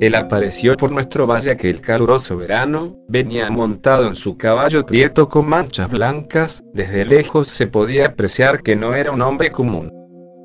[0.00, 5.48] Él apareció por nuestro valle aquel caluroso verano, venía montado en su caballo prieto con
[5.48, 9.92] manchas blancas, desde lejos se podía apreciar que no era un hombre común.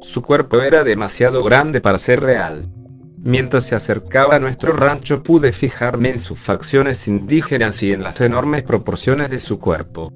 [0.02, 2.68] Su cuerpo era demasiado grande para ser real.
[3.18, 8.22] Mientras se acercaba a nuestro rancho pude fijarme en sus facciones indígenas y en las
[8.22, 10.12] enormes proporciones de su cuerpo.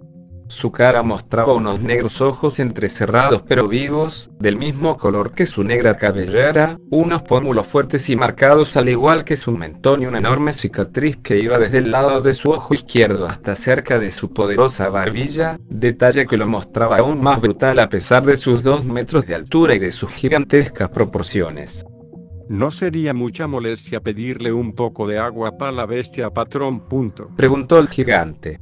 [0.49, 5.97] Su cara mostraba unos negros ojos entrecerrados pero vivos, del mismo color que su negra
[5.97, 11.17] cabellera, unos pómulos fuertes y marcados al igual que su mentón y una enorme cicatriz
[11.17, 15.59] que iba desde el lado de su ojo izquierdo hasta cerca de su poderosa barbilla,
[15.69, 19.75] detalle que lo mostraba aún más brutal a pesar de sus dos metros de altura
[19.75, 21.85] y de sus gigantescas proporciones.
[22.47, 26.87] ¿No sería mucha molestia pedirle un poco de agua para la bestia, patrón?
[26.87, 27.29] Punto.
[27.35, 28.61] Preguntó el gigante.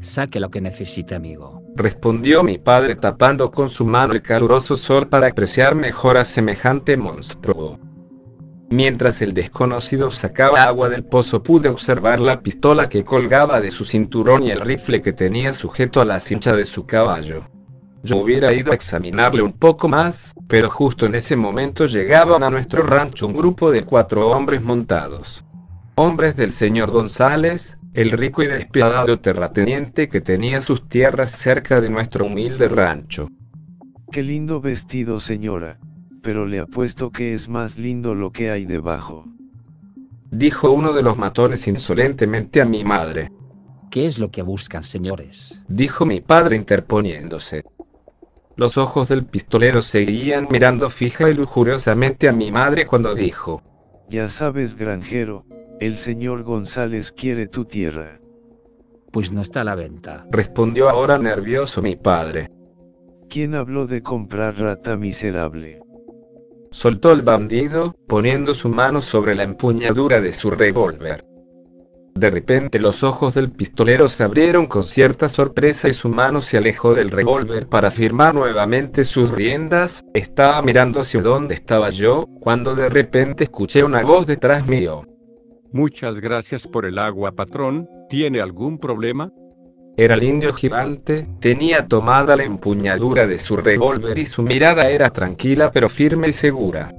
[0.00, 1.62] Saque lo que necesite, amigo.
[1.74, 6.96] Respondió mi padre tapando con su mano el caluroso sol para apreciar mejor a semejante
[6.96, 7.78] monstruo.
[8.70, 13.84] Mientras el desconocido sacaba agua del pozo pude observar la pistola que colgaba de su
[13.84, 17.40] cinturón y el rifle que tenía sujeto a la cincha de su caballo.
[18.02, 22.50] Yo hubiera ido a examinarle un poco más, pero justo en ese momento llegaban a
[22.50, 25.42] nuestro rancho un grupo de cuatro hombres montados.
[25.94, 31.90] Hombres del señor González, el rico y despiadado terrateniente que tenía sus tierras cerca de
[31.90, 33.28] nuestro humilde rancho.
[34.12, 35.80] Qué lindo vestido señora,
[36.22, 39.24] pero le apuesto que es más lindo lo que hay debajo.
[40.30, 43.32] Dijo uno de los matones insolentemente a mi madre.
[43.90, 45.60] ¿Qué es lo que buscan, señores?
[45.66, 47.64] Dijo mi padre interponiéndose.
[48.54, 53.60] Los ojos del pistolero seguían mirando fija y lujuriosamente a mi madre cuando dijo.
[54.08, 55.44] Ya sabes, granjero,
[55.80, 58.20] el señor González quiere tu tierra.
[59.12, 60.26] Pues no está a la venta.
[60.30, 62.50] Respondió ahora nervioso mi padre.
[63.28, 65.80] ¿Quién habló de comprar rata miserable?
[66.70, 71.24] Soltó el bandido, poniendo su mano sobre la empuñadura de su revólver.
[72.14, 76.58] De repente los ojos del pistolero se abrieron con cierta sorpresa y su mano se
[76.58, 80.04] alejó del revólver para firmar nuevamente sus riendas.
[80.14, 85.04] Estaba mirando hacia donde estaba yo, cuando de repente escuché una voz detrás mío.
[85.72, 87.86] Muchas gracias por el agua, patrón.
[88.08, 89.30] ¿Tiene algún problema?
[89.98, 95.10] Era el indio gigante, tenía tomada la empuñadura de su revólver y su mirada era
[95.10, 96.94] tranquila pero firme y segura.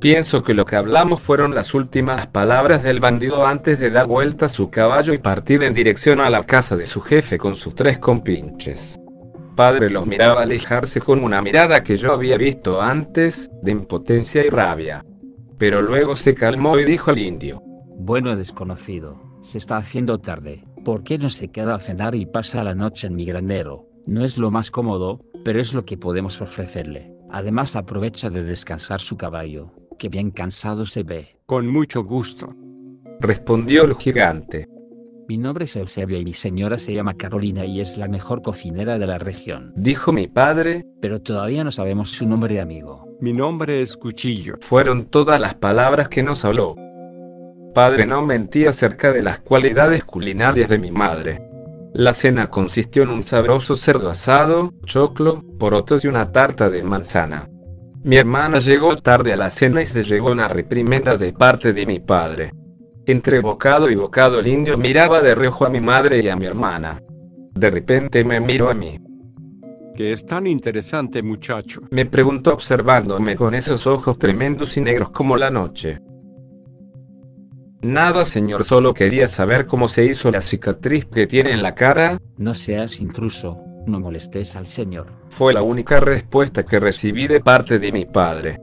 [0.00, 4.46] Pienso que lo que hablamos fueron las últimas palabras del bandido antes de dar vuelta
[4.46, 7.74] a su caballo y partir en dirección a la casa de su jefe con sus
[7.74, 8.98] tres compinches.
[9.56, 14.48] Padre los miraba alejarse con una mirada que yo había visto antes, de impotencia y
[14.48, 15.04] rabia.
[15.58, 17.62] Pero luego se calmó y dijo al indio.
[18.02, 20.64] Bueno, desconocido, se está haciendo tarde.
[20.86, 23.90] ¿Por qué no se queda a cenar y pasa la noche en mi granero?
[24.06, 27.12] No es lo más cómodo, pero es lo que podemos ofrecerle.
[27.30, 31.36] Además aprovecha de descansar su caballo, que bien cansado se ve.
[31.44, 32.54] Con mucho gusto.
[33.20, 34.66] Respondió el gigante.
[35.28, 38.98] Mi nombre es Eusebio y mi señora se llama Carolina y es la mejor cocinera
[38.98, 39.74] de la región.
[39.76, 40.86] Dijo mi padre.
[41.02, 43.06] Pero todavía no sabemos su nombre de amigo.
[43.20, 44.54] Mi nombre es Cuchillo.
[44.62, 46.74] Fueron todas las palabras que nos habló.
[47.74, 51.40] Padre no mentía acerca de las cualidades culinarias de mi madre.
[51.92, 57.48] La cena consistió en un sabroso cerdo asado, choclo, porotos y una tarta de manzana.
[58.02, 61.86] Mi hermana llegó tarde a la cena y se llevó una reprimenda de parte de
[61.86, 62.52] mi padre.
[63.06, 66.46] Entre bocado y bocado el indio miraba de reojo a mi madre y a mi
[66.46, 67.00] hermana.
[67.54, 68.98] De repente me miró a mí.
[69.94, 71.82] ¿Qué es tan interesante muchacho?
[71.90, 76.00] Me preguntó observándome con esos ojos tremendos y negros como la noche.
[77.82, 82.20] Nada, señor, solo quería saber cómo se hizo la cicatriz que tiene en la cara.
[82.36, 85.06] No seas intruso, no molestes al señor.
[85.30, 88.60] Fue la única respuesta que recibí de parte de mi padre.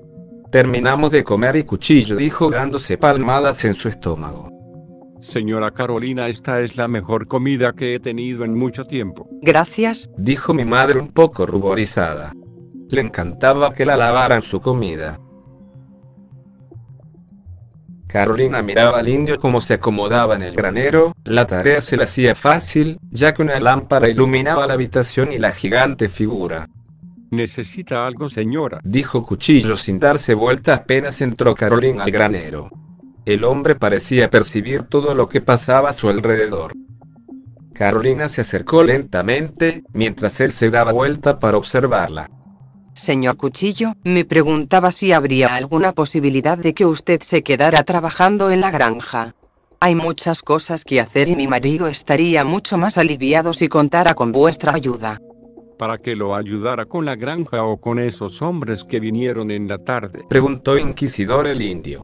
[0.52, 4.50] Terminamos de comer y cuchillo dijo dándose palmadas en su estómago.
[5.19, 9.28] Señora Carolina, esta es la mejor comida que he tenido en mucho tiempo.
[9.42, 12.34] Gracias, dijo mi madre un poco ruborizada.
[12.90, 15.19] Le encantaba que la lavaran su comida.
[18.07, 22.36] Carolina miraba al indio como se acomodaba en el granero, la tarea se le hacía
[22.36, 26.69] fácil, ya que una lámpara iluminaba la habitación y la gigante figura.
[27.31, 28.80] ¿Necesita algo, señora?
[28.83, 32.69] Dijo Cuchillo sin darse vuelta apenas entró Carolina al granero.
[33.25, 36.71] El hombre parecía percibir todo lo que pasaba a su alrededor.
[37.74, 42.30] Carolina se acercó lentamente, mientras él se daba vuelta para observarla.
[42.97, 48.59] Señor Cuchillo, me preguntaba si habría alguna posibilidad de que usted se quedara trabajando en
[48.59, 49.35] la granja.
[49.79, 54.31] Hay muchas cosas que hacer y mi marido estaría mucho más aliviado si contara con
[54.31, 55.21] vuestra ayuda.
[55.77, 59.77] ¿Para que lo ayudara con la granja o con esos hombres que vinieron en la
[59.77, 60.23] tarde?
[60.27, 62.03] Preguntó inquisidor el indio.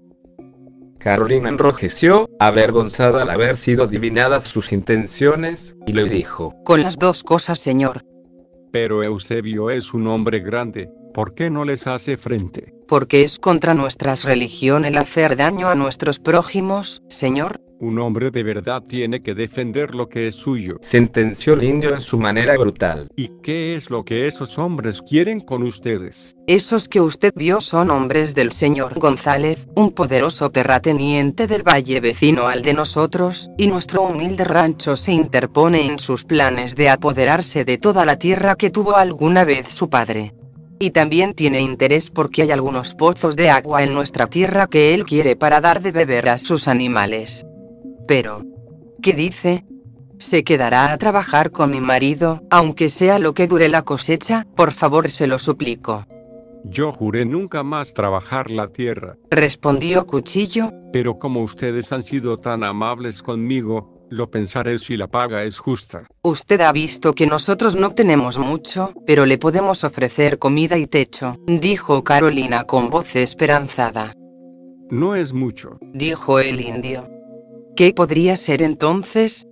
[0.99, 7.23] Carolina enrojeció, avergonzada al haber sido adivinadas sus intenciones, y le dijo, Con las dos
[7.23, 8.05] cosas, señor.
[8.73, 12.73] Pero Eusebio es un hombre grande, ¿por qué no les hace frente?
[12.87, 17.61] Porque es contra nuestras religión el hacer daño a nuestros prójimos, señor.
[17.83, 20.77] Un hombre de verdad tiene que defender lo que es suyo.
[20.79, 23.09] Sentenció el indio en su manera brutal.
[23.17, 26.37] ¿Y qué es lo que esos hombres quieren con ustedes?
[26.47, 32.47] Esos que usted vio son hombres del señor González, un poderoso terrateniente del valle vecino
[32.47, 37.77] al de nosotros, y nuestro humilde rancho se interpone en sus planes de apoderarse de
[37.77, 40.33] toda la tierra que tuvo alguna vez su padre.
[40.79, 45.03] Y también tiene interés porque hay algunos pozos de agua en nuestra tierra que él
[45.03, 47.45] quiere para dar de beber a sus animales.
[48.07, 48.43] Pero,
[49.01, 49.65] ¿qué dice?
[50.19, 54.45] ¿Se quedará a trabajar con mi marido, aunque sea lo que dure la cosecha?
[54.55, 56.05] Por favor, se lo suplico.
[56.65, 59.17] Yo juré nunca más trabajar la tierra.
[59.29, 60.71] Respondió Cuchillo.
[60.93, 66.07] Pero como ustedes han sido tan amables conmigo, lo pensaré si la paga es justa.
[66.21, 71.35] Usted ha visto que nosotros no tenemos mucho, pero le podemos ofrecer comida y techo,
[71.47, 74.13] dijo Carolina con voz esperanzada.
[74.89, 77.12] No es mucho, dijo el indio.
[77.75, 79.47] ¿Qué podría ser entonces?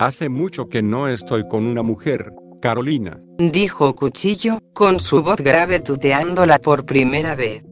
[0.00, 3.20] Hace mucho que no estoy con una mujer, Carolina.
[3.38, 7.62] Dijo Cuchillo, con su voz grave tuteándola por primera vez.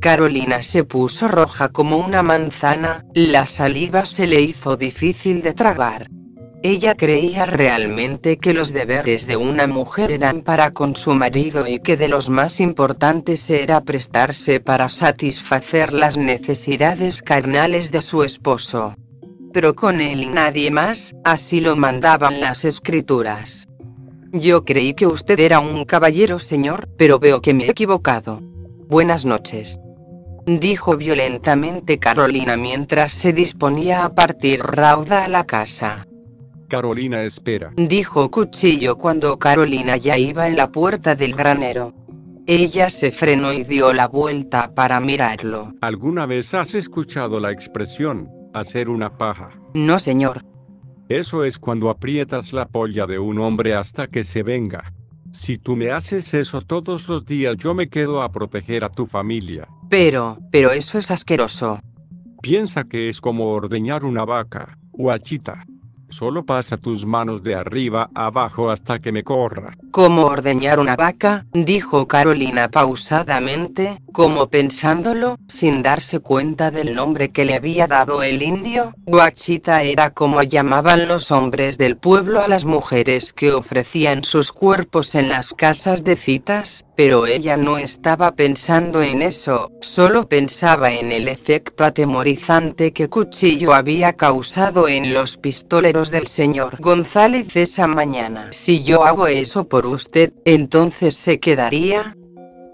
[0.00, 6.08] Carolina se puso roja como una manzana, la saliva se le hizo difícil de tragar.
[6.64, 11.78] Ella creía realmente que los deberes de una mujer eran para con su marido y
[11.78, 18.96] que de los más importantes era prestarse para satisfacer las necesidades carnales de su esposo
[19.54, 23.68] pero con él y nadie más, así lo mandaban las escrituras.
[24.32, 28.40] Yo creí que usted era un caballero, señor, pero veo que me he equivocado.
[28.88, 29.78] Buenas noches.
[30.44, 36.04] Dijo violentamente Carolina mientras se disponía a partir rauda a la casa.
[36.68, 37.72] Carolina espera.
[37.76, 41.94] Dijo Cuchillo cuando Carolina ya iba en la puerta del granero.
[42.46, 45.72] Ella se frenó y dio la vuelta para mirarlo.
[45.80, 49.50] ¿Alguna vez has escuchado la expresión, hacer una paja.
[49.74, 50.42] No, señor.
[51.08, 54.92] Eso es cuando aprietas la polla de un hombre hasta que se venga.
[55.32, 59.06] Si tú me haces eso todos los días, yo me quedo a proteger a tu
[59.06, 59.68] familia.
[59.90, 61.80] Pero, pero eso es asqueroso.
[62.40, 65.66] Piensa que es como ordeñar una vaca, guachita.
[66.16, 69.76] Solo pasa tus manos de arriba a abajo hasta que me corra.
[69.90, 71.44] ¿Cómo ordeñar una vaca?
[71.52, 78.42] dijo Carolina pausadamente, como pensándolo, sin darse cuenta del nombre que le había dado el
[78.42, 78.94] indio.
[79.06, 85.16] Guachita era como llamaban los hombres del pueblo a las mujeres que ofrecían sus cuerpos
[85.16, 91.10] en las casas de citas, pero ella no estaba pensando en eso, solo pensaba en
[91.10, 98.48] el efecto atemorizante que Cuchillo había causado en los pistoleros del señor González esa mañana.
[98.52, 102.16] Si yo hago eso por usted, entonces se quedaría.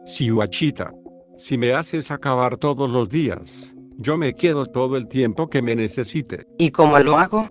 [0.04, 0.92] Si Guachita,
[1.36, 5.74] si me haces acabar todos los días, yo me quedo todo el tiempo que me
[5.74, 6.46] necesite.
[6.58, 7.50] ¿Y cómo lo hago?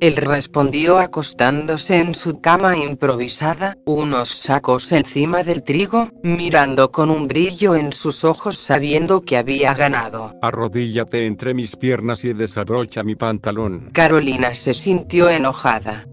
[0.00, 7.26] Él respondió acostándose en su cama improvisada, unos sacos encima del trigo, mirando con un
[7.28, 10.34] brillo en sus ojos sabiendo que había ganado.
[10.42, 13.90] Arrodíllate entre mis piernas y desabrocha mi pantalón.
[13.92, 16.06] Carolina se sintió enojada.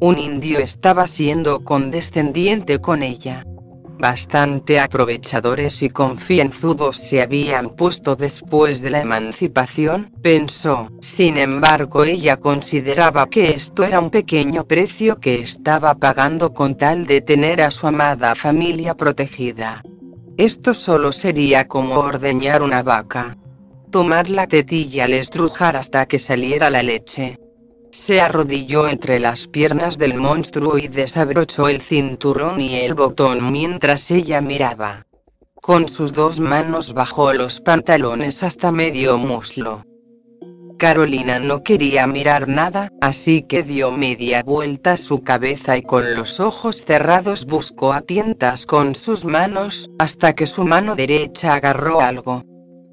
[0.00, 3.44] Un indio estaba siendo condescendiente con ella.
[3.98, 10.90] Bastante aprovechadores y confianzudos se habían puesto después de la emancipación, pensó.
[11.00, 17.06] Sin embargo, ella consideraba que esto era un pequeño precio que estaba pagando con tal
[17.06, 19.82] de tener a su amada familia protegida.
[20.36, 23.36] Esto solo sería como ordeñar una vaca.
[23.90, 27.38] tomar la tetilla al estrujar hasta que saliera la leche.
[27.98, 34.10] Se arrodilló entre las piernas del monstruo y desabrochó el cinturón y el botón mientras
[34.10, 35.06] ella miraba.
[35.54, 39.82] Con sus dos manos bajó los pantalones hasta medio muslo.
[40.78, 46.38] Carolina no quería mirar nada, así que dio media vuelta su cabeza y con los
[46.38, 52.44] ojos cerrados buscó a tientas con sus manos, hasta que su mano derecha agarró algo.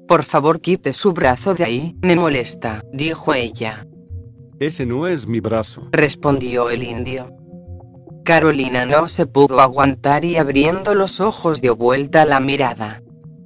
[0.08, 3.86] Por favor quite su brazo de ahí, me molesta, dijo ella.
[4.60, 7.32] Ese no es mi brazo, respondió el indio.
[8.24, 13.02] Carolina no se pudo aguantar y abriendo los ojos dio vuelta la mirada.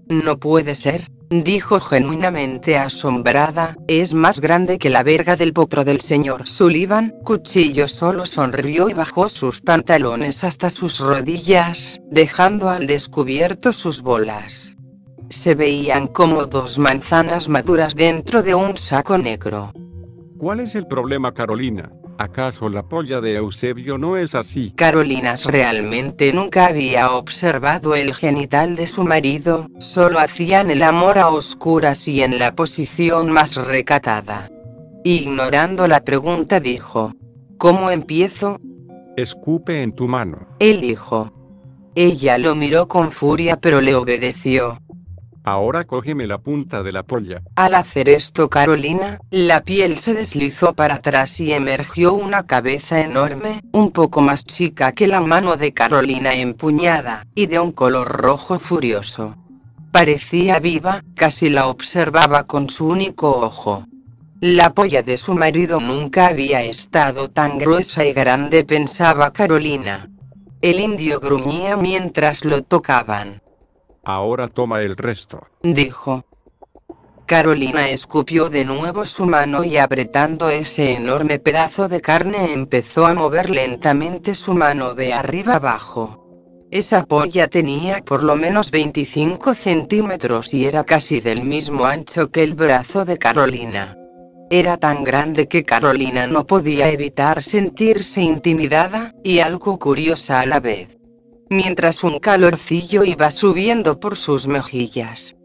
[0.06, 6.02] No puede ser, dijo genuinamente asombrada, es más grande que la verga del potro del
[6.02, 7.14] señor Sullivan.
[7.24, 14.76] Cuchillo solo sonrió y bajó sus pantalones hasta sus rodillas, dejando al descubierto sus bolas.
[15.30, 19.72] Se veían como dos manzanas maduras dentro de un saco negro.
[20.38, 21.90] ¿Cuál es el problema, Carolina?
[22.16, 24.72] ¿Acaso la polla de Eusebio no es así?
[24.76, 31.28] Carolina realmente nunca había observado el genital de su marido, solo hacían el amor a
[31.28, 34.48] oscuras y en la posición más recatada.
[35.02, 37.12] Ignorando la pregunta dijo,
[37.56, 38.60] ¿Cómo empiezo?
[39.16, 40.46] Escupe en tu mano.
[40.60, 41.32] Él dijo.
[41.96, 44.78] Ella lo miró con furia pero le obedeció.
[45.50, 47.40] Ahora cógeme la punta de la polla.
[47.56, 53.62] Al hacer esto Carolina, la piel se deslizó para atrás y emergió una cabeza enorme,
[53.72, 58.58] un poco más chica que la mano de Carolina empuñada, y de un color rojo
[58.58, 59.36] furioso.
[59.90, 63.86] Parecía viva, casi la observaba con su único ojo.
[64.42, 70.10] La polla de su marido nunca había estado tan gruesa y grande pensaba Carolina.
[70.60, 73.40] El indio gruñía mientras lo tocaban.
[74.08, 75.46] Ahora toma el resto.
[75.62, 76.24] Dijo.
[77.26, 83.12] Carolina escupió de nuevo su mano y apretando ese enorme pedazo de carne empezó a
[83.12, 86.24] mover lentamente su mano de arriba abajo.
[86.70, 92.42] Esa polla tenía por lo menos 25 centímetros y era casi del mismo ancho que
[92.42, 93.94] el brazo de Carolina.
[94.48, 100.60] Era tan grande que Carolina no podía evitar sentirse intimidada, y algo curiosa a la
[100.60, 100.97] vez
[101.50, 105.36] mientras un calorcillo iba subiendo por sus mejillas.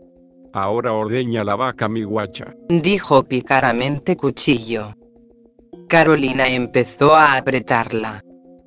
[0.53, 4.93] Ahora ordeña la vaca mi guacha, dijo picaramente Cuchillo.
[5.87, 8.23] Carolina empezó a apretarla.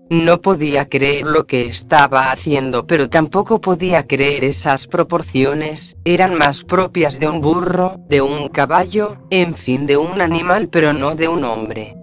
[0.09, 6.63] No podía creer lo que estaba haciendo, pero tampoco podía creer esas proporciones, eran más
[6.63, 11.27] propias de un burro, de un caballo, en fin, de un animal, pero no de
[11.27, 11.97] un hombre.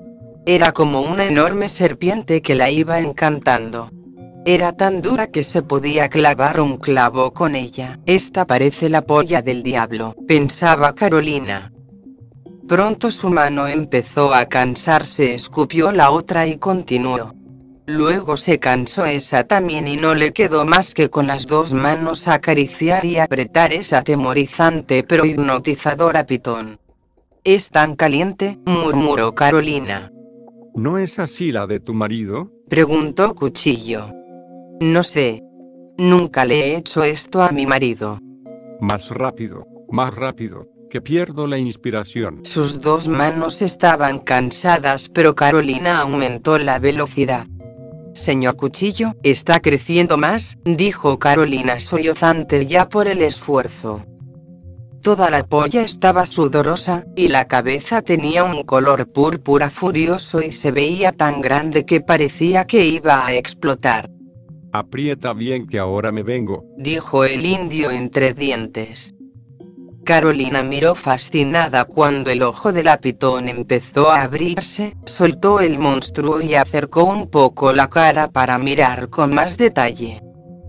[0.46, 3.90] Era como una enorme serpiente que la iba encantando.
[4.46, 8.00] Era tan dura que se podía clavar un clavo con ella.
[8.06, 11.72] Esta parece la polla del diablo, pensaba Carolina.
[12.68, 17.34] Pronto su mano empezó a cansarse, escupió la otra y continuó.
[17.86, 22.28] Luego se cansó esa también y no le quedó más que con las dos manos
[22.28, 26.80] acariciar y apretar esa atemorizante pero hipnotizadora pitón.
[27.46, 30.12] Es tan caliente, murmuró Carolina.
[30.76, 32.50] ¿No es así la de tu marido?
[32.70, 34.23] Preguntó Cuchillo.
[34.84, 35.42] No sé.
[35.98, 38.20] Nunca le he hecho esto a mi marido.
[38.82, 42.42] Más rápido, más rápido, que pierdo la inspiración.
[42.44, 47.48] Sus dos manos estaban cansadas, pero Carolina aumentó la velocidad.
[48.14, 54.04] Señor Cuchillo, está creciendo más, dijo Carolina sollozante ya por el esfuerzo.
[55.02, 60.72] Toda la polla estaba sudorosa, y la cabeza tenía un color púrpura furioso y se
[60.72, 64.10] veía tan grande que parecía que iba a explotar.
[64.76, 69.14] Aprieta bien que ahora me vengo, dijo el indio entre dientes.
[70.04, 76.56] Carolina miró fascinada cuando el ojo del pitón empezó a abrirse, soltó el monstruo y
[76.56, 80.22] acercó un poco la cara para mirar con más detalle.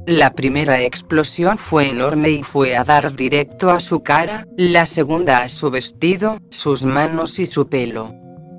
[0.07, 5.39] La primera explosión fue enorme y fue a dar directo a su cara, la segunda
[5.39, 8.13] a su vestido, sus manos y su pelo.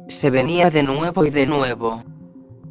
[0.08, 2.04] Se venía de nuevo y de nuevo.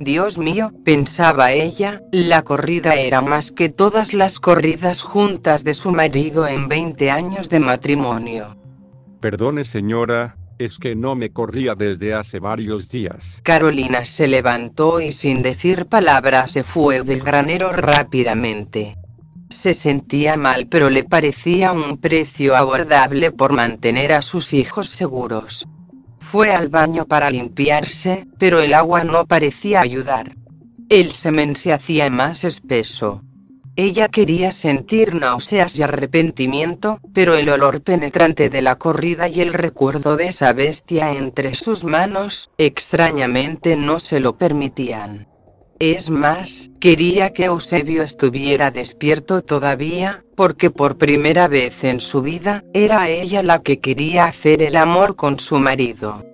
[0.01, 5.93] Dios mío, pensaba ella, la corrida era más que todas las corridas juntas de su
[5.93, 8.57] marido en 20 años de matrimonio.
[9.21, 13.41] Perdone señora, es que no me corría desde hace varios días.
[13.45, 18.97] Carolina se levantó y sin decir palabra se fue del granero rápidamente.
[19.51, 25.69] Se sentía mal pero le parecía un precio abordable por mantener a sus hijos seguros.
[26.31, 30.35] Fue al baño para limpiarse, pero el agua no parecía ayudar.
[30.89, 33.23] El semen se hacía más espeso.
[33.77, 39.53] Ella quería sentir náuseas y arrepentimiento, pero el olor penetrante de la corrida y el
[39.53, 45.29] recuerdo de esa bestia entre sus manos, extrañamente no se lo permitían.
[45.81, 52.63] Es más, quería que Eusebio estuviera despierto todavía, porque por primera vez en su vida,
[52.73, 56.25] era ella la que quería hacer el amor con su marido.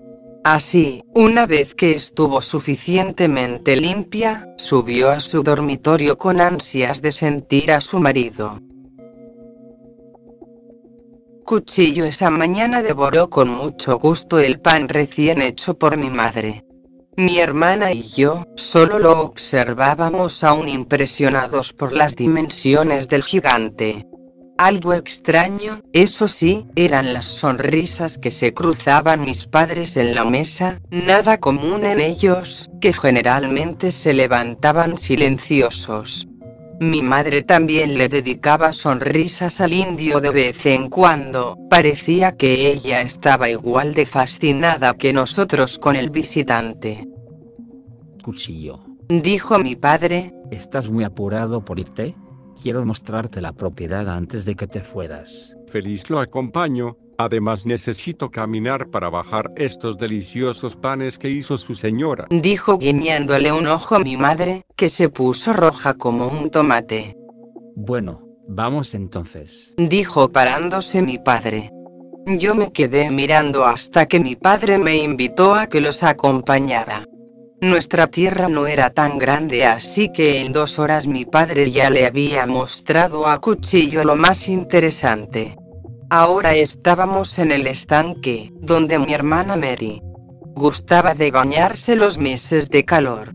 [0.44, 7.72] Así, una vez que estuvo suficientemente limpia, subió a su dormitorio con ansias de sentir
[7.72, 8.60] a su marido.
[11.44, 16.64] Cuchillo esa mañana devoró con mucho gusto el pan recién hecho por mi madre.
[17.20, 24.06] Mi hermana y yo solo lo observábamos aún impresionados por las dimensiones del gigante.
[24.56, 30.80] Algo extraño, eso sí, eran las sonrisas que se cruzaban mis padres en la mesa,
[30.90, 36.26] nada común en ellos, que generalmente se levantaban silenciosos.
[36.80, 43.02] Mi madre también le dedicaba sonrisas al indio de vez en cuando, parecía que ella
[43.02, 47.06] estaba igual de fascinada que nosotros con el visitante.
[48.24, 48.80] Cuchillo.
[49.08, 52.16] Dijo mi padre, ¿Estás muy apurado por irte?
[52.62, 55.54] Quiero mostrarte la propiedad antes de que te fueras.
[55.68, 62.26] Feliz lo acompaño, además necesito caminar para bajar estos deliciosos panes que hizo su señora.
[62.30, 67.16] dijo guiñándole un ojo a mi madre, que se puso roja como un tomate.
[67.76, 69.74] Bueno, vamos entonces.
[69.76, 71.70] Dijo parándose mi padre.
[72.26, 77.04] Yo me quedé mirando hasta que mi padre me invitó a que los acompañara.
[77.62, 82.06] Nuestra tierra no era tan grande así que en dos horas mi padre ya le
[82.06, 85.56] había mostrado a Cuchillo lo más interesante.
[86.12, 90.02] Ahora estábamos en el estanque, donde mi hermana Mary
[90.56, 93.32] gustaba de bañarse los meses de calor.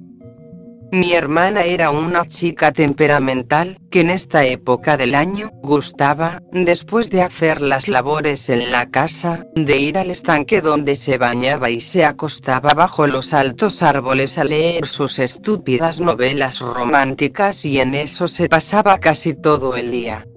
[0.91, 7.21] Mi hermana era una chica temperamental, que en esta época del año, gustaba, después de
[7.21, 12.03] hacer las labores en la casa, de ir al estanque donde se bañaba y se
[12.03, 18.49] acostaba bajo los altos árboles a leer sus estúpidas novelas románticas y en eso se
[18.49, 20.27] pasaba casi todo el día.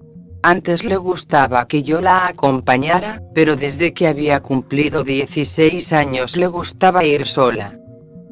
[0.42, 6.46] Antes le gustaba que yo la acompañara, pero desde que había cumplido 16 años le
[6.46, 7.76] gustaba ir sola.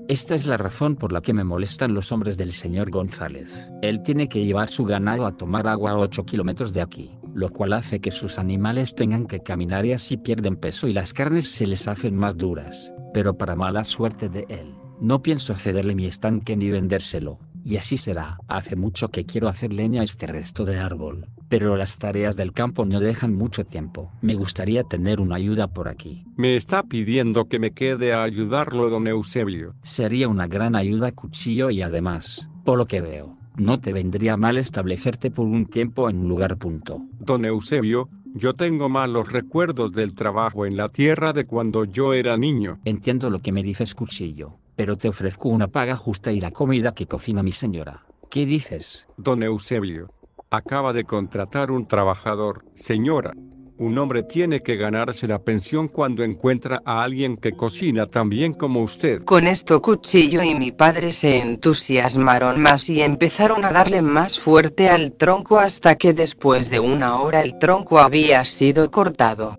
[0.08, 3.50] Esta es la razón por la que me molestan los hombres del señor González.
[3.82, 7.50] Él tiene que llevar su ganado a tomar agua a 8 kilómetros de aquí, lo
[7.50, 11.50] cual hace que sus animales tengan que caminar y así pierden peso y las carnes
[11.50, 12.92] se les hacen más duras.
[13.12, 17.40] Pero para mala suerte de él, no pienso cederle mi estanque ni vendérselo.
[17.66, 18.38] Y así será.
[18.46, 22.52] Hace mucho que quiero hacer leña a este resto de árbol, pero las tareas del
[22.52, 24.12] campo no dejan mucho tiempo.
[24.22, 26.24] Me gustaría tener una ayuda por aquí.
[26.36, 29.74] Me está pidiendo que me quede a ayudarlo, don Eusebio.
[29.82, 34.58] Sería una gran ayuda cuchillo y además, por lo que veo, no te vendría mal
[34.58, 37.02] establecerte por un tiempo en un lugar punto.
[37.18, 42.36] Don Eusebio, yo tengo malos recuerdos del trabajo en la tierra de cuando yo era
[42.36, 42.78] niño.
[42.84, 46.92] Entiendo lo que me dices cuchillo, pero te ofrezco una paga justa y la comida
[46.92, 48.04] que cocina mi señora.
[48.30, 49.06] ¿Qué dices?
[49.16, 50.10] Don Eusebio,
[50.50, 53.32] acaba de contratar un trabajador, señora.
[53.78, 58.54] Un hombre tiene que ganarse la pensión cuando encuentra a alguien que cocina tan bien
[58.54, 59.22] como usted.
[59.24, 64.88] Con esto Cuchillo y mi padre se entusiasmaron más y empezaron a darle más fuerte
[64.88, 69.58] al tronco hasta que después de una hora el tronco había sido cortado.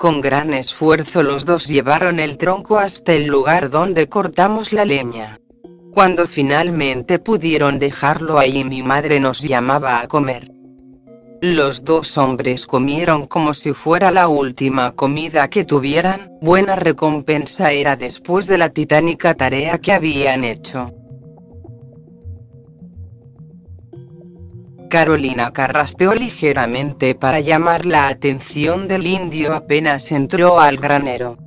[0.00, 5.38] Con gran esfuerzo los dos llevaron el tronco hasta el lugar donde cortamos la leña.
[5.92, 10.50] Cuando finalmente pudieron dejarlo ahí mi madre nos llamaba a comer.
[11.42, 17.94] Los dos hombres comieron como si fuera la última comida que tuvieran, buena recompensa era
[17.94, 20.94] después de la titánica tarea que habían hecho.
[24.90, 31.38] Carolina carraspeó ligeramente para llamar la atención del indio apenas entró al granero.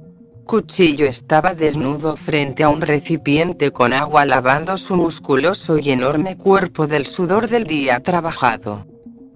[0.46, 6.88] Cuchillo estaba desnudo frente a un recipiente con agua lavando su musculoso y enorme cuerpo
[6.88, 8.88] del sudor del día trabajado.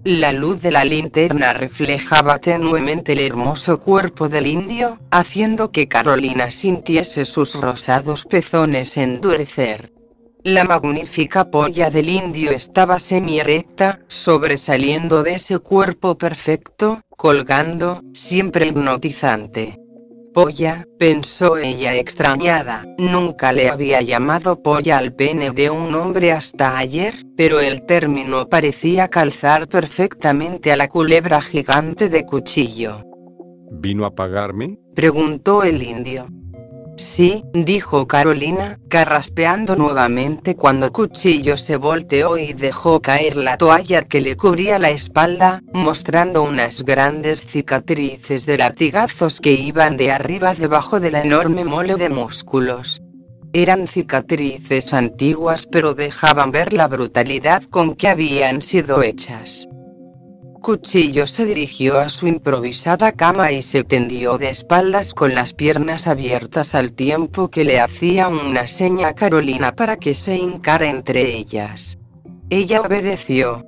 [0.04, 6.50] La luz de la linterna reflejaba tenuemente el hermoso cuerpo del indio, haciendo que Carolina
[6.50, 9.97] sintiese sus rosados pezones endurecer.
[10.48, 19.78] La magnífica polla del indio estaba semi-erecta, sobresaliendo de ese cuerpo perfecto, colgando, siempre hipnotizante.
[20.32, 26.78] Polla, pensó ella extrañada, nunca le había llamado polla al pene de un hombre hasta
[26.78, 33.02] ayer, pero el término parecía calzar perfectamente a la culebra gigante de cuchillo.
[33.70, 34.78] ¿Vino a pagarme?
[34.94, 36.26] Preguntó el indio.
[36.98, 44.20] Sí, dijo Carolina, carraspeando nuevamente cuando Cuchillo se volteó y dejó caer la toalla que
[44.20, 50.98] le cubría la espalda, mostrando unas grandes cicatrices de latigazos que iban de arriba debajo
[50.98, 53.00] de la enorme mole de músculos.
[53.52, 59.68] Eran cicatrices antiguas pero dejaban ver la brutalidad con que habían sido hechas.
[60.60, 66.06] Cuchillo se dirigió a su improvisada cama y se tendió de espaldas con las piernas
[66.06, 71.36] abiertas al tiempo que le hacía una seña a Carolina para que se hincara entre
[71.36, 71.98] ellas.
[72.50, 73.64] Ella obedeció.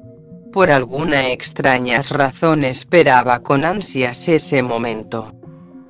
[0.53, 5.33] Por alguna extraña razón esperaba con ansias ese momento.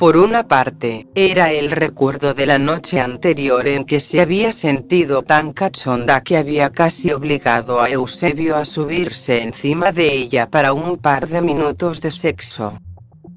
[0.01, 5.21] Por una parte, era el recuerdo de la noche anterior en que se había sentido
[5.21, 10.97] tan cachonda que había casi obligado a Eusebio a subirse encima de ella para un
[10.97, 12.81] par de minutos de sexo.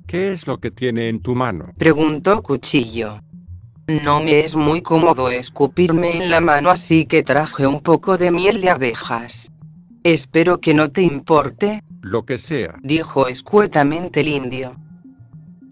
[0.08, 1.74] ¿Qué es lo que tiene en tu mano?
[1.78, 3.20] Preguntó Cuchillo.
[4.06, 8.32] No me es muy cómodo escupirme en la mano así que traje un poco de
[8.32, 9.52] miel de abejas.
[10.06, 11.84] Espero que no te importe.
[12.02, 12.76] Lo que sea.
[12.84, 14.78] Dijo escuetamente el indio.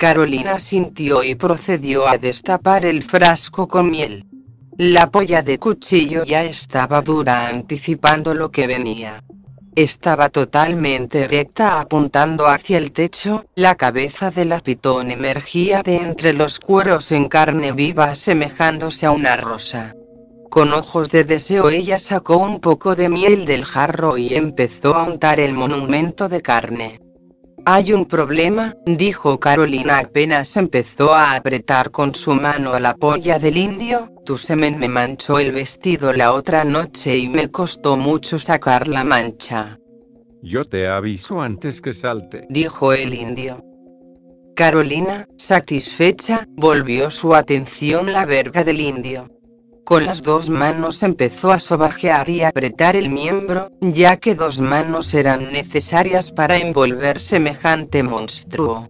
[0.01, 4.25] Carolina sintió y procedió a destapar el frasco con miel.
[4.75, 9.23] La polla de cuchillo ya estaba dura anticipando lo que venía.
[9.75, 16.33] Estaba totalmente recta apuntando hacia el techo, la cabeza de la pitón emergía de entre
[16.33, 19.93] los cueros en carne viva asemejándose a una rosa.
[20.49, 25.03] Con ojos de deseo ella sacó un poco de miel del jarro y empezó a
[25.03, 27.10] untar el monumento de carne.
[27.65, 33.37] Hay un problema, dijo Carolina apenas empezó a apretar con su mano a la polla
[33.37, 38.39] del indio, tu semen me manchó el vestido la otra noche y me costó mucho
[38.39, 39.77] sacar la mancha.
[40.41, 43.63] Yo te aviso antes que salte, dijo el indio.
[44.55, 49.29] Carolina, satisfecha, volvió su atención la verga del indio.
[49.83, 55.13] Con las dos manos empezó a sobajear y apretar el miembro, ya que dos manos
[55.13, 58.87] eran necesarias para envolver semejante monstruo.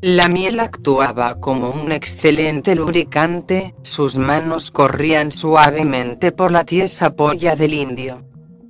[0.00, 7.54] La miel actuaba como un excelente lubricante, sus manos corrían suavemente por la tiesa polla
[7.54, 8.24] del indio.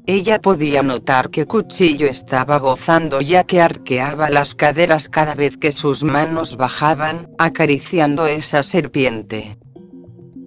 [0.07, 5.71] Ella podía notar que Cuchillo estaba gozando ya que arqueaba las caderas cada vez que
[5.71, 9.57] sus manos bajaban, acariciando esa serpiente.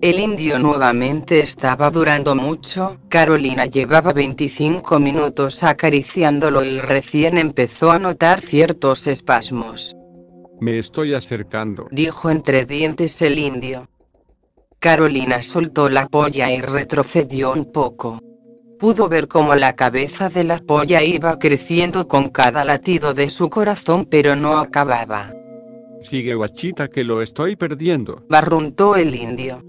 [0.04, 8.00] El indio nuevamente estaba durando mucho, Carolina llevaba 25 minutos acariciándolo y recién empezó a
[8.00, 9.96] notar ciertos espasmos.
[10.60, 13.88] Me estoy acercando, dijo entre dientes el indio.
[14.80, 18.20] Carolina soltó la polla y retrocedió un poco.
[18.80, 23.50] Pudo ver cómo la cabeza de la polla iba creciendo con cada latido de su
[23.50, 25.32] corazón pero no acababa.
[26.02, 29.64] Sigue guachita que lo estoy perdiendo, barruntó el indio.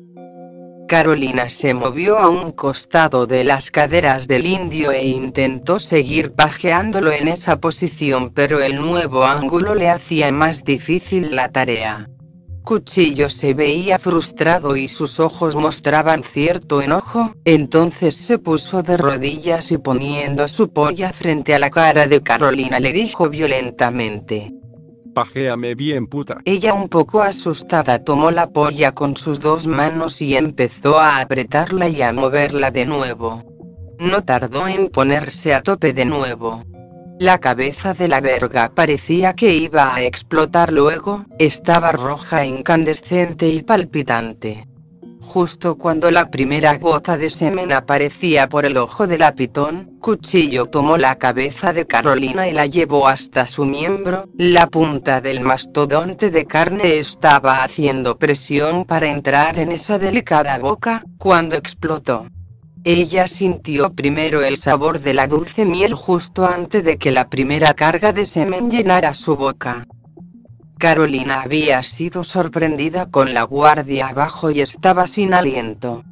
[0.86, 7.10] Carolina se movió a un costado de las caderas del indio e intentó seguir pajeándolo
[7.10, 12.08] en esa posición pero el nuevo ángulo le hacía más difícil la tarea.
[12.62, 19.70] Cuchillo se veía frustrado y sus ojos mostraban cierto enojo, entonces se puso de rodillas
[19.70, 24.54] y poniendo su polla frente a la cara de Carolina le dijo violentamente,
[25.14, 26.38] Pajéame bien puta.
[26.44, 31.88] Ella un poco asustada tomó la polla con sus dos manos y empezó a apretarla
[31.88, 33.44] y a moverla de nuevo.
[34.00, 36.64] No tardó en ponerse a tope de nuevo.
[37.20, 43.62] La cabeza de la verga parecía que iba a explotar luego, estaba roja incandescente y
[43.62, 44.66] palpitante.
[45.26, 50.66] Justo cuando la primera gota de semen aparecía por el ojo de la pitón, Cuchillo
[50.66, 56.30] tomó la cabeza de Carolina y la llevó hasta su miembro, la punta del mastodonte
[56.30, 62.28] de carne estaba haciendo presión para entrar en esa delicada boca, cuando explotó.
[62.84, 67.72] Ella sintió primero el sabor de la dulce miel justo antes de que la primera
[67.74, 69.86] carga de semen llenara su boca.
[70.84, 76.04] Carolina había sido sorprendida con la guardia abajo y estaba sin aliento.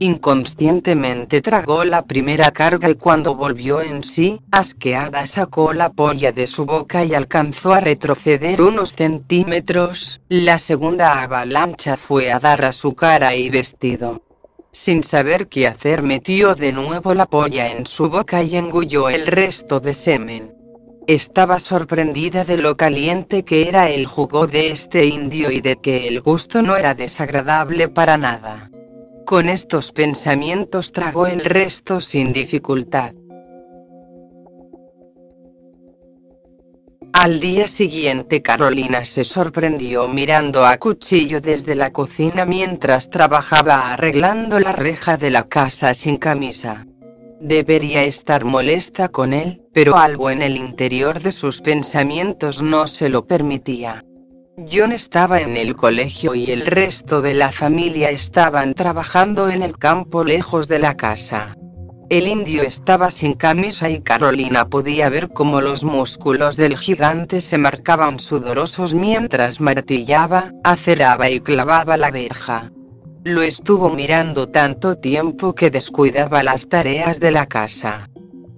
[0.00, 6.48] Inconscientemente tragó la primera carga y cuando volvió en sí, asqueada sacó la polla de
[6.48, 12.72] su boca y alcanzó a retroceder unos centímetros, la segunda avalancha fue a dar a
[12.72, 14.22] su cara y vestido.
[14.72, 19.28] Sin saber qué hacer metió de nuevo la polla en su boca y engulló el
[19.28, 20.55] resto de semen.
[21.06, 26.08] Estaba sorprendida de lo caliente que era el jugo de este indio y de que
[26.08, 28.72] el gusto no era desagradable para nada.
[29.24, 33.12] Con estos pensamientos tragó el resto sin dificultad.
[37.12, 44.58] Al día siguiente Carolina se sorprendió mirando a Cuchillo desde la cocina mientras trabajaba arreglando
[44.58, 46.84] la reja de la casa sin camisa.
[47.40, 53.10] Debería estar molesta con él, pero algo en el interior de sus pensamientos no se
[53.10, 54.02] lo permitía.
[54.72, 59.76] John estaba en el colegio y el resto de la familia estaban trabajando en el
[59.76, 61.54] campo lejos de la casa.
[62.08, 67.58] El indio estaba sin camisa y Carolina podía ver cómo los músculos del gigante se
[67.58, 72.70] marcaban sudorosos mientras martillaba, aceraba y clavaba la verja.
[73.26, 78.08] Lo estuvo mirando tanto tiempo que descuidaba las tareas de la casa.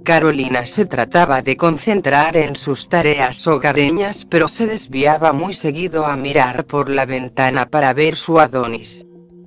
[0.05, 6.19] Carolina se trataba de concentrar en sus tareas hogareñas pero se desviaba muy seguido a
[6.19, 9.07] mirar por la ventana para ver su Adonis.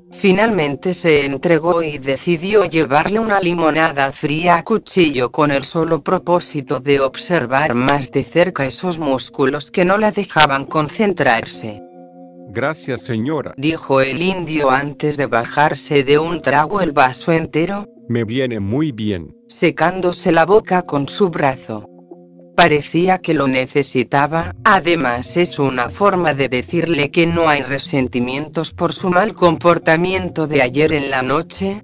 [0.09, 6.79] Finalmente se entregó y decidió llevarle una limonada fría a cuchillo con el solo propósito
[6.79, 11.90] de observar más de cerca esos músculos que no la dejaban concentrarse.
[12.53, 13.53] Gracias, señora.
[13.55, 17.87] Dijo el indio antes de bajarse de un trago el vaso entero.
[18.09, 19.33] Me viene muy bien.
[19.47, 21.85] Secándose la boca con su brazo.
[22.57, 28.91] Parecía que lo necesitaba, además es una forma de decirle que no hay resentimientos por
[28.91, 31.83] su mal comportamiento de ayer en la noche.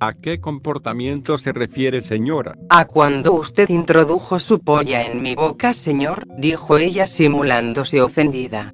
[0.00, 2.54] ¿A qué comportamiento se refiere, señora?
[2.70, 8.72] A cuando usted introdujo su polla en mi boca, señor, dijo ella simulándose ofendida.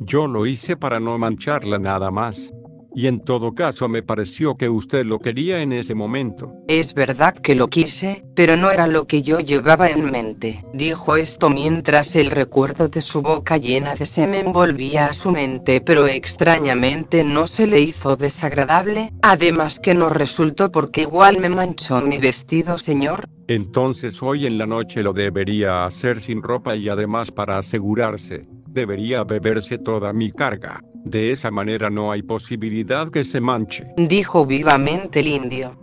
[0.00, 2.52] Yo lo hice para no mancharla nada más.
[2.98, 6.50] Y en todo caso me pareció que usted lo quería en ese momento.
[6.66, 10.64] Es verdad que lo quise, pero no era lo que yo llevaba en mente.
[10.72, 15.82] Dijo esto mientras el recuerdo de su boca llena de semen volvía a su mente,
[15.82, 22.00] pero extrañamente no se le hizo desagradable, además que no resultó porque igual me manchó
[22.00, 23.28] mi vestido, señor.
[23.48, 29.24] Entonces hoy en la noche lo debería hacer sin ropa y además para asegurarse, debería
[29.24, 30.80] beberse toda mi carga.
[30.92, 33.86] De esa manera no hay posibilidad que se manche.
[33.96, 35.76] Dijo vivamente el indio.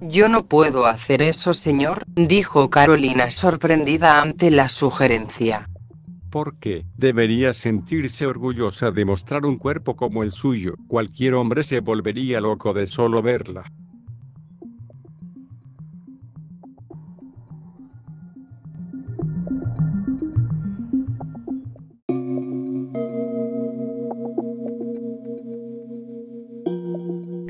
[0.00, 5.68] Yo no puedo hacer eso, señor, dijo Carolina sorprendida ante la sugerencia.
[6.30, 6.84] ¿Por qué?
[6.96, 10.74] Debería sentirse orgullosa de mostrar un cuerpo como el suyo.
[10.86, 13.64] Cualquier hombre se volvería loco de solo verla.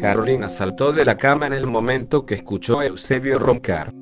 [0.07, 3.92] Carolina saltó de la cama en el momento que escuchó a Eusebio roncar.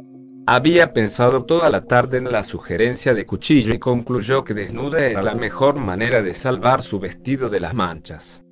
[0.47, 5.23] Había pensado toda la tarde en la sugerencia de cuchillo y concluyó que desnuda era
[5.23, 8.45] la mejor manera de salvar su vestido de las manchas.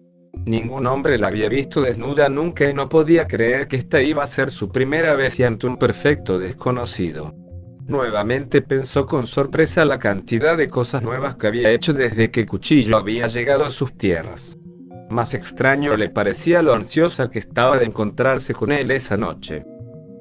[0.46, 4.26] Ningún hombre la había visto desnuda nunca y no podía creer que esta iba a
[4.26, 7.34] ser su primera vez y ante un perfecto desconocido.
[7.86, 12.96] Nuevamente pensó con sorpresa la cantidad de cosas nuevas que había hecho desde que Cuchillo
[12.96, 14.56] había llegado a sus tierras.
[15.12, 19.62] Más extraño le parecía lo ansiosa que estaba de encontrarse con él esa noche.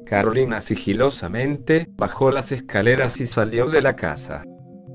[0.05, 4.43] Carolina sigilosamente bajó las escaleras y salió de la casa.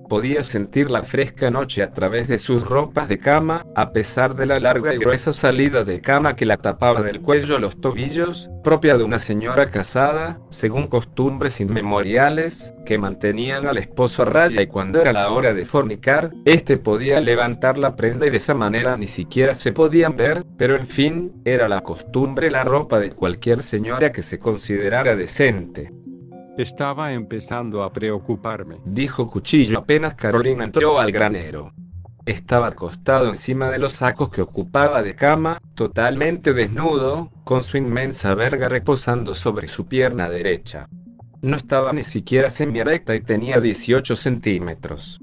[0.08, 4.46] Podía sentir la fresca noche a través de sus ropas de cama, a pesar de
[4.46, 8.48] la larga y gruesa salida de cama que la tapaba del cuello a los tobillos,
[8.62, 14.68] propia de una señora casada, según costumbres inmemoriales, que mantenían al esposo a raya y
[14.68, 18.96] cuando era la hora de fornicar, éste podía levantar la prenda y de esa manera
[18.96, 23.62] ni siquiera se podían ver, pero en fin, era la costumbre la ropa de cualquier
[23.62, 25.90] señora que se considerara decente.
[26.58, 31.74] Estaba empezando a preocuparme, dijo Cuchillo apenas Carolina entró al granero.
[32.24, 38.34] Estaba acostado encima de los sacos que ocupaba de cama, totalmente desnudo, con su inmensa
[38.34, 40.88] verga reposando sobre su pierna derecha.
[41.42, 45.20] No estaba ni siquiera semi-recta y tenía 18 centímetros.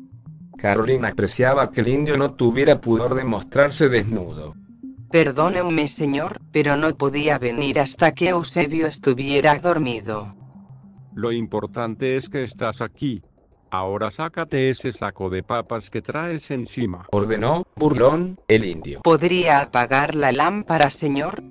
[0.55, 4.53] Carolina apreciaba que el indio no tuviera pudor de mostrarse desnudo.
[5.09, 10.42] Perdóneme, señor, pero no podía venir hasta que Eusebio estuviera dormido.
[11.15, 13.21] Lo importante es que estás aquí.
[13.69, 17.07] Ahora sácate ese saco de papas que traes encima.
[17.11, 19.01] Ordenó, burlón, el indio.
[19.01, 21.43] ¿Podría apagar la lámpara, señor?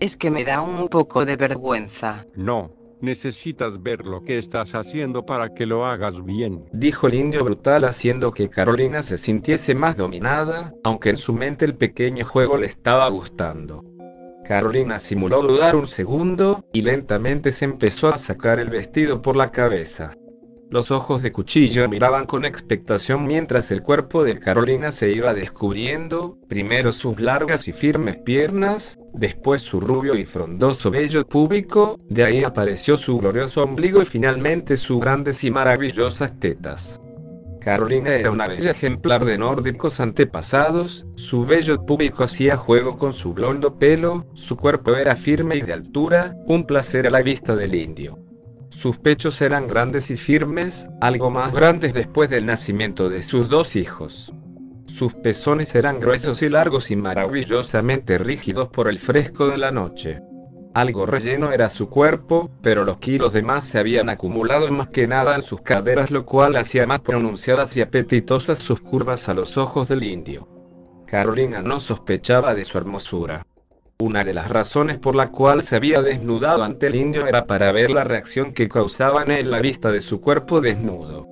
[0.00, 2.26] Es que me da un poco de vergüenza.
[2.34, 6.64] No, necesitas ver lo que estás haciendo para que lo hagas bien.
[6.72, 11.64] Dijo el indio brutal haciendo que Carolina se sintiese más dominada, aunque en su mente
[11.64, 13.84] el pequeño juego le estaba gustando.
[14.48, 19.50] Carolina simuló dudar un segundo, y lentamente se empezó a sacar el vestido por la
[19.50, 20.14] cabeza.
[20.70, 26.38] Los ojos de cuchillo miraban con expectación mientras el cuerpo de Carolina se iba descubriendo,
[26.48, 32.42] primero sus largas y firmes piernas, después su rubio y frondoso vello púbico, de ahí
[32.42, 37.02] apareció su glorioso ombligo y finalmente sus grandes y maravillosas tetas.
[37.58, 43.34] Carolina era una bella ejemplar de nórdicos antepasados, su vello público hacía juego con su
[43.34, 47.74] blondo pelo, su cuerpo era firme y de altura, un placer a la vista del
[47.74, 48.18] indio.
[48.70, 53.76] Sus pechos eran grandes y firmes, algo más grandes después del nacimiento de sus dos
[53.76, 54.32] hijos.
[54.86, 60.20] Sus pezones eran gruesos y largos y maravillosamente rígidos por el fresco de la noche.
[60.74, 65.06] Algo relleno era su cuerpo, pero los kilos de más se habían acumulado más que
[65.06, 69.56] nada en sus caderas, lo cual hacía más pronunciadas y apetitosas sus curvas a los
[69.56, 70.46] ojos del indio.
[71.06, 73.44] Carolina no sospechaba de su hermosura.
[74.00, 77.72] Una de las razones por la cual se había desnudado ante el indio era para
[77.72, 81.26] ver la reacción que causaba en él la vista de su cuerpo desnudo.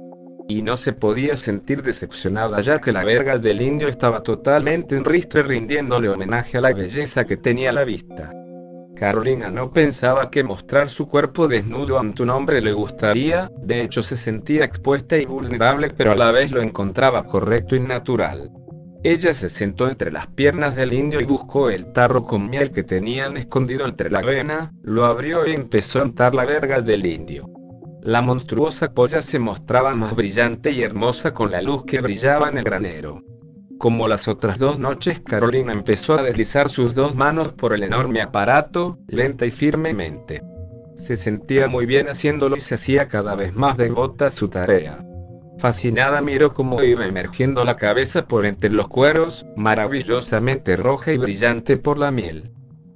[0.48, 5.04] Y no se podía sentir decepcionada ya que la verga del indio estaba totalmente en
[5.04, 8.32] ristre rindiéndole homenaje a la belleza que tenía la vista.
[8.96, 14.02] Carolina no pensaba que mostrar su cuerpo desnudo ante un hombre le gustaría, de hecho
[14.02, 18.50] se sentía expuesta y vulnerable pero a la vez lo encontraba correcto y natural.
[19.04, 22.82] Ella se sentó entre las piernas del indio y buscó el tarro con miel que
[22.82, 27.50] tenían escondido entre la avena, lo abrió y empezó a untar la verga del indio.
[28.00, 32.58] La monstruosa polla se mostraba más brillante y hermosa con la luz que brillaba en
[32.58, 33.22] el granero.
[33.78, 38.22] Como las otras dos noches, Carolina empezó a deslizar sus dos manos por el enorme
[38.22, 40.42] aparato, lenta y firmemente.
[40.94, 45.04] Se sentía muy bien haciéndolo y se hacía cada vez más devota su tarea.
[45.58, 51.76] Fascinada miró cómo iba emergiendo la cabeza por entre los cueros, maravillosamente roja y brillante
[51.76, 52.52] por la miel.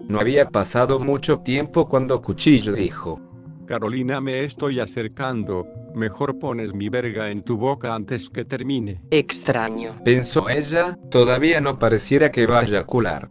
[0.09, 3.21] No había pasado mucho tiempo cuando Cuchillo dijo,
[3.70, 9.00] Carolina me estoy acercando, mejor pones mi verga en tu boca antes que termine.
[9.12, 9.94] Extraño.
[10.04, 13.30] Pensó ella, todavía no pareciera que vaya a cular.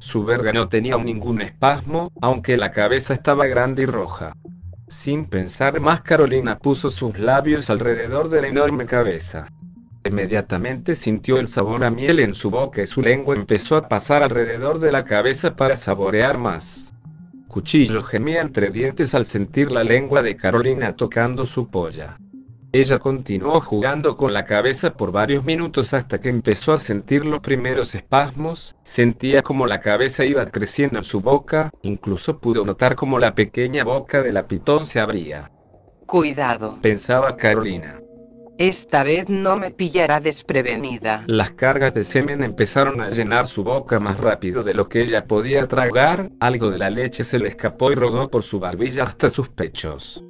[0.00, 4.32] Su verga no tenía ningún espasmo, aunque la cabeza estaba grande y roja.
[4.88, 9.52] Sin pensar más, Carolina puso sus labios alrededor de la enorme cabeza.
[10.04, 14.24] Inmediatamente sintió el sabor a miel en su boca y su lengua empezó a pasar
[14.24, 16.92] alrededor de la cabeza para saborear más.
[17.56, 22.18] Cuchillo gemía entre dientes al sentir la lengua de Carolina tocando su polla.
[22.70, 27.40] Ella continuó jugando con la cabeza por varios minutos hasta que empezó a sentir los
[27.40, 33.18] primeros espasmos, sentía como la cabeza iba creciendo en su boca, incluso pudo notar como
[33.18, 35.50] la pequeña boca de la pitón se abría.
[36.04, 38.02] Cuidado, Pensaba Carolina.
[38.58, 41.24] Esta vez no me pillará desprevenida.
[41.26, 45.26] Las cargas de semen empezaron a llenar su boca más rápido de lo que ella
[45.26, 49.28] podía tragar, algo de la leche se le escapó y rodó por su barbilla hasta
[49.30, 50.24] sus pechos.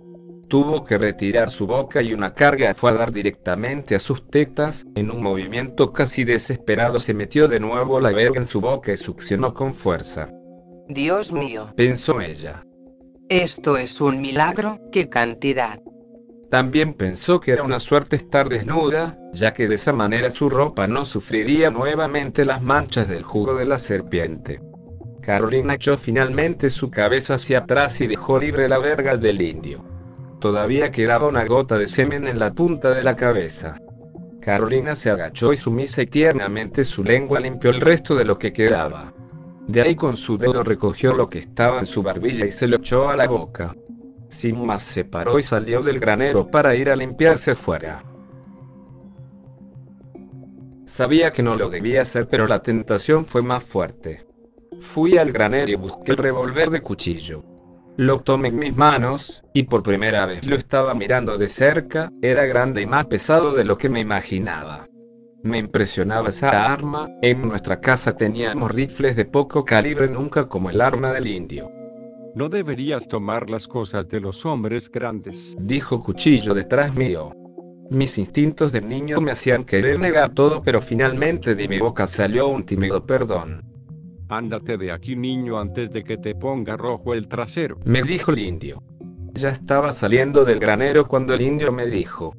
[0.49, 4.85] Tuvo que retirar su boca y una carga fue a dar directamente a sus tetas,
[4.95, 8.97] en un movimiento casi desesperado se metió de nuevo la verga en su boca y
[8.97, 10.31] succionó con fuerza.
[10.89, 12.63] Dios mío, Pensó ella.
[13.29, 15.81] esto es un milagro, qué cantidad.
[16.57, 20.87] También pensó que era una suerte estar desnuda, ya que de esa manera su ropa
[20.87, 24.63] no sufriría nuevamente las manchas del jugo de la serpiente.
[25.21, 29.85] Carolina echó finalmente su cabeza hacia atrás y dejó libre la verga del indio.
[30.41, 33.79] Todavía quedaba una gota de semen en la punta de la cabeza.
[34.41, 38.55] Carolina se agachó y sumisa y tiernamente su lengua limpió el resto de lo que
[38.55, 39.13] quedaba.
[39.69, 42.77] De ahí con su dedo recogió lo que estaba en su barbilla y se lo
[42.77, 43.77] echó a la boca.
[44.37, 48.05] Sin más se paró y salió del granero para ir a limpiarse afuera.
[50.85, 54.27] Sabía que no lo debía hacer pero la tentación fue más fuerte.
[54.79, 57.45] Fui al granero y busqué el revólver de cuchillo.
[57.97, 62.45] Lo tomé en mis manos, y por primera vez lo estaba mirando de cerca, era
[62.45, 64.87] grande y más pesado de lo que me imaginaba.
[65.45, 70.83] Me impresionaba esa arma, en nuestra casa teníamos rifles de poco calibre nunca como el
[70.83, 71.71] arma del indio.
[72.37, 75.57] No deberías tomar las cosas de los hombres grandes.
[75.59, 77.33] Dijo Cuchillo detrás mío.
[77.89, 82.49] Mis instintos de niño me hacían querer negar todo pero finalmente de mi boca salió
[82.49, 83.63] un tímido perdón.
[84.29, 87.79] Ándate de aquí niño antes de que te ponga rojo el trasero.
[87.87, 88.83] Me dijo el indio.
[89.33, 92.35] Ya estaba saliendo del granero cuando el indio me dijo,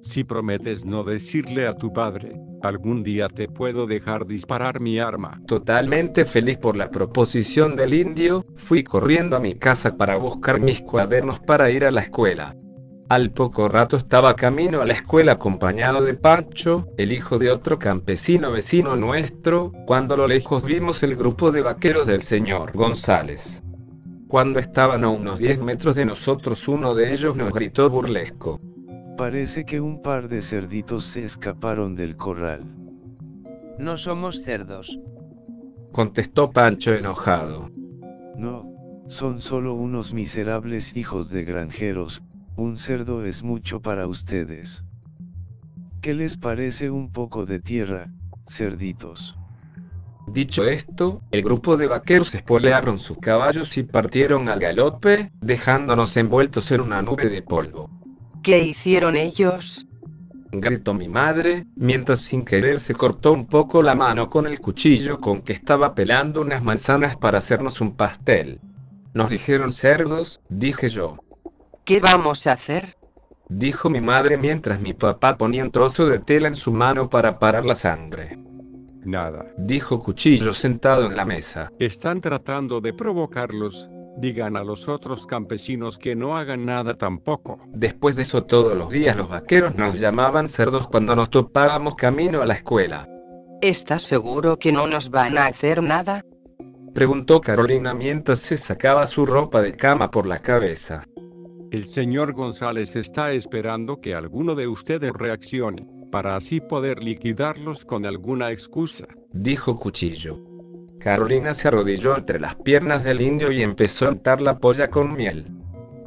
[0.00, 5.40] Si prometes no decirle a tu padre, algún día te puedo dejar disparar mi arma.
[5.46, 10.80] Totalmente feliz por la proposición del indio, fui corriendo a mi casa para buscar mis
[10.82, 12.54] cuadernos para ir a la escuela.
[13.08, 17.78] Al poco rato estaba camino a la escuela acompañado de Pancho, el hijo de otro
[17.78, 23.62] campesino vecino nuestro, cuando a lo lejos vimos el grupo de vaqueros del señor González.
[24.28, 28.60] Cuando estaban a unos 10 metros de nosotros uno de ellos nos gritó burlesco.
[29.18, 32.62] Parece que un par de cerditos se escaparon del corral.
[33.76, 35.00] No somos cerdos.
[35.90, 37.68] Contestó Pancho enojado.
[38.36, 38.70] No,
[39.08, 42.22] son solo unos miserables hijos de granjeros,
[42.54, 44.84] un cerdo es mucho para ustedes.
[46.00, 48.12] ¿Qué les parece un poco de tierra,
[48.46, 49.36] cerditos?
[50.28, 56.70] Dicho esto, el grupo de vaqueros espolearon sus caballos y partieron al galope, dejándonos envueltos
[56.70, 57.97] en una nube de polvo.
[58.42, 59.86] ¿Qué hicieron ellos?
[60.50, 65.20] Gritó mi madre, mientras sin querer se cortó un poco la mano con el cuchillo
[65.20, 68.60] con que estaba pelando unas manzanas para hacernos un pastel.
[69.12, 71.18] Nos dijeron cerdos, dije yo.
[71.84, 72.96] ¿Qué vamos a hacer?
[73.48, 77.38] Dijo mi madre mientras mi papá ponía un trozo de tela en su mano para
[77.38, 78.38] parar la sangre.
[79.04, 79.46] Nada.
[79.56, 81.70] Dijo Cuchillo sentado en la mesa.
[81.78, 83.88] Están tratando de provocarlos.
[84.18, 87.60] Digan a los otros campesinos que no hagan nada tampoco.
[87.68, 92.42] Después de eso todos los días los vaqueros nos llamaban cerdos cuando nos topábamos camino
[92.42, 93.06] a la escuela.
[93.62, 96.24] ¿Estás seguro que no nos van a hacer nada?
[96.94, 101.04] Preguntó Carolina mientras se sacaba su ropa de cama por la cabeza.
[101.70, 108.04] El señor González está esperando que alguno de ustedes reaccione, para así poder liquidarlos con
[108.04, 109.06] alguna excusa.
[109.32, 110.47] Dijo Cuchillo.
[110.98, 115.14] Carolina se arrodilló entre las piernas del indio y empezó a untar la polla con
[115.14, 115.46] miel.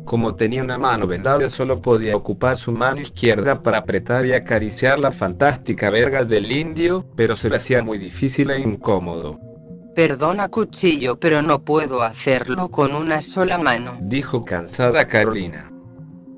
[0.06, 5.00] Como tenía una mano vendada solo podía ocupar su mano izquierda para apretar y acariciar
[5.00, 9.40] la fantástica verga del indio, pero se le hacía muy difícil e incómodo.
[9.96, 13.98] Perdona cuchillo, pero no puedo hacerlo con una sola mano.
[14.02, 15.72] Dijo cansada Carolina.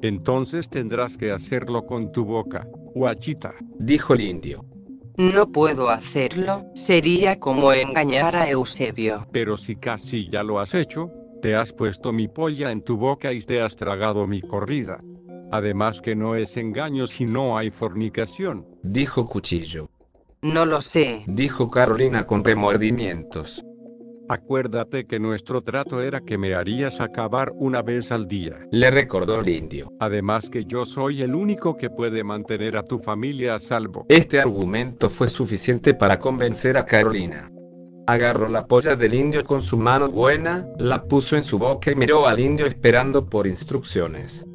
[0.02, 3.54] Entonces tendrás que hacerlo con tu boca, guachita.
[3.80, 4.66] Dijo el indio.
[5.18, 9.28] No puedo hacerlo, sería como engañar a Eusebio.
[9.32, 11.12] Pero si casi ya lo has hecho,
[11.42, 15.02] te has puesto mi polla en tu boca y te has tragado mi corrida.
[15.52, 18.66] Además que no es engaño si no hay fornicación.
[18.82, 19.90] Dijo Cuchillo.
[20.42, 21.24] No lo sé.
[21.28, 23.64] Dijo Carolina con remordimientos.
[24.30, 28.56] Acuérdate que nuestro trato era que me harías acabar una vez al día.
[28.72, 29.92] Le recordó el indio.
[30.00, 34.06] Además que yo soy el único que puede mantener a tu familia a salvo.
[34.08, 37.52] Este argumento fue suficiente para convencer a Carolina.
[38.08, 41.96] Agarró la polla del indio con su mano buena, la puso en su boca y
[41.96, 44.46] miró al indio esperando por instrucciones.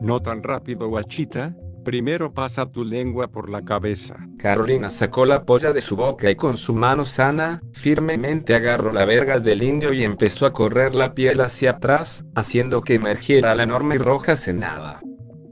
[0.00, 4.16] No tan rápido, guachita, Primero pasa tu lengua por la cabeza.
[4.38, 9.06] Carolina sacó la polla de su boca y con su mano sana, firmemente agarró la
[9.06, 13.62] verga del indio y empezó a correr la piel hacia atrás, haciendo que emergiera la
[13.62, 15.00] enorme y roja cenada.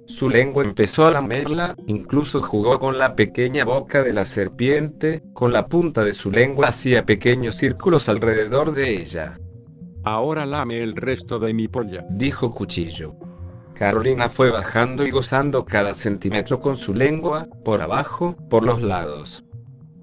[0.04, 5.52] Su lengua empezó a lamerla, incluso jugó con la pequeña boca de la serpiente, con
[5.52, 9.38] la punta de su lengua hacía pequeños círculos alrededor de ella.
[10.04, 13.27] Ahora lame el resto de mi polla, dijo Cuchillo.
[13.78, 19.44] Carolina fue bajando y gozando cada centímetro con su lengua, por abajo, por los lados.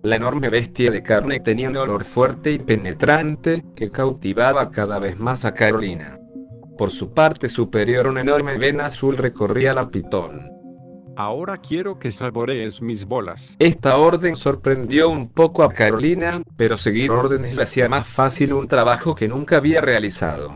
[0.02, 5.20] La enorme bestia de carne tenía un olor fuerte y penetrante, que cautivaba cada vez
[5.20, 6.18] más a Carolina.
[6.78, 10.50] Por su parte superior una enorme vena azul recorría la pitón.
[11.18, 13.58] Ahora quiero que saborees mis bolas.
[13.60, 18.70] Esta orden sorprendió un poco a Carolina, pero seguir órdenes le hacía más fácil un
[18.70, 20.56] trabajo que nunca había realizado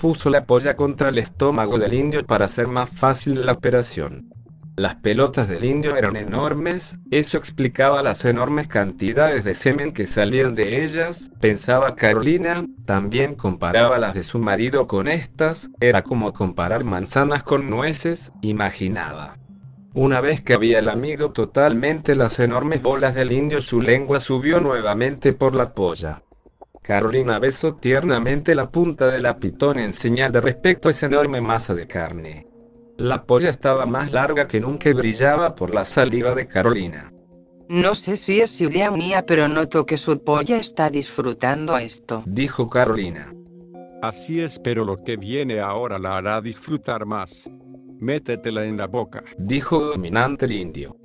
[0.00, 4.30] puso la polla contra el estómago del indio para hacer más fácil la operación.
[4.76, 10.54] Las pelotas del indio eran enormes, eso explicaba las enormes cantidades de semen que salían
[10.54, 16.82] de ellas, pensaba Carolina, también comparaba las de su marido con estas, era como comparar
[16.82, 19.36] manzanas con nueces, imaginaba.
[19.92, 24.60] Una vez que había el amigo totalmente las enormes bolas del indio, su lengua subió
[24.60, 26.22] nuevamente por la polla.
[26.90, 31.40] Carolina besó tiernamente la punta de la pitón en señal de respeto a esa enorme
[31.40, 32.48] masa de carne.
[32.96, 37.12] La polla estaba más larga que nunca y brillaba por la saliva de Carolina.
[37.68, 42.24] No sé si es idea mía, pero noto que su polla está disfrutando esto.
[42.26, 43.32] Dijo Carolina.
[44.02, 47.48] Así es, pero lo que viene ahora la hará disfrutar más.
[48.00, 49.22] Métetela en la boca.
[49.38, 50.99] Dijo dominante el indio.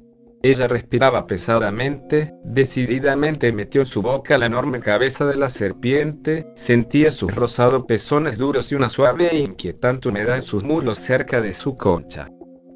[0.48, 7.10] Ella respiraba pesadamente, decididamente metió en su boca la enorme cabeza de la serpiente, sentía
[7.10, 11.56] sus rosados pezones duros y una suave e inquietante humedad en sus muslos cerca de
[11.56, 12.30] su concha.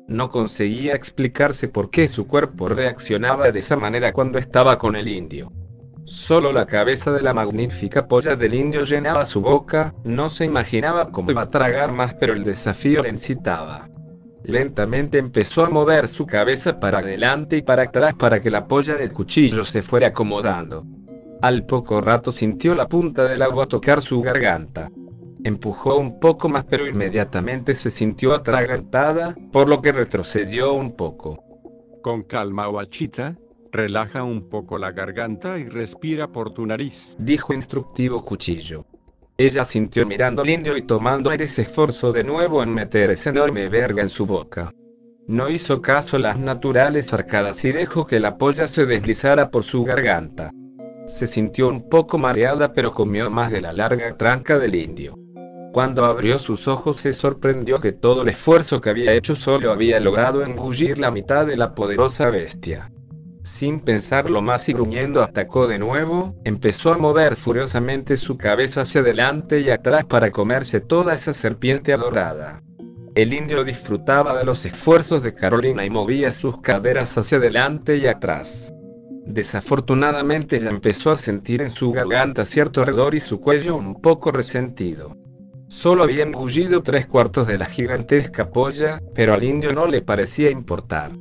[0.07, 5.07] No conseguía explicarse por qué su cuerpo reaccionaba de esa manera cuando estaba con el
[5.07, 5.51] indio.
[6.05, 11.11] Solo la cabeza de la magnífica polla del indio llenaba su boca, no se imaginaba
[11.11, 13.87] cómo iba a tragar más pero el desafío le incitaba.
[14.43, 18.95] Lentamente empezó a mover su cabeza para adelante y para atrás para que la polla
[18.95, 20.85] del cuchillo se fuera acomodando.
[21.41, 24.91] Al poco rato sintió la punta del agua tocar su garganta.
[25.43, 31.43] Empujó un poco más pero inmediatamente se sintió atragantada, por lo que retrocedió un poco.
[32.01, 33.37] Con calma, guachita,
[33.71, 38.85] relaja un poco la garganta y respira por tu nariz, dijo instructivo Cuchillo.
[39.39, 43.29] Ella sintió mirando al indio y tomando aire se esforzó de nuevo en meter esa
[43.29, 44.73] enorme verga en su boca.
[45.27, 49.63] No hizo caso a las naturales arcadas y dejó que la polla se deslizara por
[49.63, 50.51] su garganta.
[51.07, 55.15] Se sintió un poco mareada pero comió más de la larga tranca del indio.
[55.71, 60.01] Cuando abrió sus ojos se sorprendió que todo el esfuerzo que había hecho solo había
[60.01, 62.91] logrado engullir la mitad de la poderosa bestia.
[63.43, 69.01] Sin pensarlo más y gruñendo atacó de nuevo, empezó a mover furiosamente su cabeza hacia
[69.01, 72.61] adelante y atrás para comerse toda esa serpiente adorada.
[73.15, 78.07] El indio disfrutaba de los esfuerzos de Carolina y movía sus caderas hacia adelante y
[78.07, 78.73] atrás.
[79.25, 84.31] Desafortunadamente ya empezó a sentir en su garganta cierto ardor y su cuello un poco
[84.31, 85.15] resentido.
[85.67, 90.49] Solo había engullido tres cuartos de la gigantesca polla, pero al indio no le parecía
[90.49, 91.11] importar.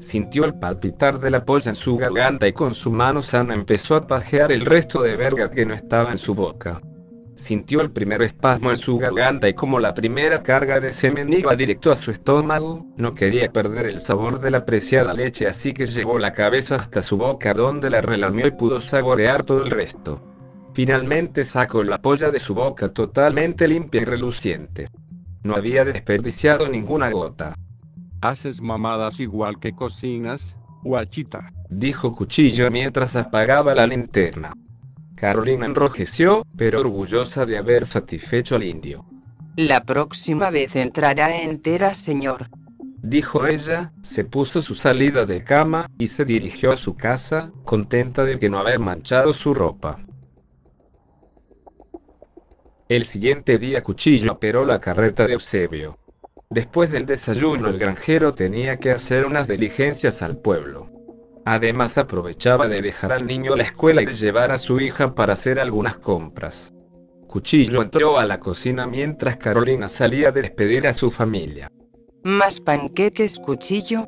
[0.00, 3.96] Sintió el palpitar de la polla en su garganta y con su mano sana empezó
[3.96, 6.80] a pajear el resto de verga que no estaba en su boca.
[7.34, 11.54] Sintió el primer espasmo en su garganta y como la primera carga de semen iba
[11.56, 15.86] directo a su estómago, no quería perder el sabor de la preciada leche así que
[15.86, 20.20] llevó la cabeza hasta su boca donde la relamió y pudo saborear todo el resto.
[20.74, 24.88] Finalmente sacó la polla de su boca totalmente limpia y reluciente.
[25.42, 27.54] No había desperdiciado ninguna gota.
[28.20, 31.52] ¿Haces mamadas igual que cocinas, guachita?
[31.70, 34.54] Dijo Cuchillo mientras apagaba la linterna.
[35.14, 39.04] Carolina enrojeció, pero orgullosa de haber satisfecho al indio.
[39.56, 42.48] La próxima vez entrará entera, señor.
[43.02, 48.24] Dijo ella, se puso su salida de cama, y se dirigió a su casa, contenta
[48.24, 50.00] de que no haber manchado su ropa.
[52.88, 55.98] El siguiente día Cuchillo operó la carreta de Eusebio.
[56.50, 60.90] Después del desayuno el granjero tenía que hacer unas diligencias al pueblo.
[61.44, 65.14] Además aprovechaba de dejar al niño a la escuela y de llevar a su hija
[65.14, 66.72] para hacer algunas compras.
[67.26, 71.70] Cuchillo entró a la cocina mientras Carolina salía a despedir a su familia.
[72.24, 74.06] ¿Más panqueques, cuchillo?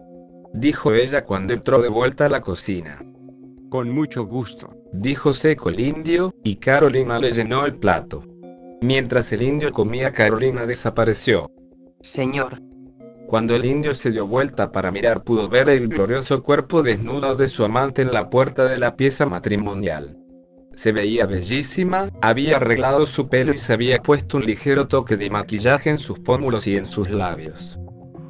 [0.55, 3.05] Dijo ella cuando entró de vuelta a la cocina.
[3.69, 4.75] Con mucho gusto.
[4.93, 8.25] Dijo seco el indio, y Carolina le llenó el plato.
[8.81, 11.51] Mientras el indio comía Carolina desapareció.
[12.03, 12.63] Señor,
[13.27, 17.47] cuando el indio se dio vuelta para mirar pudo ver el glorioso cuerpo desnudo de
[17.47, 20.17] su amante en la puerta de la pieza matrimonial.
[20.75, 25.31] Se veía bellísima, había arreglado su pelo y se había puesto un ligero toque de
[25.31, 27.79] maquillaje en sus pómulos y en sus labios.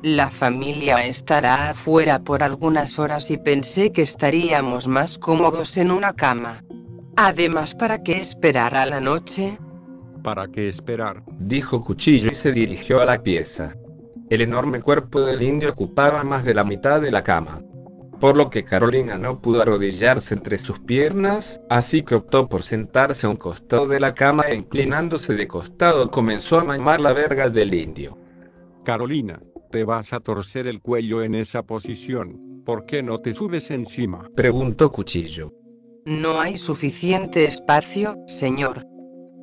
[0.03, 6.13] La familia estará afuera por algunas horas y pensé que estaríamos más cómodos en una
[6.13, 6.65] cama.
[7.17, 9.59] Además, ¿para qué esperar a la noche?
[10.23, 11.23] ¿Para qué esperar?
[11.39, 13.75] Dijo Cuchillo y se dirigió a la pieza.
[14.29, 17.63] El enorme cuerpo del indio ocupaba más de la mitad de la cama.
[18.21, 23.27] Por lo que Carolina no pudo arrodillarse entre sus piernas, así que optó por sentarse
[23.27, 27.49] a un costado de la cama e inclinándose de costado comenzó a mamar la verga
[27.49, 28.19] del indio.
[28.85, 29.41] Carolina,
[29.71, 32.63] te vas a torcer el cuello en esa posición.
[32.67, 34.29] ¿Por qué no te subes encima?
[34.37, 35.55] Preguntó Cuchillo.
[36.05, 38.87] No hay suficiente espacio, señor.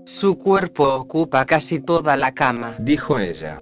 [0.07, 3.61] Su cuerpo ocupa casi toda la cama, dijo ella.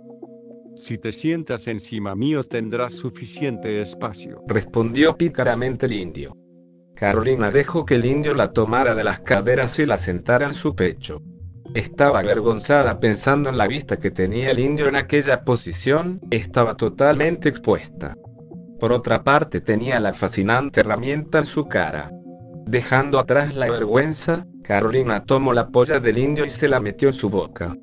[0.75, 6.37] Si te sientas encima mío tendrás suficiente espacio, respondió pícaramente el indio.
[6.93, 10.75] Carolina dejó que el indio la tomara de las caderas y la sentara en su
[10.75, 11.19] pecho.
[11.73, 17.49] Estaba avergonzada pensando en la vista que tenía el indio en aquella posición, estaba totalmente
[17.49, 18.15] expuesta.
[18.79, 22.11] Por otra parte tenía la fascinante herramienta en su cara.
[22.67, 27.13] Dejando atrás la vergüenza, Carolina tomó la polla del indio y se la metió en
[27.13, 27.78] su boca.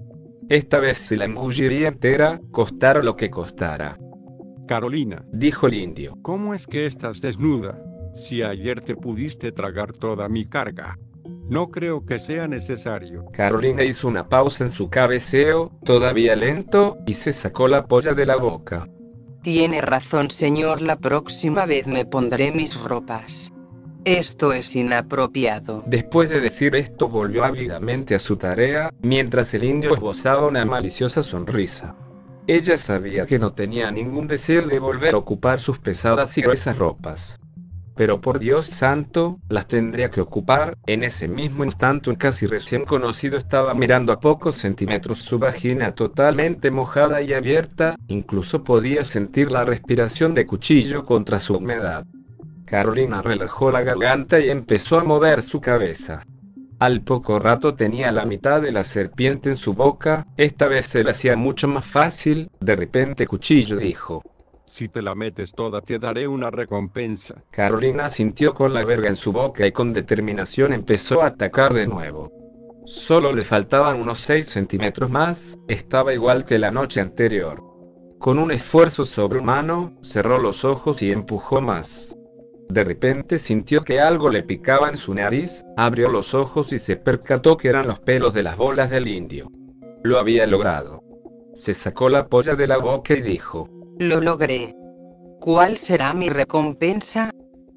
[0.49, 3.99] Esta vez se la engulliría entera, costara lo que costara.
[4.67, 7.81] Carolina, dijo el indio, ¿cómo es que estás desnuda?
[8.13, 10.99] Si ayer te pudiste tragar toda mi carga.
[11.49, 13.27] No creo que sea necesario.
[13.33, 18.27] Carolina hizo una pausa en su cabeceo, todavía lento, y se sacó la polla de
[18.27, 18.89] la boca.
[19.43, 20.83] Tiene razón, señor.
[20.83, 23.53] La próxima vez me pondré mis ropas.
[24.05, 25.85] Esto es inapropiado.
[25.87, 31.23] Después de decir esto volvió ávidamente a su tarea, mientras el indio esbozaba una maliciosa
[31.23, 31.95] sonrisa.
[32.49, 36.77] Ella sabía que no tenía ningún deseo de volver a ocupar sus pesadas y gruesas
[36.77, 37.39] ropas.
[37.95, 40.77] Pero por Dios santo, las tendría que ocupar.
[40.87, 45.95] En ese mismo instante un casi recién conocido estaba mirando a pocos centímetros su vagina
[45.95, 52.05] totalmente mojada y abierta, incluso podía sentir la respiración de cuchillo contra su humedad.
[52.65, 56.25] Carolina relajó la garganta y empezó a mover su cabeza.
[56.79, 61.05] Al poco rato tenía la mitad de la serpiente en su boca, esta vez se
[61.05, 64.23] le hacía mucho más fácil, de repente Cuchillo dijo.
[64.65, 67.45] Si te la metes toda te daré una recompensa.
[67.51, 71.87] Carolina sintió con la verga en su boca y con determinación empezó a atacar de
[71.87, 72.33] nuevo.
[72.85, 77.63] Solo le faltaban unos 6 centímetros más, estaba igual que la noche anterior.
[78.19, 82.17] Con un esfuerzo sobrehumano, cerró los ojos y empujó más.
[82.73, 86.97] De repente sintió que algo le picaba en su nariz, abrió los ojos y se
[86.97, 89.53] percató que eran los pelos de las bolas del indio.
[90.03, 91.03] Lo había logrado.
[91.53, 93.69] Se sacó la polla de la boca y dijo,
[93.99, 94.75] Lo logré.
[95.39, 97.31] ¿Cuál será mi recompensa?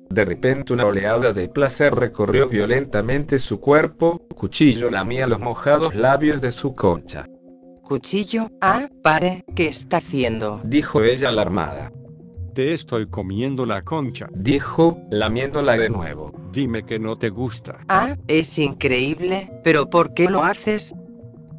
[0.10, 6.40] De repente una oleada de placer recorrió violentamente su cuerpo, cuchillo lamía los mojados labios
[6.40, 7.26] de su concha.
[7.82, 10.62] Cuchillo, ah, pare, ¿qué está haciendo?
[10.64, 11.92] Dijo ella alarmada.
[12.56, 14.30] Te estoy comiendo la concha.
[14.32, 16.32] Dijo, lamiéndola de nuevo.
[16.54, 17.82] Dime que no te gusta.
[17.90, 20.96] Ah, es increíble, pero ¿por qué lo haces?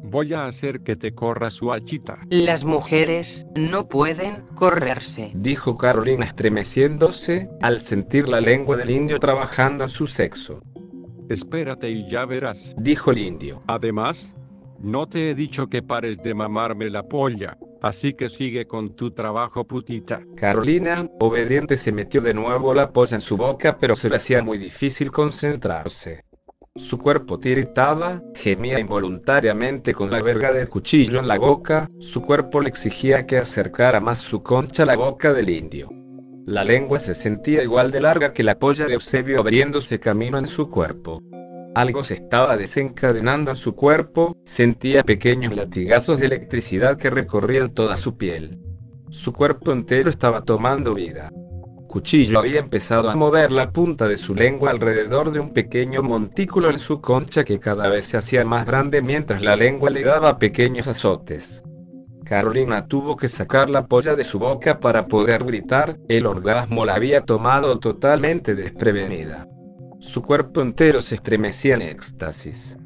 [0.01, 2.17] Voy a hacer que te corra su hachita.
[2.31, 5.29] Las mujeres no pueden correrse.
[5.35, 10.63] Dijo Carolina estremeciéndose al sentir la lengua del indio trabajando en su sexo.
[11.29, 12.73] Espérate y ya verás.
[12.79, 13.61] Dijo el indio.
[13.67, 14.35] Además,
[14.79, 19.11] no te he dicho que pares de mamarme la polla, así que sigue con tu
[19.11, 20.21] trabajo putita.
[20.35, 24.41] Carolina, obediente, se metió de nuevo la polla en su boca, pero se le hacía
[24.41, 26.23] muy difícil concentrarse.
[26.75, 32.61] Su cuerpo tiritaba, gemía involuntariamente con la verga del cuchillo en la boca, su cuerpo
[32.61, 35.89] le exigía que acercara más su concha a la boca del indio.
[36.45, 40.47] La lengua se sentía igual de larga que la polla de Eusebio abriéndose camino en
[40.47, 41.21] su cuerpo.
[41.77, 47.95] Algo se estaba desencadenando en su cuerpo, sentía pequeños latigazos de electricidad que recorrían toda
[47.95, 48.57] su piel.
[49.11, 51.31] Su cuerpo entero estaba tomando vida.
[51.87, 56.71] Cuchillo había empezado a mover la punta de su lengua alrededor de un pequeño montículo
[56.71, 60.39] en su concha que cada vez se hacía más grande mientras la lengua le daba
[60.39, 61.63] pequeños azotes.
[62.25, 66.95] Carolina tuvo que sacar la polla de su boca para poder gritar, el orgasmo la
[66.95, 69.47] había tomado totalmente desprevenida.
[70.07, 72.77] Su cuerpo entero se estremecía en éxtasis.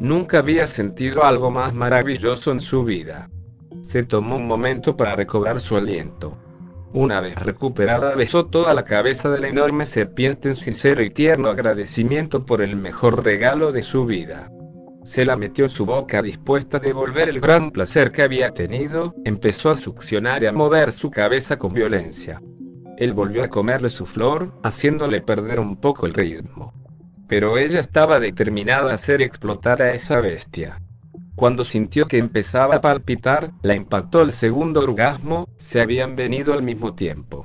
[0.00, 3.30] Nunca había sentido algo más maravilloso en su vida.
[3.80, 6.36] Se tomó un momento para recobrar su aliento.
[6.92, 11.48] Una vez recuperada besó toda la cabeza de la enorme serpiente en sincero y tierno
[11.48, 14.50] agradecimiento por el mejor regalo de su vida.
[15.04, 19.14] Se la metió en su boca dispuesta a devolver el gran placer que había tenido,
[19.24, 22.42] empezó a succionar y a mover su cabeza con violencia.
[22.96, 26.72] Él volvió a comerle su flor, haciéndole perder un poco el ritmo.
[27.26, 30.80] Pero ella estaba determinada a hacer explotar a esa bestia.
[31.34, 36.62] Cuando sintió que empezaba a palpitar, la impactó el segundo orgasmo, se habían venido al
[36.62, 37.44] mismo tiempo.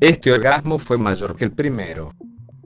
[0.00, 2.12] Este orgasmo fue mayor que el primero.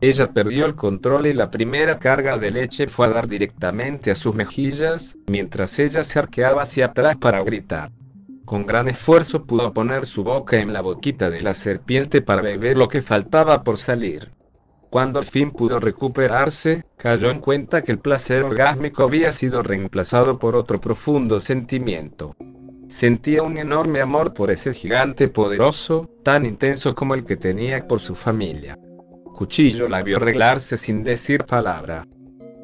[0.03, 4.15] Ella perdió el control y la primera carga de leche fue a dar directamente a
[4.15, 7.91] sus mejillas, mientras ella se arqueaba hacia atrás para gritar.
[8.51, 12.77] Con gran esfuerzo pudo poner su boca en la boquita de la serpiente para beber
[12.77, 14.33] lo que faltaba por salir.
[14.91, 20.41] Cuando al fin pudo recuperarse, cayó en cuenta que el placer orgásmico había sido reemplazado
[20.41, 22.35] por otro profundo sentimiento.
[22.89, 28.01] Sentía un enorme amor por ese gigante poderoso, tan intenso como el que tenía por
[28.01, 28.77] su familia.
[29.37, 32.05] Cuchillo la vio arreglarse sin decir palabra.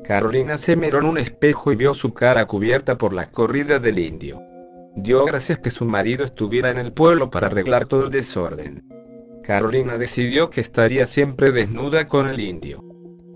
[0.03, 4.01] Carolina se miró en un espejo y vio su cara cubierta por la corrida del
[4.01, 4.43] indio.
[4.97, 8.83] Dio gracias que su marido estuviera en el pueblo para arreglar todo el desorden.
[9.45, 12.83] Carolina decidió que estaría siempre desnuda con el indio.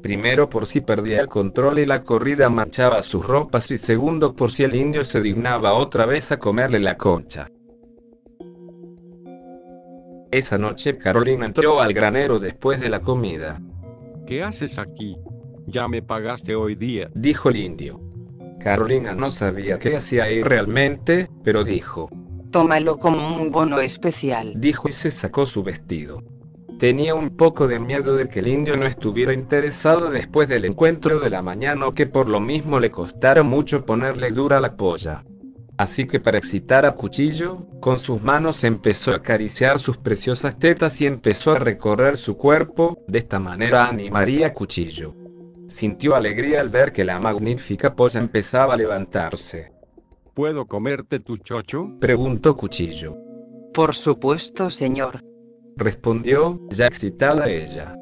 [0.03, 4.51] Primero por si perdía el control y la corrida manchaba sus ropas y segundo por
[4.51, 7.47] si el indio se dignaba otra vez a comerle la concha.
[10.31, 13.61] Esa noche Carolina entró al granero después de la comida.
[14.27, 15.17] ¿Qué haces aquí?
[15.67, 18.10] Ya me pagaste hoy día, dijo el indio.
[18.61, 22.11] Carolina no sabía qué hacía ahí realmente, pero dijo,
[22.51, 24.53] Tómalo como un bono especial.
[24.57, 26.23] Dijo y se sacó su vestido.
[26.79, 31.21] Tenía un poco de miedo de que el indio no estuviera interesado después del encuentro
[31.21, 35.25] de la mañana o que por lo mismo le costara mucho ponerle dura la polla.
[35.77, 41.01] Así que para excitar a Cuchillo, con sus manos empezó a acariciar sus preciosas tetas
[41.01, 45.15] y empezó a recorrer su cuerpo, de esta manera animaría a Cuchillo.
[45.71, 49.71] Sintió alegría al ver que la magnífica polla empezaba a levantarse.
[50.35, 51.93] ¿Puedo comerte tu chocho?
[52.01, 53.17] Preguntó Cuchillo.
[53.73, 55.21] Por supuesto, señor.
[55.77, 57.95] Respondió, ya excitada ella.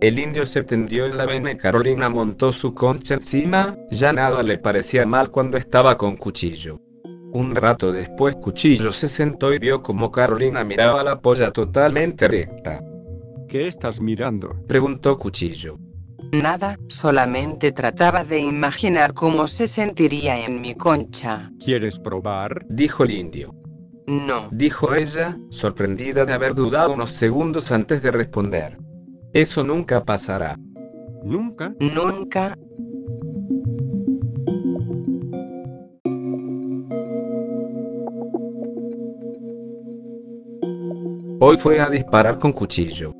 [0.00, 4.42] El indio se tendió en la vena y Carolina montó su concha encima, ya nada
[4.42, 6.80] le parecía mal cuando estaba con Cuchillo.
[7.34, 12.82] Un rato después Cuchillo se sentó y vio como Carolina miraba la polla totalmente recta.
[13.46, 14.56] ¿Qué estás mirando?
[14.66, 15.76] Preguntó Cuchillo.
[16.32, 21.50] Nada, solamente trataba de imaginar cómo se sentiría en mi concha.
[21.58, 22.64] ¿Quieres probar?
[22.68, 23.54] Dijo el indio.
[24.06, 24.48] No.
[24.50, 28.78] Dijo ella, sorprendida de haber dudado unos segundos antes de responder.
[29.32, 30.56] Eso nunca pasará.
[31.22, 31.74] ¿Nunca?
[31.78, 32.56] Nunca.
[41.42, 43.14] Hoy fue a disparar con cuchillo.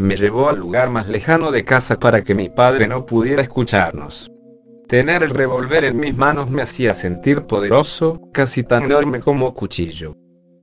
[0.00, 4.30] Me llevó al lugar más lejano de casa para que mi padre no pudiera escucharnos.
[4.88, 10.16] Tener el revólver en mis manos me hacía sentir poderoso, casi tan enorme como cuchillo.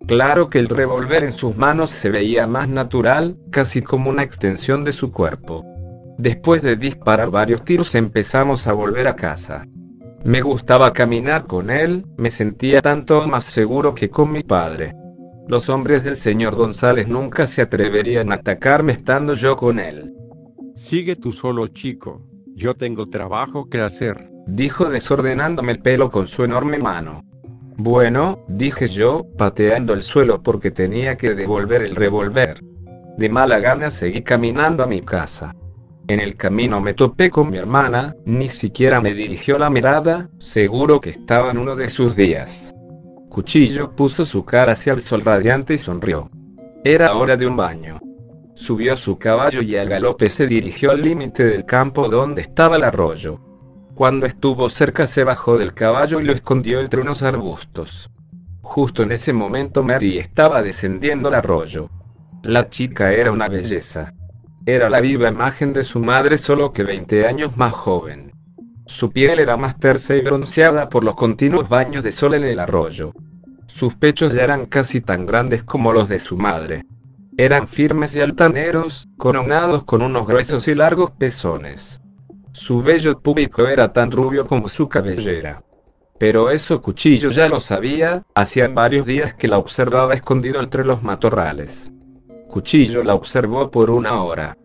[0.08, 4.84] Claro que el revólver en sus manos se veía más natural, casi como una extensión
[4.84, 5.64] de su cuerpo.
[6.18, 9.68] Después de disparar varios tiros empezamos a volver a casa.
[10.24, 14.96] Me gustaba caminar con él, me sentía tanto más seguro que con mi padre.
[15.48, 20.14] Los hombres del señor González nunca se atreverían a atacarme estando yo con él.
[20.76, 22.22] Sigue tú solo, chico.
[22.54, 27.24] Yo tengo trabajo que hacer, dijo desordenándome el pelo con su enorme mano.
[27.78, 32.62] Bueno, dije yo, pateando el suelo porque tenía que devolver el revólver.
[33.18, 35.56] De mala gana seguí caminando a mi casa.
[36.10, 41.00] En el camino me topé con mi hermana, ni siquiera me dirigió la mirada, seguro
[41.00, 42.67] que estaba en uno de sus días.
[43.38, 46.32] Cuchillo puso su cara hacia el sol radiante y sonrió.
[46.84, 48.00] Era hora de un baño.
[48.56, 52.78] Subió a su caballo y a galope se dirigió al límite del campo donde estaba
[52.78, 53.40] el arroyo.
[53.94, 58.10] Cuando estuvo cerca se bajó del caballo y lo escondió entre unos arbustos.
[58.64, 61.92] Justo en ese momento Mary estaba descendiendo el arroyo.
[62.42, 64.16] La chica era una belleza.
[64.66, 68.27] Era la viva imagen de su madre solo que 20 años más joven.
[68.88, 72.58] Su piel era más tersa y bronceada por los continuos baños de sol en el
[72.58, 73.12] arroyo.
[73.68, 76.86] Sus pechos ya eran casi tan grandes como los de su madre.
[77.38, 82.02] Eran firmes y altaneros, coronados con unos gruesos y largos pezones.
[82.54, 85.62] Su vello púbico era tan rubio como su cabellera.
[86.18, 91.04] Pero eso Cuchillo ya lo sabía, hacía varios días que la observaba escondido entre los
[91.04, 91.92] matorrales.
[92.48, 94.58] Cuchillo la observó por una hora.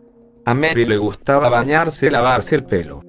[0.46, 3.02] A Mary le gustaba bañarse y lavarse el pelo.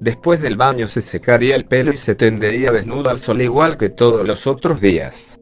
[0.00, 3.90] Después del baño se secaría el pelo y se tendería desnuda al sol igual que
[3.90, 5.40] todos los otros días.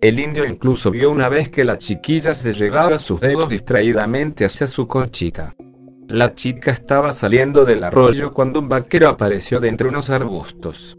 [0.00, 4.66] El indio incluso vio una vez que la chiquilla se llevaba sus dedos distraídamente hacia
[4.66, 5.54] su conchita.
[6.08, 10.98] La chica estaba saliendo del arroyo cuando un vaquero apareció de entre unos arbustos.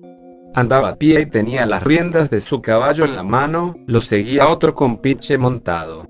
[0.55, 4.47] Andaba a pie y tenía las riendas de su caballo en la mano, lo seguía
[4.47, 6.07] otro con pinche montado.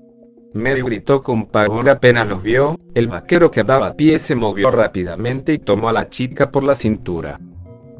[0.56, 4.70] Mary gritó con pavor apenas los vio, el vaquero que andaba a pie se movió
[4.70, 7.38] rápidamente y tomó a la chica por la cintura.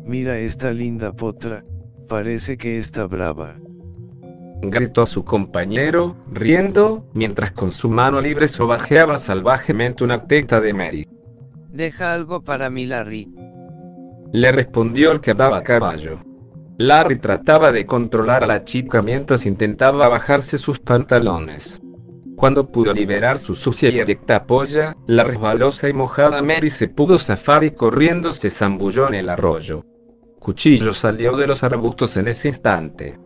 [0.05, 1.65] Mira esta linda potra,
[2.09, 3.57] parece que está brava.
[4.63, 10.73] Gritó a su compañero, riendo, mientras con su mano libre sobajeaba salvajemente una teta de
[10.73, 11.09] Mary.
[11.71, 13.29] Deja algo para mí, Larry.
[14.33, 16.21] Le respondió el que andaba a caballo.
[16.79, 21.81] Larry trataba de controlar a la chica mientras intentaba bajarse sus pantalones.
[22.37, 27.19] Cuando pudo liberar su sucia y erecta polla, la resbalosa y mojada Mary se pudo
[27.19, 29.85] zafar y corriendo se zambulló en el arroyo.
[30.39, 33.19] Cuchillo salió de los arbustos en ese instante.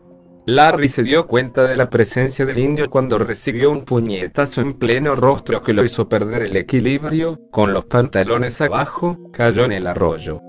[0.47, 5.17] Larry se dio cuenta de la presencia del indio cuando recibió un puñetazo en pleno
[5.17, 10.41] rostro que lo hizo perder el equilibrio, con los pantalones abajo, cayó en el arroyo.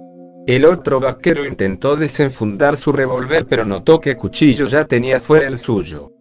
[0.45, 5.57] El otro vaquero intentó desenfundar su revólver pero notó que Cuchillo ya tenía fuera el
[5.57, 6.11] suyo.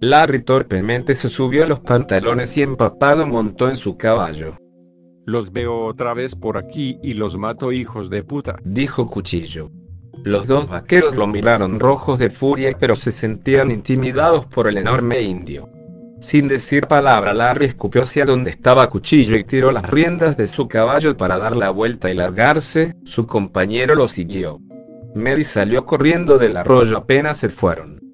[0.00, 4.56] Larry torpemente se subió a los pantalones y empapado montó en su caballo.
[5.26, 9.72] Los veo otra vez por aquí y los mato hijos de puta, dijo Cuchillo.
[10.22, 15.22] Los dos vaqueros lo miraron rojos de furia pero se sentían intimidados por el enorme
[15.22, 15.68] indio.
[16.20, 20.68] Sin decir palabra, Larry escupió hacia donde estaba Cuchillo y tiró las riendas de su
[20.68, 24.60] caballo para dar la vuelta y largarse, su compañero lo siguió.
[25.16, 28.07] Mary salió corriendo del arroyo apenas se fueron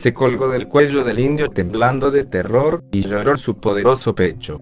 [0.00, 4.58] se colgó del cuello del indio temblando de terror, y lloró su poderoso pecho.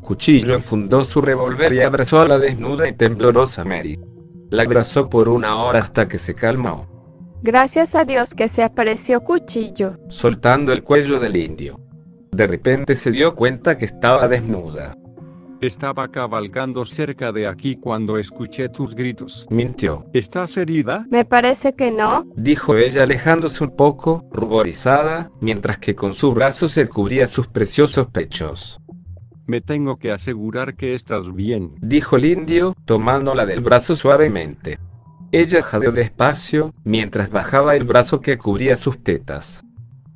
[0.00, 3.98] Cuchillo enfundó su revólver y abrazó a la desnuda y temblorosa Mary.
[4.48, 6.86] La abrazó por una hora hasta que se calmó.
[7.42, 9.98] Gracias a Dios que se apareció Cuchillo.
[10.08, 11.80] Soltando el cuello del indio.
[12.30, 14.94] De repente se dio cuenta que estaba desnuda.
[15.66, 19.48] Estaba cabalgando cerca de aquí cuando escuché tus gritos.
[19.50, 20.04] Mintió.
[20.12, 21.04] ¿Estás herida?
[21.10, 26.68] Me parece que no, dijo ella alejándose un poco, ruborizada, mientras que con su brazo
[26.68, 28.78] se cubría sus preciosos pechos.
[29.46, 34.78] Me tengo que asegurar que estás bien, dijo el indio, tomándola del brazo suavemente.
[35.32, 39.64] Ella jadeó despacio, mientras bajaba el brazo que cubría sus tetas.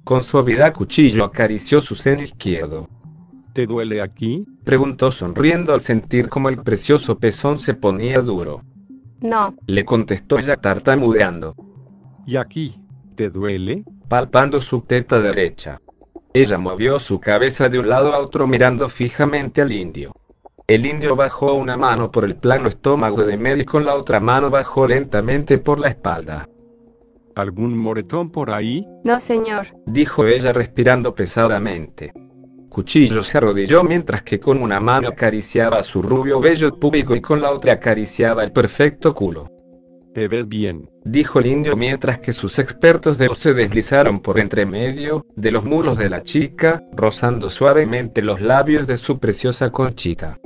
[0.05, 2.89] Con suavidad cuchillo acarició su seno izquierdo.
[3.53, 4.47] ¿Te duele aquí?
[4.65, 8.63] Preguntó sonriendo al sentir como el precioso pezón se ponía duro.
[9.21, 9.55] No.
[9.67, 11.55] Le contestó ella tartamudeando.
[12.27, 12.79] ¿Y aquí?
[13.17, 13.85] ¿Te duele?
[14.09, 15.81] Palpando su teta derecha.
[16.33, 20.15] Ella movió su cabeza de un lado a otro mirando fijamente al indio.
[20.69, 24.21] El indio bajó una mano por el plano estómago de Mary y con la otra
[24.21, 26.49] mano bajó lentamente por la espalda.
[27.35, 28.87] ¿Algún moretón por ahí?
[29.03, 29.67] No, señor.
[29.87, 32.13] Dijo ella respirando pesadamente.
[32.71, 37.41] Cuchillo se arrodilló mientras que con una mano acariciaba su rubio vello público y con
[37.41, 39.51] la otra acariciaba el perfecto culo.
[40.15, 44.67] Te ves bien, dijo el indio mientras que sus expertos dedos se deslizaron por entre
[44.67, 50.39] medio de los mulos de la chica, rozando suavemente los labios de su preciosa conchita.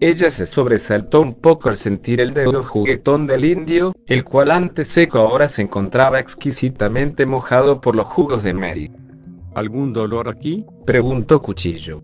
[0.00, 4.88] Ella se sobresaltó un poco al sentir el dedo juguetón del indio, el cual antes
[4.88, 8.90] seco ahora se encontraba exquisitamente mojado por los jugos de Mary.
[9.54, 10.64] ¿Algún dolor aquí?
[10.84, 12.02] preguntó Cuchillo.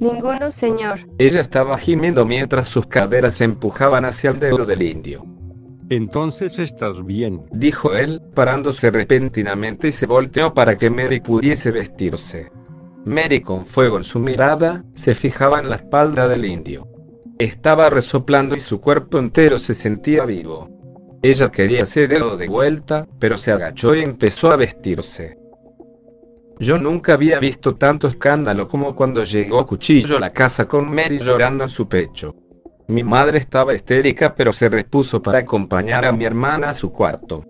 [0.00, 1.00] Ninguno, señor.
[1.18, 5.24] Ella estaba gimiendo mientras sus caderas se empujaban hacia el dedo del indio.
[5.90, 12.50] Entonces estás bien, dijo él, parándose repentinamente y se volteó para que Mary pudiese vestirse.
[13.04, 16.86] Mary con fuego en su mirada, se fijaba en la espalda del indio.
[17.38, 20.68] Estaba resoplando y su cuerpo entero se sentía vivo.
[21.22, 25.39] Ella quería cederlo de vuelta, pero se agachó y empezó a vestirse.
[26.60, 31.18] Yo nunca había visto tanto escándalo como cuando llegó Cuchillo a la casa con Mary
[31.18, 32.34] llorando en su pecho.
[32.86, 37.44] Mi madre estaba histérica pero se repuso para acompañar a mi hermana a su cuarto.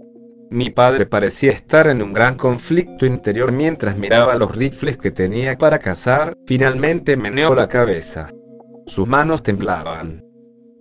[0.51, 5.59] Mi padre parecía estar en un gran conflicto interior mientras miraba los rifles que tenía
[5.59, 8.33] para cazar, finalmente meneó la cabeza.
[8.87, 10.25] Sus manos temblaban.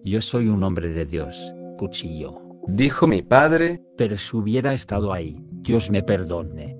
[0.03, 2.35] Yo soy un hombre de Dios, cuchillo.
[2.67, 6.78] Dijo mi padre, pero si hubiera estado ahí, Dios me perdone.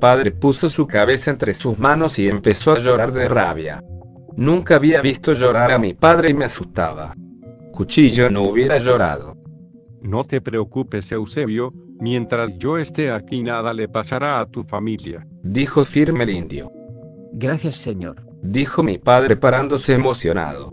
[0.00, 3.84] Padre puso su cabeza entre sus manos y empezó a llorar de rabia.
[4.36, 7.14] Nunca había visto llorar a mi padre y me asustaba.
[7.72, 9.36] Cuchillo no hubiera llorado.
[10.02, 15.26] No te preocupes, Eusebio, mientras yo esté aquí nada le pasará a tu familia.
[15.42, 16.72] Dijo firme el indio.
[17.32, 20.72] Gracias, señor dijo mi padre parándose emocionado.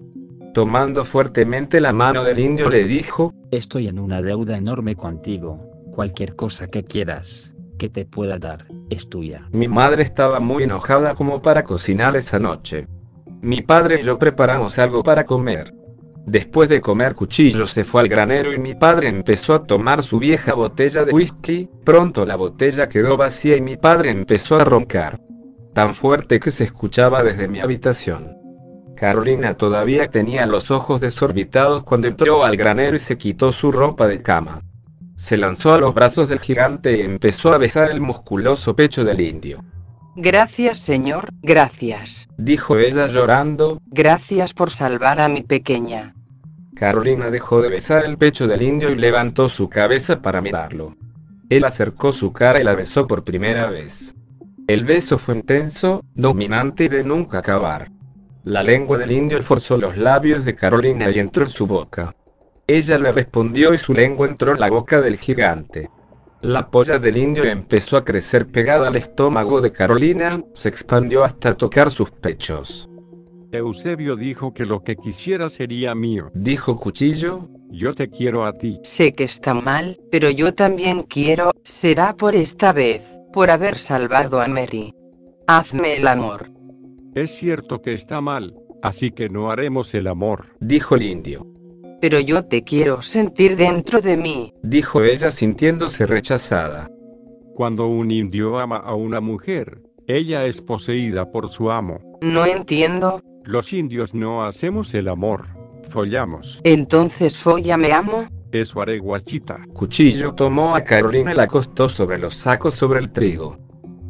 [0.54, 5.60] Tomando fuertemente la mano del indio le dijo, Estoy en una deuda enorme contigo,
[5.92, 9.48] cualquier cosa que quieras, que te pueda dar, es tuya.
[9.52, 12.88] Mi madre estaba muy enojada como para cocinar esa noche.
[13.42, 15.74] Mi padre y yo preparamos algo para comer.
[16.26, 20.20] Después de comer cuchillo se fue al granero y mi padre empezó a tomar su
[20.20, 25.20] vieja botella de whisky, pronto la botella quedó vacía y mi padre empezó a roncar
[25.78, 28.36] tan fuerte que se escuchaba desde mi habitación.
[28.96, 34.08] Carolina todavía tenía los ojos desorbitados cuando entró al granero y se quitó su ropa
[34.08, 34.64] de cama.
[35.18, 39.20] Se lanzó a los brazos del gigante y empezó a besar el musculoso pecho del
[39.20, 39.64] indio.
[40.16, 43.82] Gracias, señor, gracias, dijo ella llorando.
[43.88, 46.14] Gracias por salvar a mi pequeña.
[46.76, 50.96] Carolina dejó de besar el pecho del indio y levantó su cabeza para mirarlo.
[51.50, 54.14] Él acercó su cara y la besó por primera vez.
[54.68, 57.90] El beso fue intenso, dominante y de nunca acabar.
[58.44, 62.16] La lengua del indio forzó los labios de Carolina y entró en su boca.
[62.68, 65.90] Ella le respondió y su lengua entró en la boca del gigante.
[66.42, 71.56] La polla del indio empezó a crecer pegada al estómago de Carolina, se expandió hasta
[71.56, 72.90] tocar sus pechos.
[73.54, 76.30] Eusebio dijo que lo que quisiera sería mío.
[76.34, 77.48] Dijo Cuchillo.
[77.70, 78.80] Yo te quiero a ti.
[78.84, 83.02] Sé que está mal, pero yo también quiero, será por esta vez
[83.32, 84.94] por haber salvado a Mary.
[85.48, 86.52] Hazme el amor.
[87.16, 91.57] Es cierto que está mal, así que no haremos el amor, dijo el indio.
[92.00, 96.90] Pero yo te quiero sentir dentro de mí, dijo ella sintiéndose rechazada.
[97.56, 102.00] Cuando un indio ama a una mujer, ella es poseída por su amo.
[102.22, 103.22] No entiendo.
[103.44, 105.48] Los indios no hacemos el amor,
[105.90, 106.62] follamos.
[106.64, 108.28] Entonces folla amo.
[108.52, 109.60] Eso haré guachita.
[109.74, 113.58] Cuchillo tomó a Carolina y la acostó sobre los sacos sobre el trigo.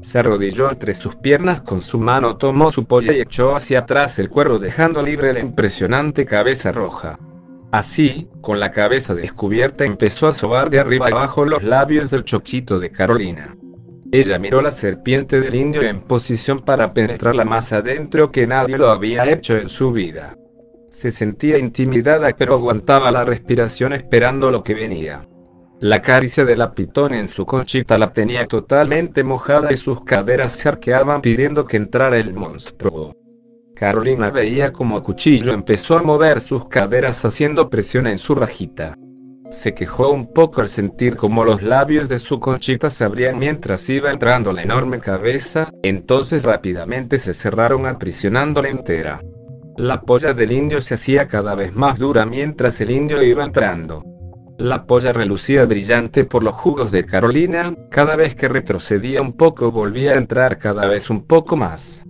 [0.01, 4.19] Se arrodilló entre sus piernas con su mano, tomó su polla y echó hacia atrás
[4.19, 7.17] el cuervo dejando libre la impresionante cabeza roja.
[7.77, 12.79] Así, con la cabeza descubierta empezó a sobar de arriba abajo los labios del chochito
[12.79, 13.55] de Carolina.
[14.11, 18.89] Ella miró la serpiente del indio en posición para penetrarla más adentro que nadie lo
[18.89, 20.35] había hecho en su vida.
[20.89, 25.27] Se sentía intimidada pero aguantaba la respiración esperando lo que venía.
[25.79, 30.53] La caricia de la pitón en su conchita la tenía totalmente mojada y sus caderas
[30.53, 33.13] se arqueaban pidiendo que entrara el monstruo.
[33.79, 38.95] Carolina veía como cuchillo empezó a mover sus caderas haciendo presión en su rajita.
[39.51, 43.87] Se quejó un poco al sentir como los labios de su conchita se abrían mientras
[43.87, 49.21] iba entrando la enorme cabeza, entonces rápidamente se cerraron aprisionándola entera.
[49.77, 54.03] La polla del indio se hacía cada vez más dura mientras el indio iba entrando.
[54.57, 59.71] La polla relucía brillante por los jugos de Carolina, cada vez que retrocedía un poco
[59.71, 62.07] volvía a entrar cada vez un poco más.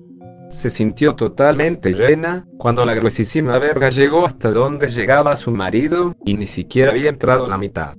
[0.58, 6.34] Se sintió totalmente llena, cuando la gruesísima verga llegó hasta donde llegaba su marido, y
[6.34, 7.96] ni siquiera había entrado la mitad.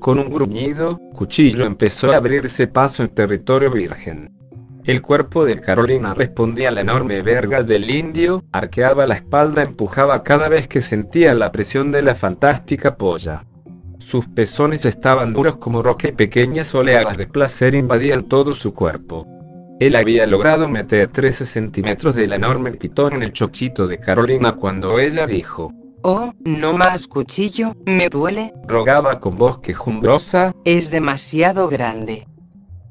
[0.00, 4.32] Con un gruñido, Cuchillo empezó a abrirse paso en territorio virgen.
[4.82, 10.24] El cuerpo de Carolina respondía a la enorme verga del indio, arqueaba la espalda, empujaba
[10.24, 13.44] cada vez que sentía la presión de la fantástica polla.
[14.00, 19.24] Sus pezones estaban duros como roca y pequeñas oleadas de placer invadían todo su cuerpo.
[19.82, 25.00] Él había logrado meter 13 centímetros del enorme pitón en el chochito de Carolina cuando
[25.00, 25.72] ella dijo,
[26.04, 28.52] Oh, no más cuchillo, me duele.
[28.68, 30.54] Rogaba con voz quejumbrosa.
[30.64, 32.28] Es demasiado grande.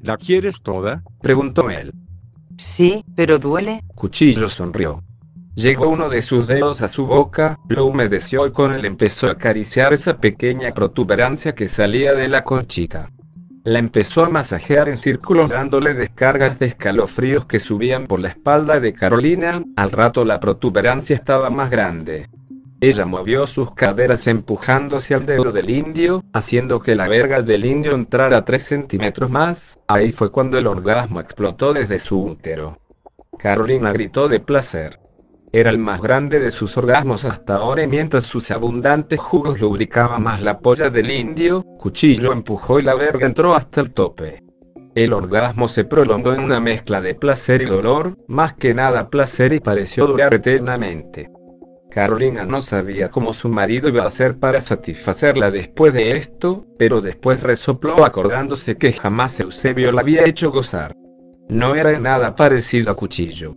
[0.02, 1.02] ¿La quieres toda?
[1.22, 1.94] Preguntó él.
[2.58, 3.84] Sí, pero duele.
[3.94, 5.02] Cuchillo sonrió.
[5.54, 9.32] Llegó uno de sus dedos a su boca, lo humedeció y con él empezó a
[9.32, 13.10] acariciar esa pequeña protuberancia que salía de la conchita.
[13.64, 18.80] La empezó a masajear en círculos dándole descargas de escalofríos que subían por la espalda
[18.80, 22.28] de Carolina, al rato la protuberancia estaba más grande.
[22.80, 27.64] Ella movió sus caderas empujando hacia el dedo del indio, haciendo que la verga del
[27.64, 32.78] indio entrara tres centímetros más, ahí fue cuando el orgasmo explotó desde su útero.
[33.38, 34.98] Carolina gritó de placer.
[35.54, 40.22] Era el más grande de sus orgasmos hasta ahora y mientras sus abundantes jugos lubricaban
[40.22, 44.42] más la polla del indio, Cuchillo empujó y la verga entró hasta el tope.
[44.94, 49.52] El orgasmo se prolongó en una mezcla de placer y dolor, más que nada placer
[49.52, 51.28] y pareció durar eternamente.
[51.90, 57.02] Carolina no sabía cómo su marido iba a hacer para satisfacerla después de esto, pero
[57.02, 60.96] después resopló acordándose que jamás Eusebio la había hecho gozar.
[61.50, 63.54] No era nada parecido a cuchillo.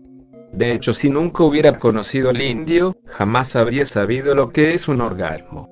[0.55, 5.01] De hecho, si nunca hubiera conocido al indio, jamás habría sabido lo que es un
[5.01, 5.69] orgasmo.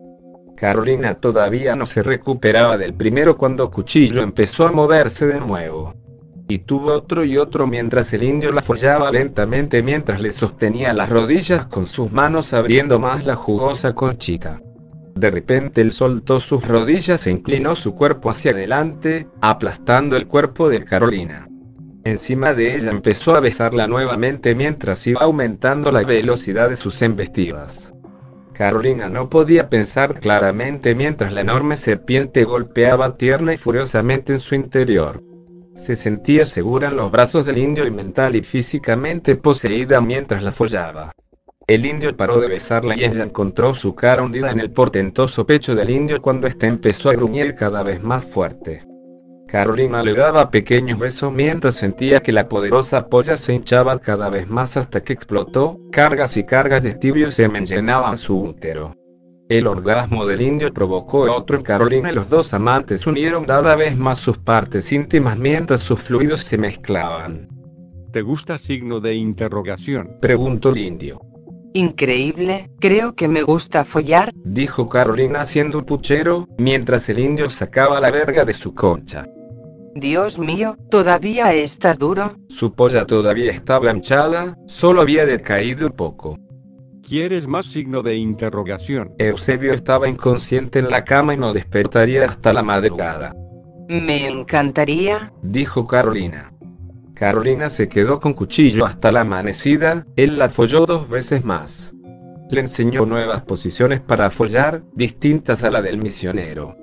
[0.57, 5.93] Carolina todavía no se recuperaba del primero cuando Cuchillo empezó a moverse de nuevo
[6.47, 11.09] y tuvo otro y otro mientras el indio la follaba lentamente mientras le sostenía las
[11.09, 14.61] rodillas con sus manos abriendo más la jugosa conchita.
[15.15, 20.69] De repente él soltó sus rodillas e inclinó su cuerpo hacia adelante, aplastando el cuerpo
[20.69, 21.47] de Carolina.
[22.05, 27.93] Encima de ella empezó a besarla nuevamente mientras iba aumentando la velocidad de sus embestidas.
[28.53, 34.53] Carolina no podía pensar claramente mientras la enorme serpiente golpeaba tierna y furiosamente en su
[34.53, 35.23] interior.
[35.75, 40.51] Se sentía segura en los brazos del indio y mental y físicamente poseída mientras la
[40.51, 41.13] follaba.
[41.65, 45.73] El indio paró de besarla y ella encontró su cara hundida en el portentoso pecho
[45.73, 48.92] del indio cuando éste empezó a gruñir cada vez más fuerte.
[49.53, 54.49] Carolina le daba pequeños besos mientras sentía que la poderosa polla se hinchaba cada vez
[54.49, 58.95] más hasta que explotó, cargas y cargas de tibio semen llenaban su útero.
[59.49, 63.95] El orgasmo del indio provocó otro en Carolina y los dos amantes unieron cada vez
[63.95, 67.47] más sus partes íntimas mientras sus fluidos se mezclaban.
[68.11, 70.17] ¿Te gusta signo de interrogación?
[70.19, 71.21] Preguntó el indio.
[71.75, 77.99] Increíble, creo que me gusta follar, dijo Carolina haciendo un puchero, mientras el indio sacaba
[77.99, 79.27] la verga de su concha.
[79.95, 82.35] Dios mío, ¿todavía estás duro?
[82.49, 86.39] Su polla todavía estaba hinchada, solo había decaído un poco.
[87.07, 89.13] ¿Quieres más signo de interrogación?
[89.19, 93.35] Eusebio estaba inconsciente en la cama y no despertaría hasta la madrugada.
[93.89, 96.53] Me encantaría, dijo Carolina.
[97.13, 101.93] Carolina se quedó con cuchillo hasta la amanecida, él la folló dos veces más.
[102.49, 106.75] Le enseñó nuevas posiciones para follar, distintas a la del misionero.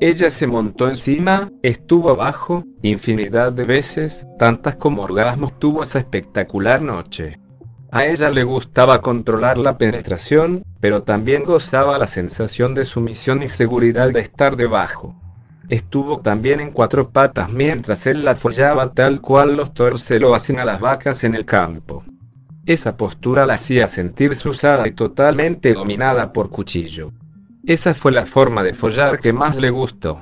[0.00, 6.82] Ella se montó encima, estuvo abajo, infinidad de veces, tantas como orgasmos tuvo esa espectacular
[6.82, 7.38] noche.
[7.92, 13.48] A ella le gustaba controlar la penetración, pero también gozaba la sensación de sumisión y
[13.48, 15.14] seguridad de estar debajo.
[15.68, 20.58] Estuvo también en cuatro patas mientras él la follaba tal cual los toros lo hacen
[20.58, 22.04] a las vacas en el campo.
[22.66, 27.12] Esa postura la hacía sentirse usada y totalmente dominada por cuchillo.
[27.66, 30.20] Esa fue la forma de follar que más le gustó.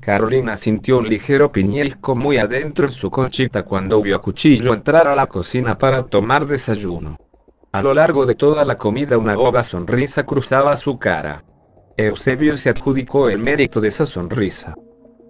[0.00, 5.06] Carolina sintió un ligero piñelco muy adentro en su conchita cuando vio a Cuchillo entrar
[5.06, 7.16] a la cocina para tomar desayuno.
[7.72, 11.44] A lo largo de toda la comida una boba sonrisa cruzaba su cara.
[11.96, 14.74] Eusebio se adjudicó el mérito de esa sonrisa.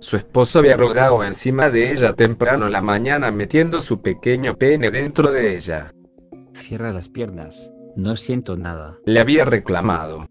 [0.01, 4.91] Su esposo había rogado encima de ella temprano en la mañana metiendo su pequeño pene
[4.91, 5.93] dentro de ella.
[6.55, 7.71] Cierra las piernas.
[7.97, 8.99] No siento nada.
[9.05, 10.27] Le había reclamado.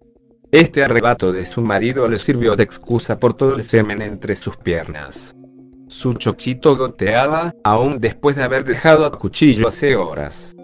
[0.54, 4.56] Este arrebato de su marido le sirvió de excusa por todo el semen entre sus
[4.56, 5.36] piernas.
[5.88, 10.56] Su chochito goteaba, aún después de haber dejado a cuchillo hace horas.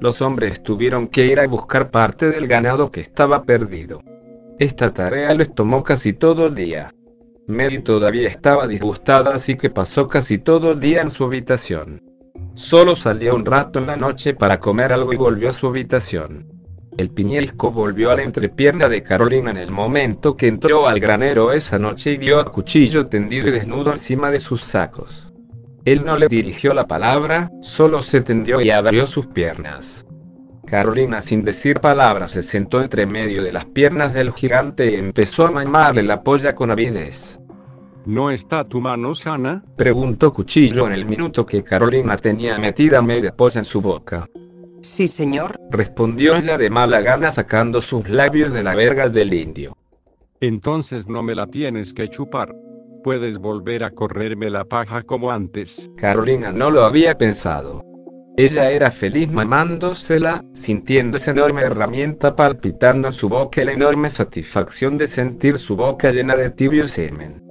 [0.00, 4.00] Los hombres tuvieron que ir a buscar parte del ganado que estaba perdido.
[4.58, 6.94] Esta tarea les tomó casi todo el día.
[7.46, 12.00] Mary todavía estaba disgustada así que pasó casi todo el día en su habitación.
[12.54, 16.63] Solo salió un rato en la noche para comer algo y volvió a su habitación.
[16.96, 21.52] El piñelco volvió a la entrepierna de Carolina en el momento que entró al granero
[21.52, 25.32] esa noche y vio a Cuchillo tendido y desnudo encima de sus sacos.
[25.84, 30.06] Él no le dirigió la palabra, solo se tendió y abrió sus piernas.
[30.66, 35.46] Carolina sin decir palabras se sentó entre medio de las piernas del gigante y empezó
[35.46, 37.40] a mamarle la polla con avidez.
[38.06, 39.64] ¿No está tu mano sana?
[39.76, 44.28] Preguntó Cuchillo en el minuto que Carolina tenía metida media polla en su boca.
[44.84, 45.58] Sí, señor.
[45.70, 49.78] Respondió ella de mala gana sacando sus labios de la verga del indio.
[50.40, 52.54] Entonces no me la tienes que chupar.
[53.02, 55.90] Puedes volver a correrme la paja como antes.
[55.96, 57.82] Carolina no lo había pensado.
[58.36, 64.10] Ella era feliz mamándosela, sintiendo esa enorme herramienta palpitando en su boca y la enorme
[64.10, 67.42] satisfacción de sentir su boca llena de tibio semen.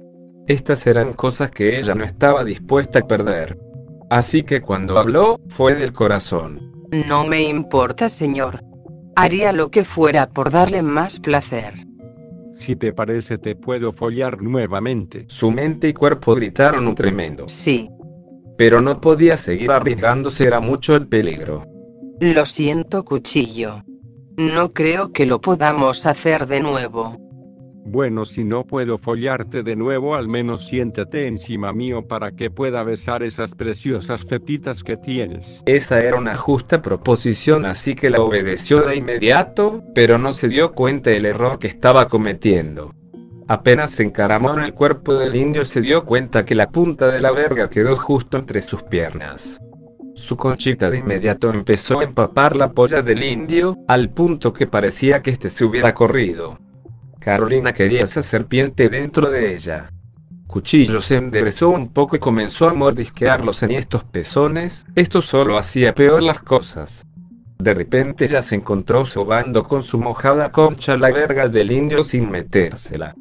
[0.46, 3.58] Estas eran cosas que ella no estaba dispuesta a perder.
[4.08, 6.73] Así que cuando habló, fue del corazón.
[7.08, 8.62] No me importa, señor.
[9.16, 11.74] Haría lo que fuera por darle más placer.
[12.54, 15.24] Si te parece te puedo follar nuevamente.
[15.28, 17.48] Su mente y cuerpo gritaron un tremendo.
[17.48, 17.90] Sí.
[18.56, 21.66] Pero no podía seguir arriesgándose, era mucho el peligro.
[22.20, 23.82] Lo siento, cuchillo.
[24.36, 27.23] No creo que lo podamos hacer de nuevo.
[27.86, 32.82] Bueno, si no puedo follarte de nuevo, al menos siéntate encima mío para que pueda
[32.82, 35.62] besar esas preciosas tetitas que tienes.
[35.66, 40.72] Esa era una justa proposición, así que la obedeció de inmediato, pero no se dio
[40.72, 42.94] cuenta del error que estaba cometiendo.
[43.48, 47.20] Apenas se encaramó en el cuerpo del indio se dio cuenta que la punta de
[47.20, 49.60] la verga quedó justo entre sus piernas.
[50.14, 55.20] Su conchita de inmediato empezó a empapar la polla del indio, al punto que parecía
[55.20, 56.58] que éste se hubiera corrido.
[57.24, 59.90] Carolina quería esa serpiente dentro de ella.
[60.46, 65.94] Cuchillo se enderezó un poco y comenzó a mordisquear los enhiestos pezones, esto solo hacía
[65.94, 67.06] peor las cosas.
[67.58, 72.30] De repente ella se encontró sobando con su mojada concha la verga del indio sin
[72.30, 73.14] metérsela.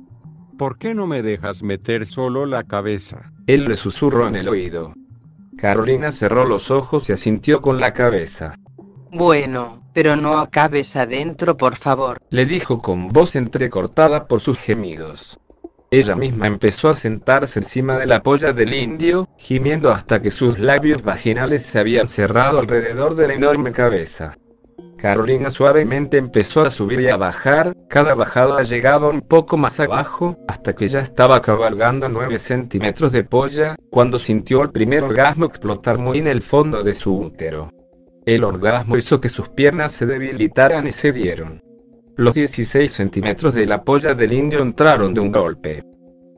[0.57, 3.31] ¿Por qué no me dejas meter solo la cabeza?
[3.47, 4.93] Él le susurró en el oído.
[5.57, 8.57] Carolina cerró los ojos y asintió con la cabeza.
[9.13, 12.17] Bueno, pero no acabes adentro, por favor.
[12.31, 15.39] Le dijo con voz entrecortada por sus gemidos.
[15.91, 20.57] Ella misma empezó a sentarse encima de la polla del indio, gimiendo hasta que sus
[20.57, 24.35] labios vaginales se habían cerrado alrededor de la enorme cabeza.
[24.97, 30.37] Carolina suavemente empezó a subir y a bajar, cada bajada llegaba un poco más abajo,
[30.47, 35.99] hasta que ya estaba cabalgando 9 centímetros de polla, cuando sintió el primer orgasmo explotar
[35.99, 37.69] muy en el fondo de su útero.
[38.25, 41.61] El orgasmo hizo que sus piernas se debilitaran y se dieron.
[42.15, 45.83] Los 16 centímetros de la polla del indio entraron de un golpe.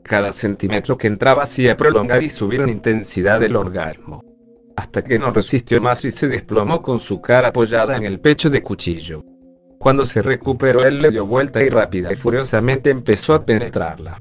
[0.02, 4.24] Cada centímetro que entraba hacía prolongar y subir la intensidad del orgasmo.
[4.76, 8.50] Hasta que no resistió más y se desplomó con su cara apoyada en el pecho
[8.50, 9.22] de cuchillo.
[9.78, 14.20] Cuando se recuperó él le dio vuelta y rápida y furiosamente empezó a penetrarla.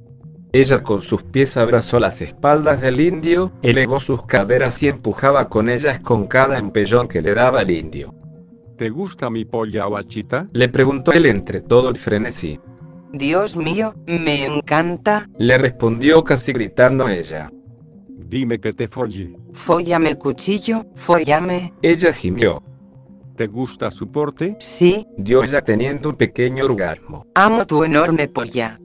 [0.55, 5.67] Ella con sus pies abrazó las espaldas del indio, elevó sus caderas y empujaba con
[5.67, 8.15] ellas con cada empellón que le daba el indio.
[8.77, 10.47] ¿Te gusta mi polla guachita?
[10.53, 12.57] Le preguntó él entre todo el frenesí.
[13.11, 15.27] Dios mío, me encanta.
[15.37, 17.51] Le respondió casi gritando ella.
[18.07, 19.35] Dime que te folle.
[19.51, 21.73] Fóllame cuchillo, fóllame.
[21.81, 22.63] Ella gimió.
[23.35, 24.55] ¿Te gusta su porte?
[24.61, 25.05] Sí.
[25.17, 27.27] Dio ella teniendo un pequeño orgasmo.
[27.35, 28.79] Amo tu enorme polla.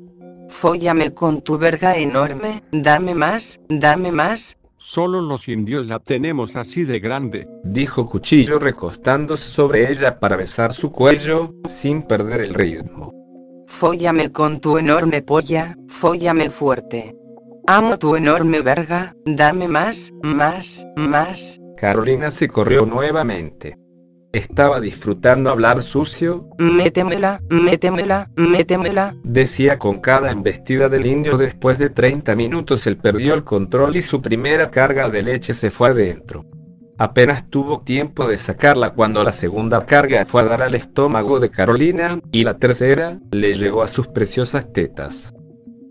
[0.61, 4.59] Fóllame con tu verga enorme, dame más, dame más.
[4.77, 10.75] Solo los indios la tenemos así de grande, dijo Cuchillo recostándose sobre ella para besar
[10.75, 13.11] su cuello, sin perder el ritmo.
[13.69, 17.17] Fóllame con tu enorme polla, fóllame fuerte.
[17.67, 21.59] Amo tu enorme verga, dame más, más, más.
[21.78, 23.78] Carolina se corrió nuevamente.
[24.32, 26.48] Estaba disfrutando hablar sucio.
[26.59, 29.16] Métemela, métemela, métemela.
[29.24, 34.02] Decía con cada embestida del indio después de 30 minutos él perdió el control y
[34.02, 36.44] su primera carga de leche se fue adentro.
[36.97, 41.51] Apenas tuvo tiempo de sacarla cuando la segunda carga fue a dar al estómago de
[41.51, 45.35] Carolina, y la tercera, le llegó a sus preciosas tetas.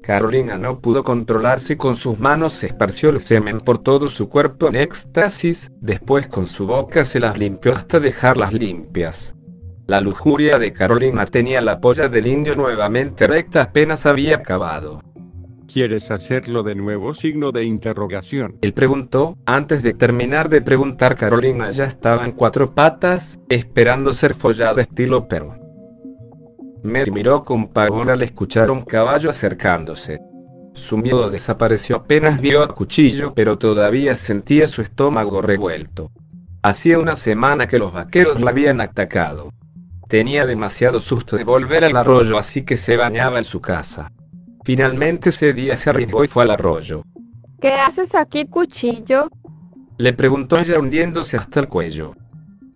[0.01, 4.29] Carolina no pudo controlarse y con sus manos se esparció el semen por todo su
[4.29, 9.35] cuerpo en éxtasis, después con su boca se las limpió hasta dejarlas limpias.
[9.87, 15.01] La lujuria de Carolina tenía la polla del indio nuevamente recta apenas había acabado.
[15.71, 17.13] ¿Quieres hacerlo de nuevo?
[17.13, 18.57] Signo de interrogación.
[18.61, 24.33] Él preguntó, antes de terminar de preguntar Carolina ya estaba en cuatro patas, esperando ser
[24.33, 25.58] follada estilo perro.
[26.83, 30.19] Mary miró con pavor al escuchar un caballo acercándose.
[30.73, 36.11] Su miedo desapareció apenas vio a Cuchillo, pero todavía sentía su estómago revuelto.
[36.61, 39.51] Hacía una semana que los vaqueros la habían atacado.
[40.07, 44.11] Tenía demasiado susto de volver al arroyo, así que se bañaba en su casa.
[44.63, 47.03] Finalmente ese día se arriesgó y fue al arroyo.
[47.61, 49.29] ¿Qué haces aquí, Cuchillo?
[49.97, 52.15] Le preguntó ella hundiéndose hasta el cuello.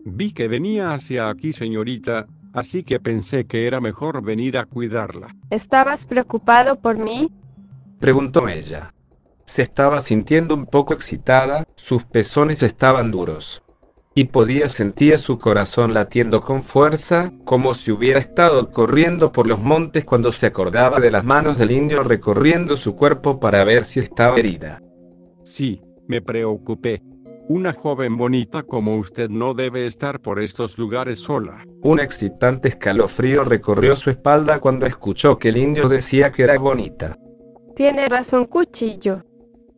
[0.05, 5.35] Vi que venía hacia aquí, señorita, así que pensé que era mejor venir a cuidarla.
[5.49, 7.31] ¿Estabas preocupado por mí?
[7.99, 8.93] Preguntó ella.
[9.45, 13.61] Se estaba sintiendo un poco excitada, sus pezones estaban duros.
[14.15, 19.59] Y podía sentir su corazón latiendo con fuerza, como si hubiera estado corriendo por los
[19.59, 23.99] montes cuando se acordaba de las manos del indio recorriendo su cuerpo para ver si
[23.99, 24.81] estaba herida.
[25.43, 27.01] Sí, me preocupé.
[27.49, 31.65] Una joven bonita como usted no debe estar por estos lugares sola.
[31.81, 37.17] Un excitante escalofrío recorrió su espalda cuando escuchó que el indio decía que era bonita.
[37.75, 39.23] Tiene razón, cuchillo.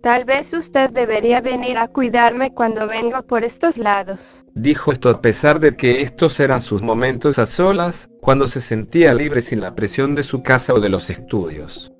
[0.01, 4.45] Tal vez usted debería venir a cuidarme cuando vengo por estos lados.
[4.53, 9.15] Dijo esto a pesar de que estos eran sus momentos a solas, cuando se sentía
[9.15, 11.91] libre sin la presión de su casa o de los estudios.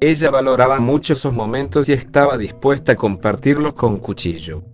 [0.00, 4.64] Ella valoraba mucho esos momentos y estaba dispuesta a compartirlos con Cuchillo.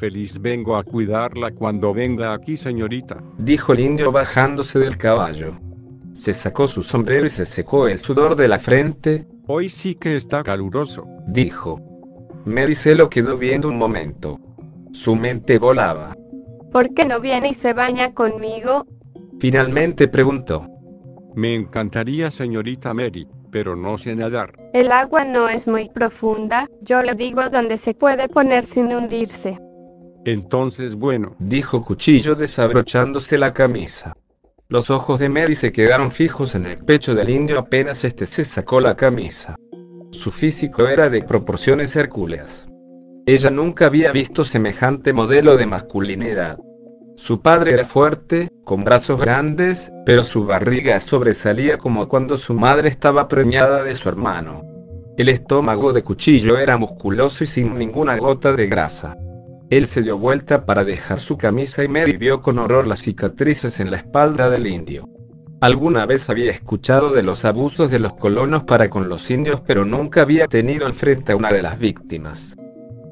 [0.00, 3.22] Feliz vengo a cuidarla cuando venga aquí, señorita.
[3.36, 5.50] Dijo el indio bajándose del caballo.
[6.14, 9.26] Se sacó su sombrero y se secó el sudor de la frente.
[9.46, 11.04] Hoy sí que está caluroso.
[11.26, 11.82] Dijo.
[12.46, 14.40] Mary se lo quedó viendo un momento.
[14.92, 16.16] Su mente volaba.
[16.72, 18.86] ¿Por qué no viene y se baña conmigo?
[19.38, 20.66] Finalmente preguntó.
[21.34, 24.54] Me encantaría, señorita Mary, pero no sé nadar.
[24.72, 29.58] El agua no es muy profunda, yo le digo dónde se puede poner sin hundirse.
[30.24, 34.14] Entonces bueno, dijo Cuchillo desabrochándose la camisa.
[34.68, 38.44] Los ojos de Mary se quedaron fijos en el pecho del indio apenas este se
[38.44, 39.56] sacó la camisa.
[40.12, 42.68] Su físico era de proporciones hercúleas.
[43.26, 46.58] Ella nunca había visto semejante modelo de masculinidad.
[47.16, 52.88] Su padre era fuerte, con brazos grandes, pero su barriga sobresalía como cuando su madre
[52.88, 54.62] estaba preñada de su hermano.
[55.16, 59.16] El estómago de Cuchillo era musculoso y sin ninguna gota de grasa.
[59.70, 63.78] Él se dio vuelta para dejar su camisa y Mary vio con horror las cicatrices
[63.78, 65.08] en la espalda del indio.
[65.60, 69.84] Alguna vez había escuchado de los abusos de los colonos para con los indios, pero
[69.84, 72.56] nunca había tenido al frente a una de las víctimas.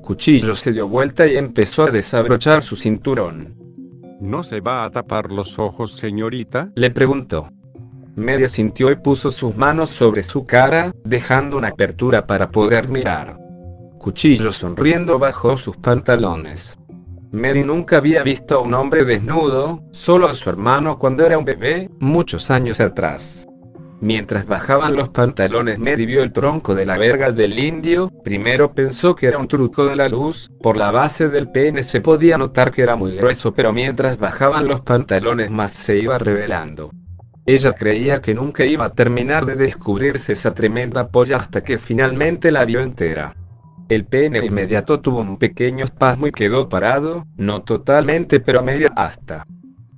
[0.02, 3.54] Cuchillo se dio vuelta y empezó a desabrochar su cinturón.
[4.20, 6.72] ¿No se va a tapar los ojos, señorita?
[6.74, 7.50] Le preguntó.
[8.16, 13.38] Mary sintió y puso sus manos sobre su cara, dejando una apertura para poder mirar.
[14.08, 16.78] Cuchillo sonriendo bajó sus pantalones.
[17.30, 21.44] Mary nunca había visto a un hombre desnudo, solo a su hermano cuando era un
[21.44, 23.46] bebé, muchos años atrás.
[24.00, 29.14] Mientras bajaban los pantalones Mary vio el tronco de la verga del indio, primero pensó
[29.14, 32.70] que era un truco de la luz, por la base del pene se podía notar
[32.72, 36.92] que era muy grueso pero mientras bajaban los pantalones más se iba revelando.
[37.44, 42.50] Ella creía que nunca iba a terminar de descubrirse esa tremenda polla hasta que finalmente
[42.50, 43.34] la vio entera.
[43.88, 48.92] El pene inmediato tuvo un pequeño espasmo y quedó parado, no totalmente pero a media
[48.94, 49.46] hasta.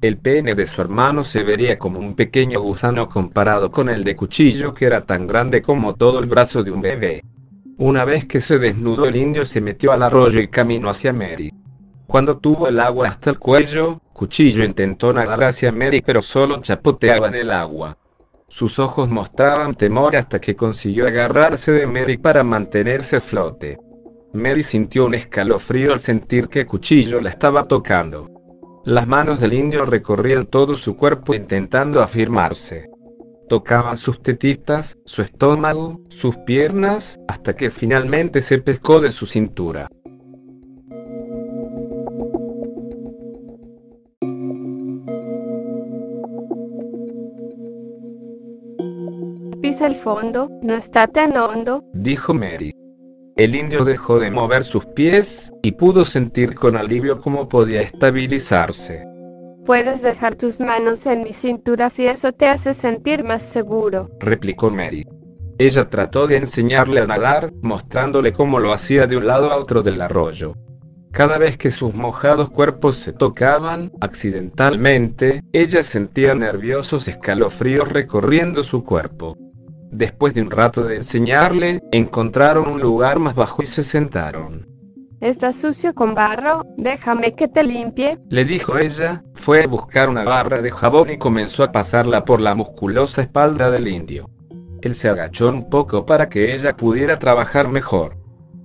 [0.00, 4.14] El pene de su hermano se vería como un pequeño gusano comparado con el de
[4.14, 7.24] cuchillo que era tan grande como todo el brazo de un bebé.
[7.78, 11.52] Una vez que se desnudó el indio se metió al arroyo y caminó hacia Mary.
[12.06, 17.26] Cuando tuvo el agua hasta el cuello, Cuchillo intentó nadar hacia Mary pero solo chapoteaba
[17.26, 17.96] en el agua.
[18.50, 23.78] Sus ojos mostraban temor hasta que consiguió agarrarse de Mary para mantenerse a flote.
[24.32, 28.28] Mary sintió un escalofrío al sentir que Cuchillo la estaba tocando.
[28.84, 32.90] Las manos del indio recorrían todo su cuerpo intentando afirmarse.
[33.48, 39.88] Tocaban sus tetitas, su estómago, sus piernas, hasta que finalmente se pescó de su cintura.
[49.80, 52.74] El fondo, no está tan hondo, dijo Mary.
[53.36, 59.02] El indio dejó de mover sus pies, y pudo sentir con alivio cómo podía estabilizarse.
[59.64, 64.70] Puedes dejar tus manos en mi cintura si eso te hace sentir más seguro, replicó
[64.70, 65.06] Mary.
[65.56, 69.82] Ella trató de enseñarle a nadar, mostrándole cómo lo hacía de un lado a otro
[69.82, 70.56] del arroyo.
[71.10, 78.84] Cada vez que sus mojados cuerpos se tocaban, accidentalmente, ella sentía nerviosos escalofríos recorriendo su
[78.84, 79.38] cuerpo.
[79.90, 84.66] Después de un rato de enseñarle, encontraron un lugar más bajo y se sentaron.
[85.20, 90.24] Está sucio con barro, déjame que te limpie, le dijo ella, fue a buscar una
[90.24, 94.30] barra de jabón y comenzó a pasarla por la musculosa espalda del indio.
[94.80, 98.16] Él se agachó un poco para que ella pudiera trabajar mejor.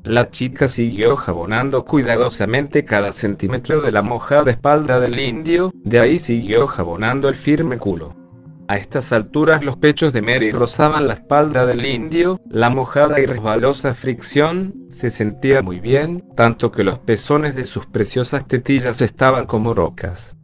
[0.04, 6.20] La chica siguió jabonando cuidadosamente cada centímetro de la mojada espalda del indio, de ahí
[6.20, 8.25] siguió jabonando el firme culo.
[8.68, 13.28] A estas alturas los pechos de Mary rozaban la espalda del indio, la mojada y
[13.28, 19.46] resbalosa fricción se sentía muy bien, tanto que los pezones de sus preciosas tetillas estaban
[19.46, 20.36] como rocas.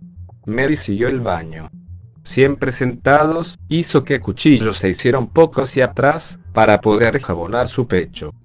[0.45, 1.69] Mary siguió el baño.
[2.23, 7.88] Siempre sentados, hizo que Cuchillo se hiciera un poco hacia atrás, para poder jabonar su
[7.88, 8.35] pecho.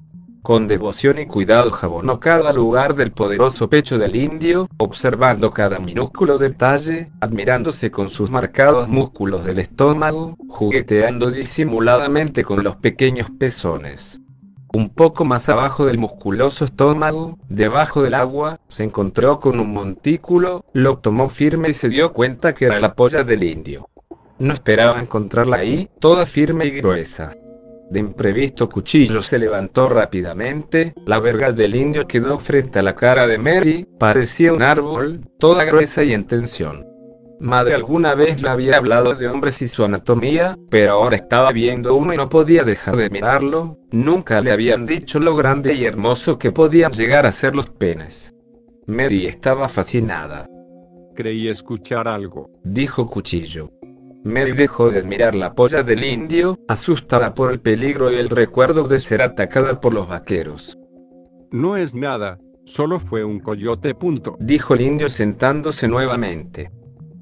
[0.47, 6.39] Con devoción y cuidado jabonó cada lugar del poderoso pecho del indio, observando cada minúsculo
[6.39, 14.21] detalle, admirándose con sus marcados músculos del estómago, jugueteando disimuladamente con los pequeños pezones.
[14.73, 20.65] Un poco más abajo del musculoso estómago, debajo del agua, se encontró con un montículo,
[20.73, 23.89] lo tomó firme y se dio cuenta que era la polla del indio.
[24.39, 27.35] No esperaba encontrarla ahí, toda firme y gruesa.
[27.91, 33.27] De imprevisto Cuchillo se levantó rápidamente, la verga del indio quedó frente a la cara
[33.27, 36.85] de Mary, parecía un árbol, toda gruesa y en tensión.
[37.39, 41.95] Madre alguna vez le había hablado de hombres y su anatomía, pero ahora estaba viendo
[41.95, 46.39] uno y no podía dejar de mirarlo, nunca le habían dicho lo grande y hermoso
[46.39, 48.33] que podían llegar a ser los penes.
[48.87, 50.49] Mary estaba fascinada.
[51.15, 53.71] Creí escuchar algo, dijo Cuchillo.
[54.27, 58.89] Mary dejó de admirar la polla del indio, asustada por el peligro y el recuerdo
[58.89, 60.77] de ser atacada por los vaqueros.
[61.53, 63.95] No es nada, solo fue un coyote.
[63.95, 64.37] Punto.
[64.41, 66.73] Dijo el indio sentándose nuevamente.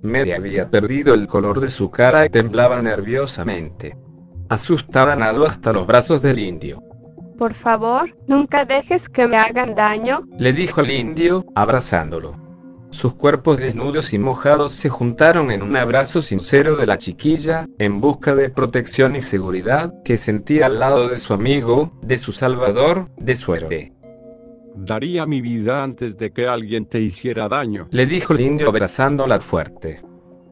[0.01, 3.99] Mary había perdido el color de su cara y temblaba nerviosamente.
[4.49, 6.83] Asustada nadó hasta los brazos del indio.
[7.37, 12.44] Por favor, nunca dejes que me hagan daño, le dijo el indio, abrazándolo.
[12.95, 18.01] Sus cuerpos desnudos y mojados se juntaron en un abrazo sincero de la chiquilla, en
[18.01, 23.09] busca de protección y seguridad, que sentía al lado de su amigo, de su salvador,
[23.17, 23.93] de su héroe.
[24.77, 29.41] Daría mi vida antes de que alguien te hiciera daño, le dijo el indio abrazándola
[29.41, 30.01] fuerte.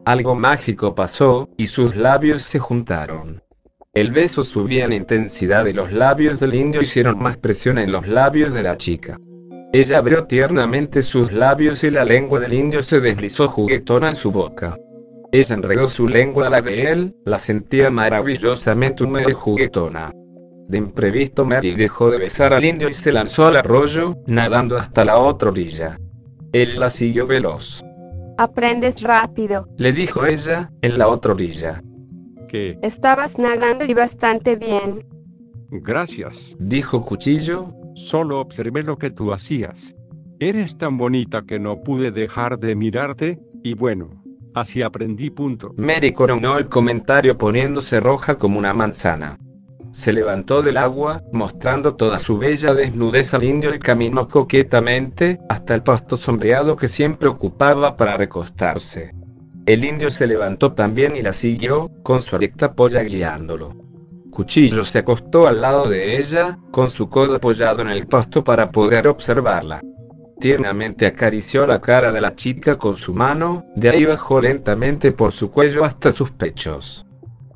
[0.04, 3.40] Algo mágico pasó, y sus labios se juntaron.
[3.94, 8.08] El beso subía en intensidad y los labios del indio hicieron más presión en los
[8.08, 9.16] labios de la chica.
[9.74, 14.30] Ella abrió tiernamente sus labios y la lengua del indio se deslizó juguetona en su
[14.30, 14.76] boca.
[15.32, 20.12] Ella enredó su lengua a la de él, la sentía maravillosamente húmeda y juguetona.
[20.68, 25.06] De imprevisto Mary dejó de besar al indio y se lanzó al arroyo, nadando hasta
[25.06, 25.98] la otra orilla.
[26.52, 27.82] Él la siguió veloz.
[28.36, 31.82] Aprendes rápido, le dijo ella, en la otra orilla.
[32.48, 32.78] ¿Qué?
[32.82, 35.06] Estabas nadando y bastante bien.
[35.70, 37.72] Gracias, dijo Cuchillo,
[38.02, 39.94] Solo observé lo que tú hacías.
[40.40, 44.20] Eres tan bonita que no pude dejar de mirarte, y bueno,
[44.54, 45.30] así aprendí.
[45.30, 45.72] Punto.
[45.76, 49.38] Mary coronó el comentario poniéndose roja como una manzana.
[49.92, 55.76] Se levantó del agua, mostrando toda su bella desnudez al indio y caminó coquetamente hasta
[55.76, 59.14] el pasto sombreado que siempre ocupaba para recostarse.
[59.64, 63.91] El indio se levantó también y la siguió, con su recta polla guiándolo.
[64.32, 68.70] Cuchillo se acostó al lado de ella, con su codo apoyado en el pasto para
[68.70, 69.82] poder observarla.
[70.40, 75.32] Tiernamente acarició la cara de la chica con su mano, de ahí bajó lentamente por
[75.32, 77.04] su cuello hasta sus pechos.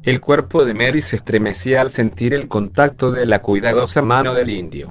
[0.02, 4.50] El cuerpo de Mary se estremecía al sentir el contacto de la cuidadosa mano del
[4.50, 4.90] indio.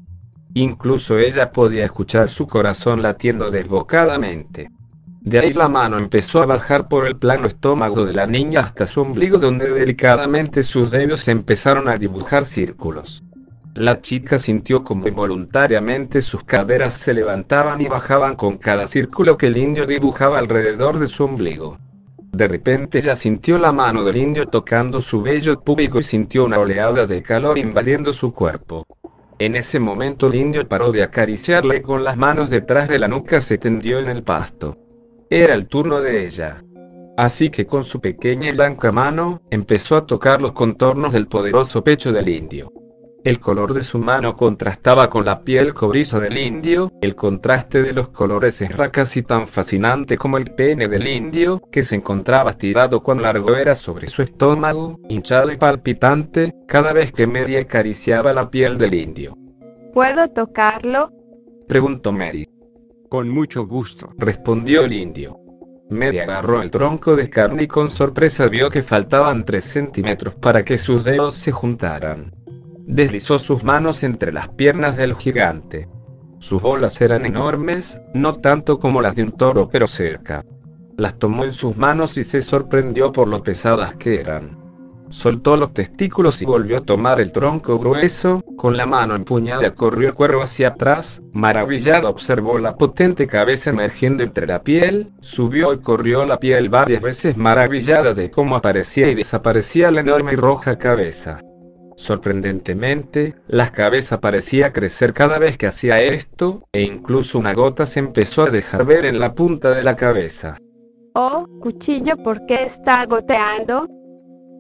[0.55, 4.71] Incluso ella podía escuchar su corazón latiendo desbocadamente.
[5.25, 8.85] De ahí la mano empezó a bajar por el plano estómago de la niña hasta
[8.85, 13.23] su ombligo donde delicadamente sus dedos empezaron a dibujar círculos.
[13.73, 19.47] La chica sintió como involuntariamente sus caderas se levantaban y bajaban con cada círculo que
[19.47, 21.79] el indio dibujaba alrededor de su ombligo.
[22.31, 26.59] De repente ella sintió la mano del indio tocando su vello púbico y sintió una
[26.59, 28.85] oleada de calor invadiendo su cuerpo.
[29.39, 33.07] En ese momento el indio paró de acariciarla y con las manos detrás de la
[33.07, 34.84] nuca se tendió en el pasto.
[35.29, 36.63] Era el turno de ella.
[37.17, 41.83] Así que con su pequeña y blanca mano, empezó a tocar los contornos del poderoso
[41.83, 42.71] pecho del indio.
[43.23, 47.91] El color de su mano contrastaba con la piel cobriza del indio, el contraste de
[47.91, 53.01] los colores era casi tan fascinante como el pene del indio, que se encontraba tirado
[53.01, 58.51] con largo era sobre su estómago, hinchado y palpitante, cada vez que Mary acariciaba la
[58.51, 59.35] piel del indio.
[59.91, 61.09] ¿Puedo tocarlo?
[61.67, 62.47] Preguntó Mary.
[63.09, 65.39] Con mucho gusto, respondió el indio.
[65.89, 70.65] Mary agarró el tronco de carne y con sorpresa vio que faltaban tres centímetros para
[70.65, 72.33] que sus dedos se juntaran.
[72.87, 75.87] Deslizó sus manos entre las piernas del gigante.
[76.39, 80.43] Sus bolas eran enormes, no tanto como las de un toro, pero cerca.
[80.97, 84.64] Las tomó en sus manos y se sorprendió por lo pesadas que eran.
[85.15, 90.09] Soltó los testículos y volvió a tomar el tronco grueso, con la mano empuñada corrió
[90.09, 95.77] el cuervo hacia atrás, maravillado observó la potente cabeza emergiendo entre la piel, subió y
[95.79, 100.77] corrió la piel varias veces maravillada de cómo aparecía y desaparecía la enorme y roja
[100.77, 101.39] cabeza.
[101.95, 108.01] Sorprendentemente, la cabeza parecía crecer cada vez que hacía esto, e incluso una gota se
[108.01, 110.57] empezó a dejar ver en la punta de la cabeza.
[111.13, 113.87] Oh, cuchillo, ¿por qué está goteando?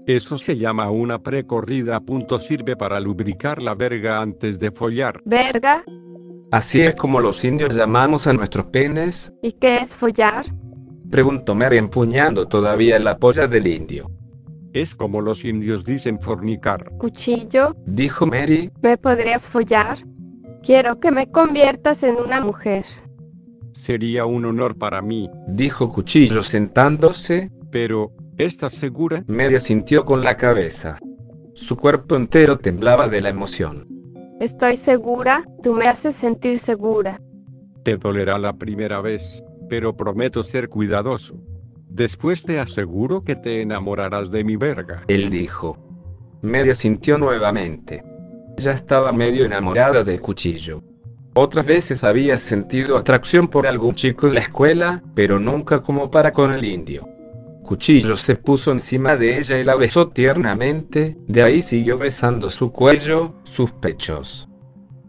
[0.07, 1.99] Eso se llama una precorrida.
[1.99, 5.19] Punto sirve para lubricar la verga antes de follar.
[5.25, 5.83] ¿Verga?
[6.51, 10.45] Así es como los indios llamamos a nuestros penes, ¿Y qué es follar?
[11.09, 14.11] preguntó Mary empuñando todavía la polla del indio.
[14.73, 16.91] Es como los indios dicen fornicar.
[16.97, 19.97] Cuchillo, Dijo Mary, ¿me podrías follar?
[20.61, 22.85] Quiero que me conviertas en una mujer.
[23.73, 29.23] Sería un honor para mí, dijo Cuchillo sentándose, pero, ¿estás segura?
[29.27, 30.99] Mary sintió con la cabeza.
[31.53, 33.87] Su cuerpo entero temblaba de la emoción.
[34.39, 37.21] Estoy segura, tú me haces sentir segura.
[37.83, 41.35] Te dolerá la primera vez, pero prometo ser cuidadoso.
[41.87, 45.03] Después te aseguro que te enamorarás de mi verga.
[45.07, 45.77] Él dijo.
[46.41, 48.03] Mary sintió nuevamente.
[48.57, 50.83] Ya estaba medio enamorada de Cuchillo.
[51.35, 56.31] Otras veces había sentido atracción por algún chico en la escuela, pero nunca como para
[56.31, 57.07] con el indio.
[57.65, 62.71] Cuchillo se puso encima de ella y la besó tiernamente, de ahí siguió besando su
[62.71, 64.47] cuello, sus pechos.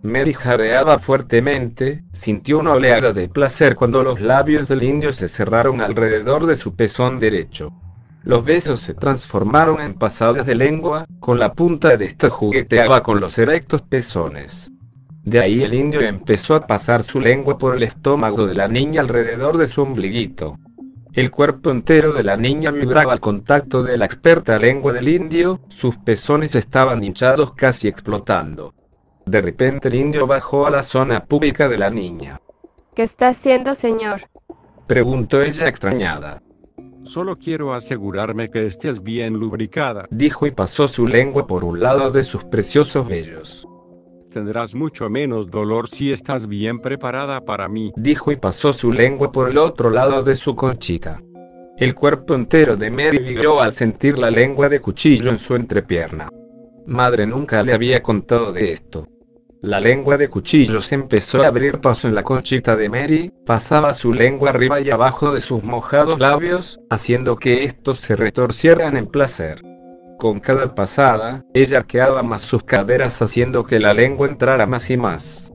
[0.02, 5.82] Mary jadeaba fuertemente, sintió una oleada de placer cuando los labios del indio se cerraron
[5.82, 7.72] alrededor de su pezón derecho.
[8.22, 13.20] Los besos se transformaron en pasadas de lengua, con la punta de esta jugueteaba con
[13.20, 14.72] los erectos pezones.
[15.24, 19.02] De ahí el indio empezó a pasar su lengua por el estómago de la niña
[19.02, 20.56] alrededor de su ombliguito.
[21.16, 25.60] El cuerpo entero de la niña vibraba al contacto de la experta lengua del indio,
[25.70, 28.74] sus pezones estaban hinchados casi explotando.
[29.24, 32.42] De repente el indio bajó a la zona pública de la niña.
[32.94, 34.28] ¿Qué está haciendo, señor?
[34.86, 36.42] Preguntó ella extrañada.
[37.02, 40.06] Solo quiero asegurarme que estés bien lubricada.
[40.10, 43.66] Dijo y pasó su lengua por un lado de sus preciosos vellos.
[44.36, 47.94] Tendrás mucho menos dolor si estás bien preparada para mí.
[47.96, 51.22] Dijo y pasó su lengua por el otro lado de su conchita.
[51.78, 56.28] El cuerpo entero de Mary vibró al sentir la lengua de cuchillo en su entrepierna.
[56.84, 59.08] Madre nunca le había contado de esto.
[59.62, 63.94] La lengua de cuchillo se empezó a abrir paso en la conchita de Mary, pasaba
[63.94, 69.06] su lengua arriba y abajo de sus mojados labios, haciendo que estos se retorcieran en
[69.06, 69.62] placer.
[70.18, 74.96] Con cada pasada, ella arqueaba más sus caderas haciendo que la lengua entrara más y
[74.96, 75.52] más.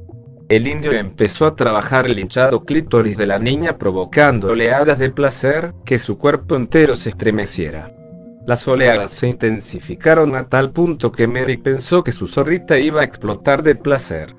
[0.50, 5.74] El indio empezó a trabajar el hinchado clítoris de la niña provocando oleadas de placer,
[5.84, 7.92] que su cuerpo entero se estremeciera.
[8.46, 13.06] Las oleadas se intensificaron a tal punto que Mary pensó que su zorrita iba a
[13.06, 14.36] explotar de placer.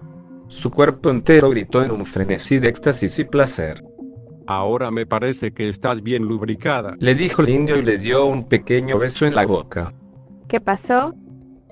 [0.47, 3.83] Su cuerpo entero gritó en un frenesí de éxtasis y placer.
[4.47, 6.95] Ahora me parece que estás bien lubricada.
[6.99, 9.95] Le dijo el indio y le dio un pequeño beso en la boca.
[10.53, 11.15] ¿Qué pasó?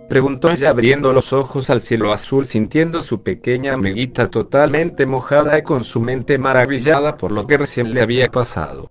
[0.09, 5.62] Preguntó ella abriendo los ojos al cielo azul sintiendo su pequeña amiguita totalmente mojada y
[5.62, 8.90] con su mente maravillada por lo que recién le había pasado.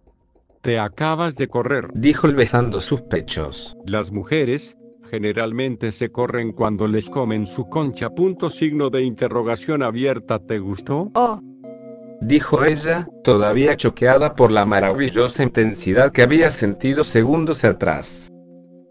[0.61, 1.87] Te acabas de correr.
[1.95, 3.75] Dijo él besando sus pechos.
[3.83, 4.77] Las mujeres,
[5.09, 8.11] generalmente se corren cuando les comen su concha.
[8.11, 10.37] Punto signo de interrogación abierta.
[10.37, 11.09] ¿Te gustó?
[11.15, 11.41] Oh,
[12.21, 18.28] Dijo ella, todavía choqueada por la maravillosa intensidad que había sentido segundos atrás.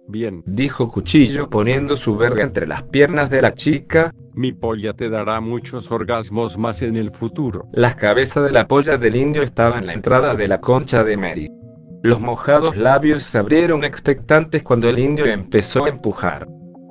[0.08, 0.42] Bien.
[0.46, 5.40] Dijo Cuchillo poniendo su verga entre las piernas de la chica, Mi polla te dará
[5.40, 7.66] muchos orgasmos más en el futuro.
[7.72, 11.16] La cabeza de la polla del indio estaba en la entrada de la concha de
[11.16, 11.50] Mary.
[12.02, 16.46] Los mojados labios se abrieron expectantes cuando el indio empezó a empujar.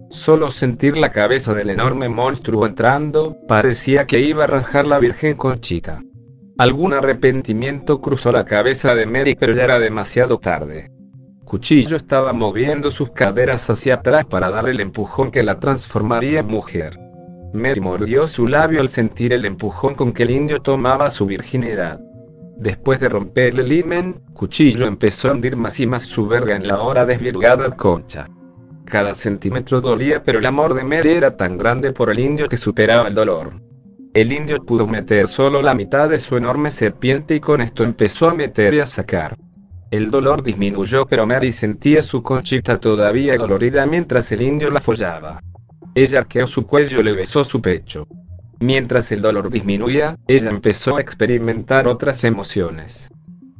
[0.09, 5.37] Solo sentir la cabeza del enorme monstruo entrando, parecía que iba a rasgar la virgen
[5.37, 6.01] conchita.
[6.57, 10.91] Algún arrepentimiento cruzó la cabeza de Mary, pero ya era demasiado tarde.
[11.47, 16.47] Cuchillo estaba moviendo sus caderas hacia atrás para dar el empujón que la transformaría en
[16.47, 16.99] mujer.
[17.53, 22.01] Mary mordió su labio al sentir el empujón con que el indio tomaba su virginidad.
[22.57, 26.67] Después de romper el himen, Cuchillo empezó a hundir más y más su verga en
[26.67, 28.27] la hora desvirgada concha.
[28.83, 32.57] Cada centímetro dolía, pero el amor de Mary era tan grande por el indio que
[32.57, 33.53] superaba el dolor.
[34.13, 38.27] El indio pudo meter solo la mitad de su enorme serpiente y con esto empezó
[38.27, 39.37] a meter y a sacar.
[39.89, 45.41] El dolor disminuyó, pero Mary sentía su conchita todavía dolorida mientras el indio la follaba.
[45.95, 48.05] Ella arqueó su cuello y le besó su pecho.
[48.59, 53.09] Mientras el dolor disminuía, ella empezó a experimentar otras emociones.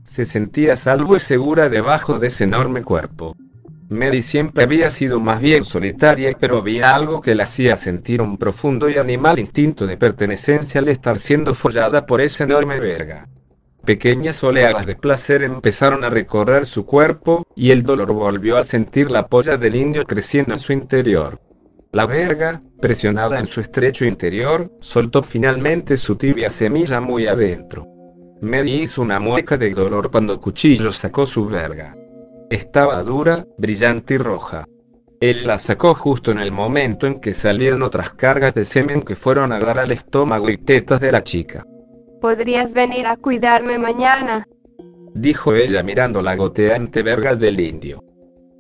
[0.04, 3.36] Se sentía salvo y segura debajo de ese enorme cuerpo.
[3.90, 8.38] Mary siempre había sido más bien solitaria, pero había algo que la hacía sentir un
[8.38, 13.30] profundo y animal instinto de pertenencia al estar siendo follada por esa enorme verga.
[13.88, 19.10] Pequeñas oleadas de placer empezaron a recorrer su cuerpo, y el dolor volvió al sentir
[19.10, 21.40] la polla del indio creciendo en su interior.
[21.94, 27.88] La verga, presionada en su estrecho interior, soltó finalmente su tibia semilla muy adentro.
[28.42, 31.96] Mary hizo una mueca de dolor cuando Cuchillo sacó su verga.
[32.50, 34.68] Estaba dura, brillante y roja.
[35.22, 39.16] Él la sacó justo en el momento en que salieron otras cargas de semen que
[39.16, 41.66] fueron a dar al estómago y tetas de la chica.
[42.22, 44.48] ¿Podrías venir a cuidarme mañana?
[45.14, 48.04] Dijo ella mirando la goteante verga del indio.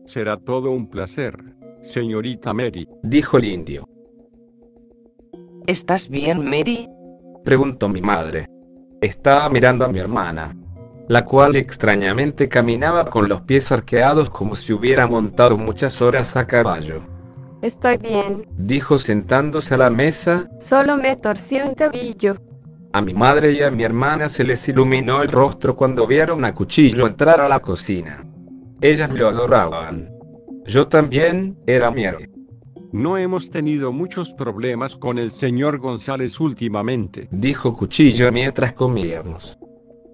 [0.05, 1.35] Será todo un placer,
[1.81, 2.87] señorita Mary.
[3.03, 3.87] Dijo el indio.
[5.65, 6.87] ¿Estás bien, Mary?
[7.43, 8.47] Preguntó mi madre.
[9.01, 10.55] Estaba mirando a mi hermana
[11.07, 16.45] la cual extrañamente caminaba con los pies arqueados como si hubiera montado muchas horas a
[16.45, 16.99] caballo.
[17.61, 20.47] Estoy bien, dijo sentándose a la mesa.
[20.59, 22.35] Solo me torcí un tobillo.
[22.93, 26.53] A mi madre y a mi hermana se les iluminó el rostro cuando vieron a
[26.53, 28.25] Cuchillo entrar a la cocina.
[28.81, 30.09] Ellas lo adoraban.
[30.65, 32.29] Yo también era Mary.
[32.91, 39.57] No hemos tenido muchos problemas con el señor González últimamente, dijo Cuchillo mientras comíamos.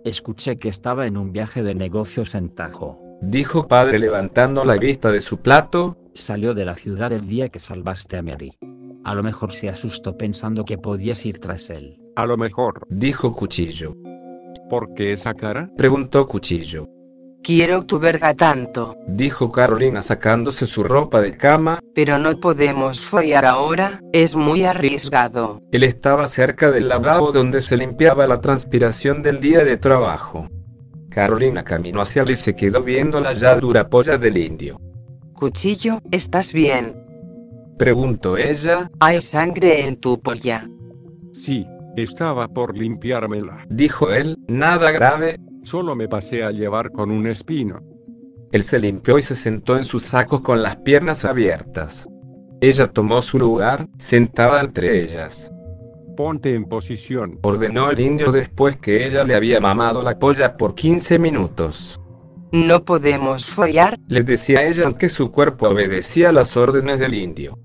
[0.04, 3.00] Escuché que estaba en un viaje de negocios en Tajo.
[3.22, 5.96] Dijo padre levantando la vista de su plato.
[6.14, 8.52] Salió de la ciudad el día que salvaste a Mary.
[9.04, 12.00] A lo mejor se asustó pensando que podías ir tras él.
[12.16, 12.86] A lo mejor.
[12.90, 13.96] Dijo Cuchillo.
[14.70, 15.70] ¿Por qué esa cara?
[15.78, 16.88] Preguntó Cuchillo.
[17.44, 21.82] Quiero tu verga tanto, dijo Carolina sacándose su ropa de cama.
[21.94, 25.62] Pero no podemos follar ahora, es muy arriesgado.
[25.74, 30.48] Él estaba cerca del lavabo donde se limpiaba la transpiración del día de trabajo.
[31.10, 34.80] Carolina caminó hacia él y se quedó viendo la ya dura polla del indio.
[35.34, 37.03] Cuchillo, ¿estás bien?
[37.78, 38.90] Preguntó ella.
[39.00, 40.68] ¿Hay sangre en tu polla?
[41.32, 41.66] Sí,
[41.98, 43.66] estaba por limpiármela.
[43.70, 47.80] Dijo él, nada grave, Solo me pasé a llevar con un espino.
[48.52, 52.08] Él se limpió y se sentó en sus sacos con las piernas abiertas.
[52.60, 55.50] Ella tomó su lugar, sentada entre ellas.
[56.18, 60.76] Ponte en posición, ordenó el indio después que ella le había mamado la polla por
[60.76, 62.00] 15 minutos.
[62.54, 67.58] No podemos follar, le decía ella aunque su cuerpo obedecía las órdenes del indio.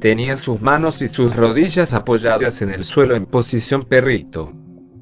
[0.00, 4.50] Tenía sus manos y sus rodillas apoyadas en el suelo en posición perrito.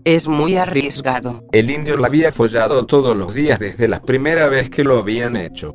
[0.05, 1.44] Es muy arriesgado.
[1.52, 5.36] El indio la había follado todos los días desde la primera vez que lo habían
[5.36, 5.73] hecho.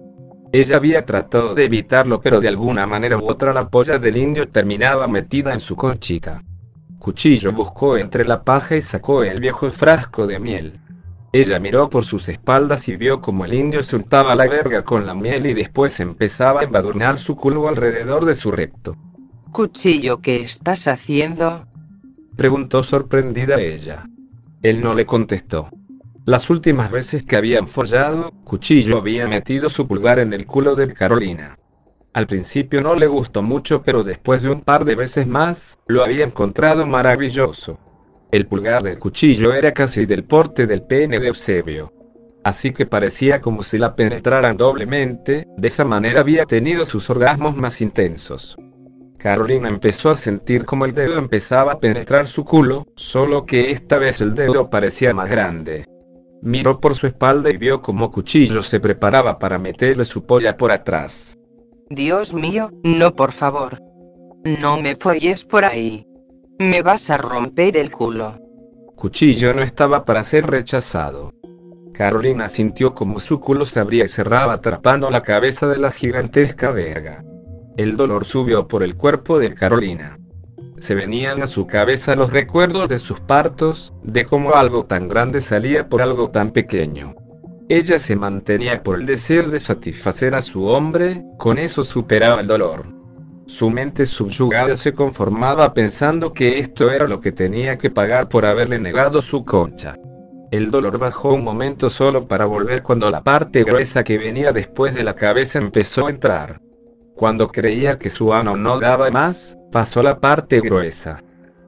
[0.52, 4.49] Ella había tratado de evitarlo, pero de alguna manera u otra la polla del indio
[4.49, 6.44] terminaba metida en su conchita.
[6.99, 10.81] Cuchillo buscó entre la paja y sacó el viejo frasco de miel.
[11.35, 15.15] Ella miró por sus espaldas y vio como el indio soltaba la verga con la
[15.15, 18.95] miel y después empezaba a embadurnar su culo alrededor de su recto.
[19.51, 21.65] Cuchillo, ¿qué estás haciendo?
[22.38, 24.05] Preguntó sorprendida ella.
[24.61, 25.69] Él no le contestó.
[26.23, 30.93] Las últimas veces que habían follado, Cuchillo había metido su pulgar en el culo de
[30.93, 31.57] Carolina.
[32.14, 36.03] Al principio no le gustó mucho, pero después de un par de veces más, lo
[36.03, 37.80] había encontrado maravilloso.
[38.34, 41.93] El pulgar del cuchillo era casi del porte del pene de Eusebio.
[42.43, 47.55] Así que parecía como si la penetraran doblemente, de esa manera había tenido sus orgasmos
[47.55, 48.57] más intensos.
[49.19, 53.99] Carolina empezó a sentir como el dedo empezaba a penetrar su culo, solo que esta
[53.99, 55.85] vez el dedo parecía más grande.
[56.41, 60.72] Miró por su espalda y vio como Cuchillo se preparaba para meterle su polla por
[60.72, 61.38] atrás.
[61.91, 63.80] Dios mío, no por favor.
[64.43, 66.07] No me folles por ahí.
[66.60, 68.40] Me vas a romper el culo.
[68.96, 71.34] Cuchillo no estaba para ser rechazado.
[71.94, 76.72] Carolina sintió como su culo se abría y cerraba atrapando la cabeza de la gigantesca
[76.72, 77.24] verga.
[77.76, 80.20] El dolor subió por el cuerpo de Carolina.
[80.78, 85.42] Se venían a su cabeza los recuerdos de sus partos, de cómo algo tan grande
[85.42, 87.16] salía por algo tan pequeño.
[87.70, 92.48] Ella se mantenía por el deseo de satisfacer a su hombre, con eso superaba el
[92.48, 93.03] dolor.
[93.45, 98.45] Su mente subyugada se conformaba pensando que esto era lo que tenía que pagar por
[98.45, 99.98] haberle negado su concha.
[100.49, 104.95] El dolor bajó un momento solo para volver cuando la parte gruesa que venía después
[104.95, 106.61] de la cabeza empezó a entrar.
[107.15, 111.22] Cuando creía que su ano no daba más, pasó la parte gruesa.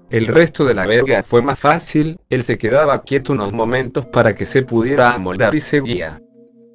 [0.09, 4.33] El resto de la verga fue más fácil, él se quedaba quieto unos momentos para
[4.33, 6.21] que se pudiera amoldar y seguía.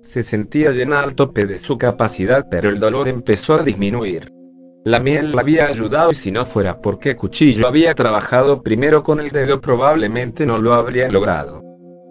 [0.02, 4.39] Se sentía llena al tope de su capacidad, pero el dolor empezó a disminuir.
[4.84, 9.20] La miel la había ayudado y si no fuera porque Cuchillo había trabajado primero con
[9.20, 11.62] el dedo probablemente no lo habría logrado.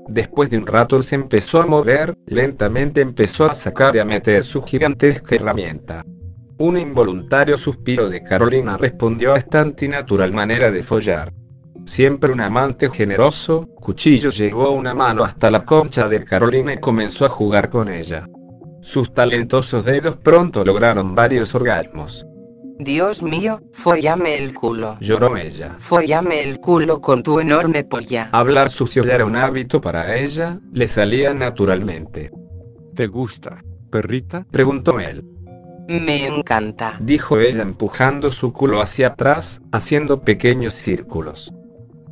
[0.08, 4.44] Después de un rato se empezó a mover, lentamente empezó a sacar y a meter
[4.44, 6.04] su gigantesca herramienta.
[6.60, 11.34] Un involuntario suspiro de Carolina respondió a esta antinatural manera de follar.
[11.86, 17.26] Siempre un amante generoso, Cuchillo llevó una mano hasta la concha de Carolina y comenzó
[17.26, 18.28] a jugar con ella.
[18.82, 22.28] Sus talentosos dedos pronto lograron varios orgasmos.
[22.80, 24.98] Dios mío, follame el culo.
[25.02, 25.76] Lloró ella.
[25.80, 28.30] Follame el culo con tu enorme polla.
[28.32, 32.32] Hablar sucio ya era un hábito para ella, le salía naturalmente.
[32.96, 33.62] ¿Te gusta,
[33.92, 34.46] perrita?
[34.50, 35.26] Preguntó él.
[35.90, 36.96] Me encanta.
[37.02, 41.54] Dijo ella empujando su culo hacia atrás, haciendo pequeños círculos.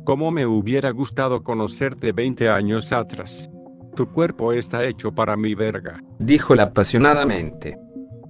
[0.04, 3.48] ¿Cómo me hubiera gustado conocerte 20 años atrás?
[3.96, 6.02] Tu cuerpo está hecho para mi verga.
[6.18, 7.78] Dijo él apasionadamente.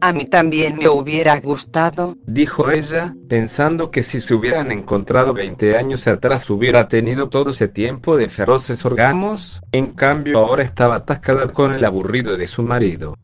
[0.01, 5.77] A mí también me hubiera gustado, Dijo ella, pensando que si se hubieran encontrado 20
[5.77, 11.49] años atrás hubiera tenido todo ese tiempo de feroces orgamos, en cambio ahora estaba atascada
[11.49, 13.17] con el aburrido de su marido.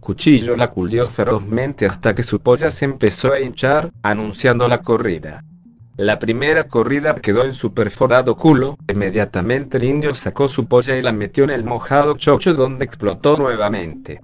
[0.00, 5.44] Cuchillo la culió ferozmente hasta que su polla se empezó a hinchar, anunciando la corrida.
[5.96, 11.02] La primera corrida quedó en su perforado culo, inmediatamente el indio sacó su polla y
[11.02, 14.20] la metió en el mojado chocho donde explotó nuevamente.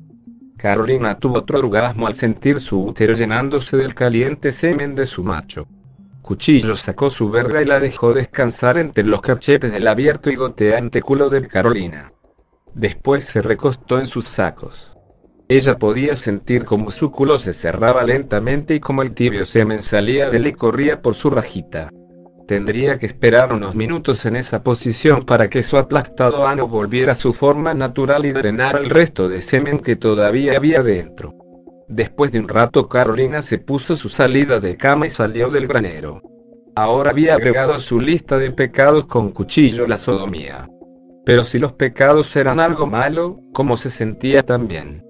[0.62, 5.66] Carolina tuvo otro orgasmo al sentir su útero llenándose del caliente semen de su macho.
[6.22, 11.02] Cuchillo sacó su verga y la dejó descansar entre los cachetes del abierto y goteante
[11.02, 12.12] culo de Carolina.
[12.74, 14.96] Después se recostó en sus sacos.
[15.48, 20.30] Ella podía sentir como su culo se cerraba lentamente y como el tibio semen salía
[20.30, 21.90] de él y corría por su rajita.
[22.52, 27.14] Tendría que esperar unos minutos en esa posición para que su aplastado ano volviera a
[27.14, 31.32] su forma natural y drenara el resto de semen que todavía había dentro.
[31.88, 36.20] Después de un rato Carolina se puso su salida de cama y salió del granero.
[36.76, 40.68] Ahora había agregado su lista de pecados con cuchillo la sodomía.
[41.24, 45.06] Pero si los pecados eran algo malo, ¿cómo se sentía también?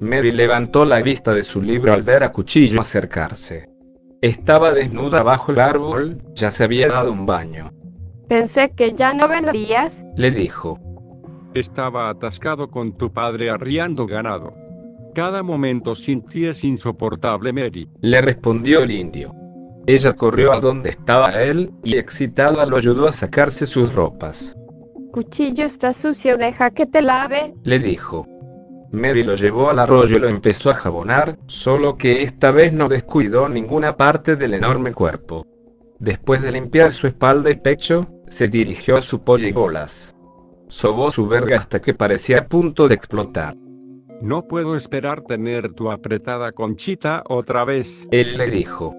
[0.00, 3.75] Mary levantó la vista de su libro al ver a Cuchillo acercarse.
[4.26, 7.70] Estaba desnuda bajo el árbol, ya se había dado un baño.
[8.28, 10.04] Pensé que ya no vendrías.
[10.16, 10.80] Le dijo.
[11.54, 14.52] Estaba atascado con tu padre arriando ganado.
[15.14, 17.88] Cada momento sin ti es insoportable, Mary.
[18.00, 19.32] Le respondió el indio.
[19.86, 24.56] Ella corrió a donde estaba él, y excitada lo ayudó a sacarse sus ropas.
[25.12, 27.54] Cuchillo está sucio, deja que te lave.
[27.62, 28.26] Le dijo.
[28.96, 32.88] Mary lo llevó al arroyo y lo empezó a jabonar, solo que esta vez no
[32.88, 35.46] descuidó ninguna parte del enorme cuerpo.
[35.98, 40.16] Después de limpiar su espalda y pecho, se dirigió a su pollo y bolas.
[40.68, 43.54] Sobó su verga hasta que parecía a punto de explotar.
[44.22, 48.08] No puedo esperar tener tu apretada conchita otra vez.
[48.10, 48.94] Él le dijo.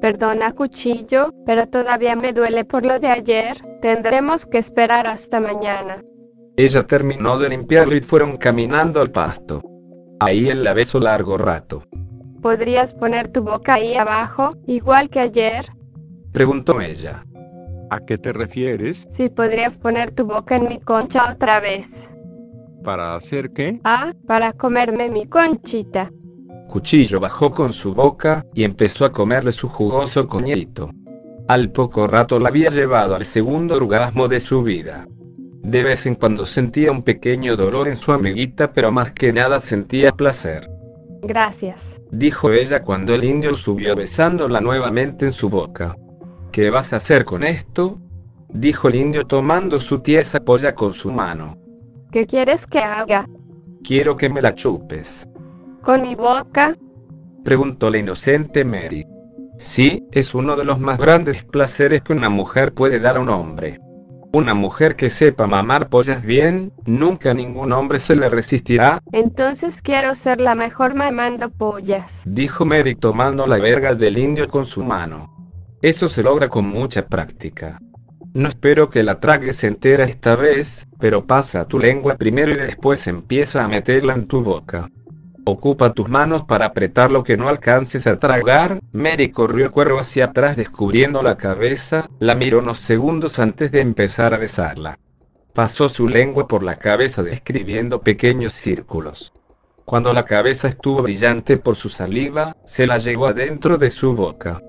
[0.00, 3.56] Perdona, Cuchillo, pero todavía me duele por lo de ayer.
[3.80, 6.02] Tendremos que esperar hasta mañana.
[6.58, 9.62] Ella terminó de limpiarlo y fueron caminando al pasto.
[10.20, 11.82] Ahí él la besó largo rato.
[12.40, 15.66] ¿Podrías poner tu boca ahí abajo, igual que ayer?
[16.32, 17.24] Preguntó ella.
[17.90, 19.06] ¿A qué te refieres?
[19.10, 22.10] Si podrías poner tu boca en mi concha otra vez.
[22.82, 23.80] ¿Para hacer qué?
[23.84, 26.10] Ah, para comerme mi conchita.
[26.68, 30.90] Cuchillo bajó con su boca y empezó a comerle su jugoso coñito.
[31.48, 35.06] Al poco rato la había llevado al segundo orgasmo de su vida.
[35.66, 39.58] De vez en cuando sentía un pequeño dolor en su amiguita, pero más que nada
[39.58, 40.70] sentía placer.
[41.22, 42.00] Gracias.
[42.12, 45.96] Dijo ella cuando el indio subió besándola nuevamente en su boca.
[46.52, 47.98] ¿Qué vas a hacer con esto?
[48.48, 51.58] Dijo el indio tomando su tiesa polla con su mano.
[52.12, 53.26] ¿Qué quieres que haga?
[53.82, 55.26] Quiero que me la chupes.
[55.82, 56.76] ¿Con mi boca?
[57.42, 59.04] Preguntó la inocente Mary.
[59.58, 63.30] Sí, es uno de los más grandes placeres que una mujer puede dar a un
[63.30, 63.80] hombre.
[64.36, 70.14] Una mujer que sepa mamar pollas bien, nunca ningún hombre se le resistirá, Entonces quiero
[70.14, 72.20] ser la mejor mamando pollas.
[72.26, 75.32] dijo Mary tomando la verga del indio con su mano.
[75.80, 77.80] Eso se logra con mucha práctica.
[78.34, 83.06] No espero que la tragues entera esta vez, pero pasa tu lengua primero y después
[83.06, 84.90] empieza a meterla en tu boca.
[85.48, 88.80] Ocupa tus manos para apretar lo que no alcances a tragar.
[88.90, 93.80] Mary corrió el cuervo hacia atrás descubriendo la cabeza, la miró unos segundos antes de
[93.80, 94.98] empezar a besarla.
[95.54, 99.32] Pasó su lengua por la cabeza describiendo pequeños círculos.
[99.84, 104.60] Cuando la cabeza estuvo brillante por su saliva, se la llevó adentro de su boca.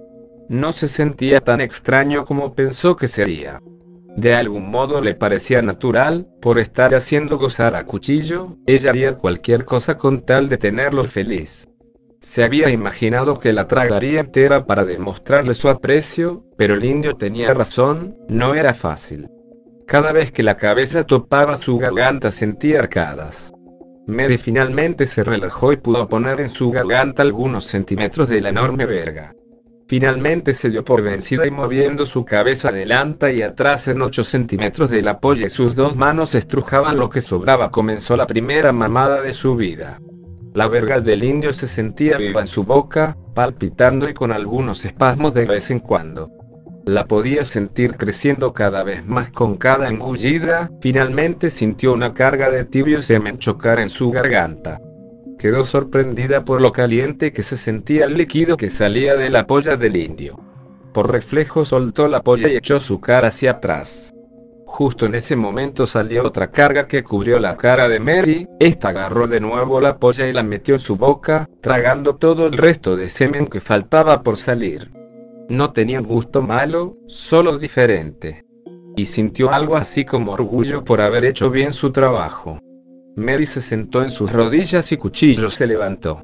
[0.47, 3.59] No se sentía tan extraño como pensó que sería.
[4.17, 9.63] De algún modo le parecía natural, por estar haciendo gozar a cuchillo, ella haría cualquier
[9.63, 11.67] cosa con tal de tenerlo feliz.
[12.21, 17.53] Se había imaginado que la tragaría entera para demostrarle su aprecio, pero el indio tenía
[17.53, 19.29] razón, no era fácil.
[19.85, 23.53] Cada vez que la cabeza topaba su garganta sentía arcadas.
[24.07, 28.87] Mary finalmente se relajó y pudo poner en su garganta algunos centímetros de la enorme
[28.87, 29.35] verga.
[29.87, 34.89] Finalmente se dio por vencida y moviendo su cabeza adelante y atrás en 8 centímetros
[34.89, 39.21] de la polla y sus dos manos estrujaban lo que sobraba comenzó la primera mamada
[39.21, 40.01] de su vida.
[40.53, 45.33] La verga del indio se sentía viva en su boca, palpitando y con algunos espasmos
[45.33, 46.31] de vez en cuando.
[46.83, 52.65] La podía sentir creciendo cada vez más con cada engullida, finalmente sintió una carga de
[52.65, 54.79] tibio semen chocar en su garganta.
[55.37, 59.77] Quedó sorprendida por lo caliente que se sentía el líquido que salía de la polla
[59.77, 60.39] del indio.
[60.93, 64.15] Por reflejo soltó la polla y echó su cara hacia atrás.
[64.65, 69.27] Justo en ese momento salió otra carga que cubrió la cara de Mary, esta agarró
[69.27, 73.09] de nuevo la polla y la metió en su boca, tragando todo el resto de
[73.09, 74.91] semen que faltaba por salir.
[75.49, 78.43] No tenía gusto malo, solo diferente.
[78.95, 82.59] Y sintió algo así como orgullo por haber hecho bien su trabajo.
[83.17, 86.21] Mary se sentó en sus rodillas y Cuchillo se levantó.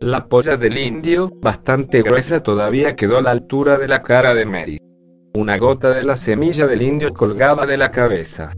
[0.00, 4.46] La polla del indio, bastante gruesa todavía quedó a la altura de la cara de
[4.46, 4.78] Mary.
[5.34, 8.54] Una gota de la semilla del indio colgaba de la cabeza.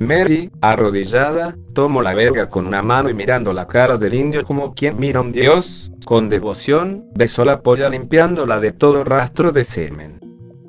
[0.00, 4.74] Mary, arrodillada, tomó la verga con una mano y mirando la cara del indio como
[4.74, 9.62] quien mira a un dios, con devoción, besó la polla limpiándola de todo rastro de
[9.62, 10.18] semen.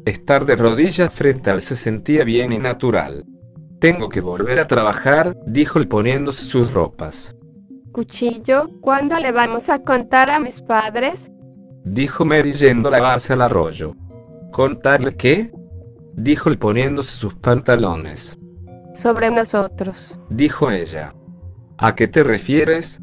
[0.05, 3.25] Estar de rodillas frente al se sentía bien y natural.
[3.81, 7.35] Tengo que volver a trabajar, dijo él poniéndose sus ropas.
[7.91, 11.31] Cuchillo, ¿cuándo le vamos a contar a mis padres?
[11.83, 13.95] Dijo Mary yendo a lavarse al arroyo.
[14.51, 15.51] ¿Contarle qué?
[16.13, 18.37] Dijo él poniéndose sus pantalones.
[18.93, 20.15] Sobre nosotros.
[20.29, 21.15] Dijo ella.
[21.79, 23.01] ¿A qué te refieres?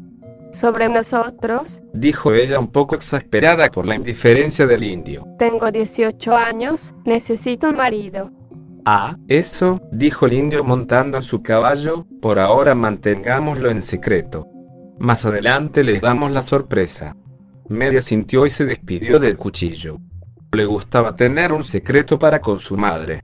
[0.53, 1.81] Sobre nosotros.
[1.91, 5.25] Dijo ella un poco exasperada por la indiferencia del indio.
[5.39, 8.31] Tengo 18 años, necesito un marido.
[8.85, 14.47] Ah, eso, dijo el indio montando su caballo, por ahora mantengámoslo en secreto.
[14.99, 17.15] Más adelante les damos la sorpresa.
[17.67, 19.97] Medio sintió y se despidió del cuchillo.
[20.51, 23.21] Le gustaba tener un secreto para con su madre.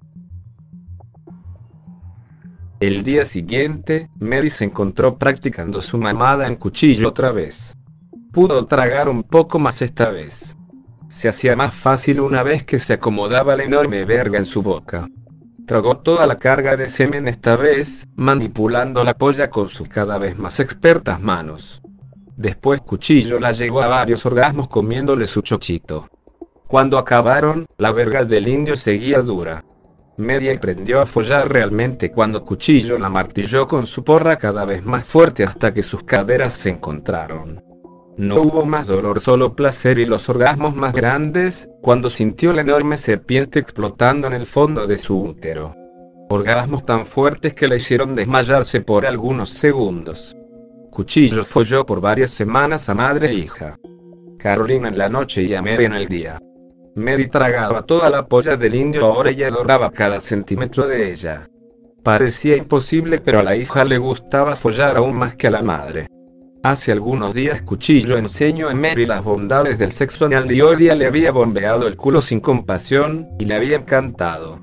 [2.79, 7.75] El día siguiente, Mary se encontró practicando su mamada en cuchillo otra vez.
[8.31, 10.55] Pudo tragar un poco más esta vez.
[11.07, 15.07] Se hacía más fácil una vez que se acomodaba la enorme verga en su boca.
[15.65, 20.37] Tragó toda la carga de semen esta vez, manipulando la polla con sus cada vez
[20.37, 21.81] más expertas manos.
[22.37, 26.07] Después Cuchillo la llegó a varios orgasmos comiéndole su chochito.
[26.67, 29.63] Cuando acabaron, la verga del indio seguía dura.
[30.17, 35.03] Media aprendió a follar realmente cuando Cuchillo la martilló con su porra cada vez más
[35.05, 37.61] fuerte hasta que sus caderas se encontraron.
[38.17, 42.97] No hubo más dolor, solo placer y los orgasmos más grandes, cuando sintió la enorme
[42.97, 45.75] serpiente explotando en el fondo de su útero.
[46.29, 50.35] Orgasmos tan fuertes que le hicieron desmayarse por algunos segundos.
[50.91, 53.77] Cuchillo folló por varias semanas a madre e hija.
[54.39, 56.39] Carolina en la noche y a Mary en el día.
[56.95, 61.49] Mary tragaba toda la polla del indio ahora y adoraba cada centímetro de ella.
[62.01, 66.07] Parecía imposible pero a la hija le gustaba follar aún más que a la madre.
[66.65, 70.95] Hace algunos días Cuchillo enseñó a Mary las bondades del sexo anal y hoy día
[70.95, 74.59] le había bombeado el culo sin compasión, y le había encantado.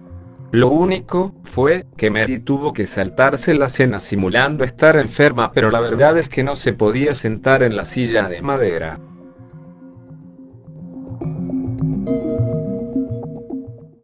[0.51, 5.79] Lo único, fue, que Mary tuvo que saltarse la cena simulando estar enferma pero la
[5.79, 8.99] verdad es que no se podía sentar en la silla de madera.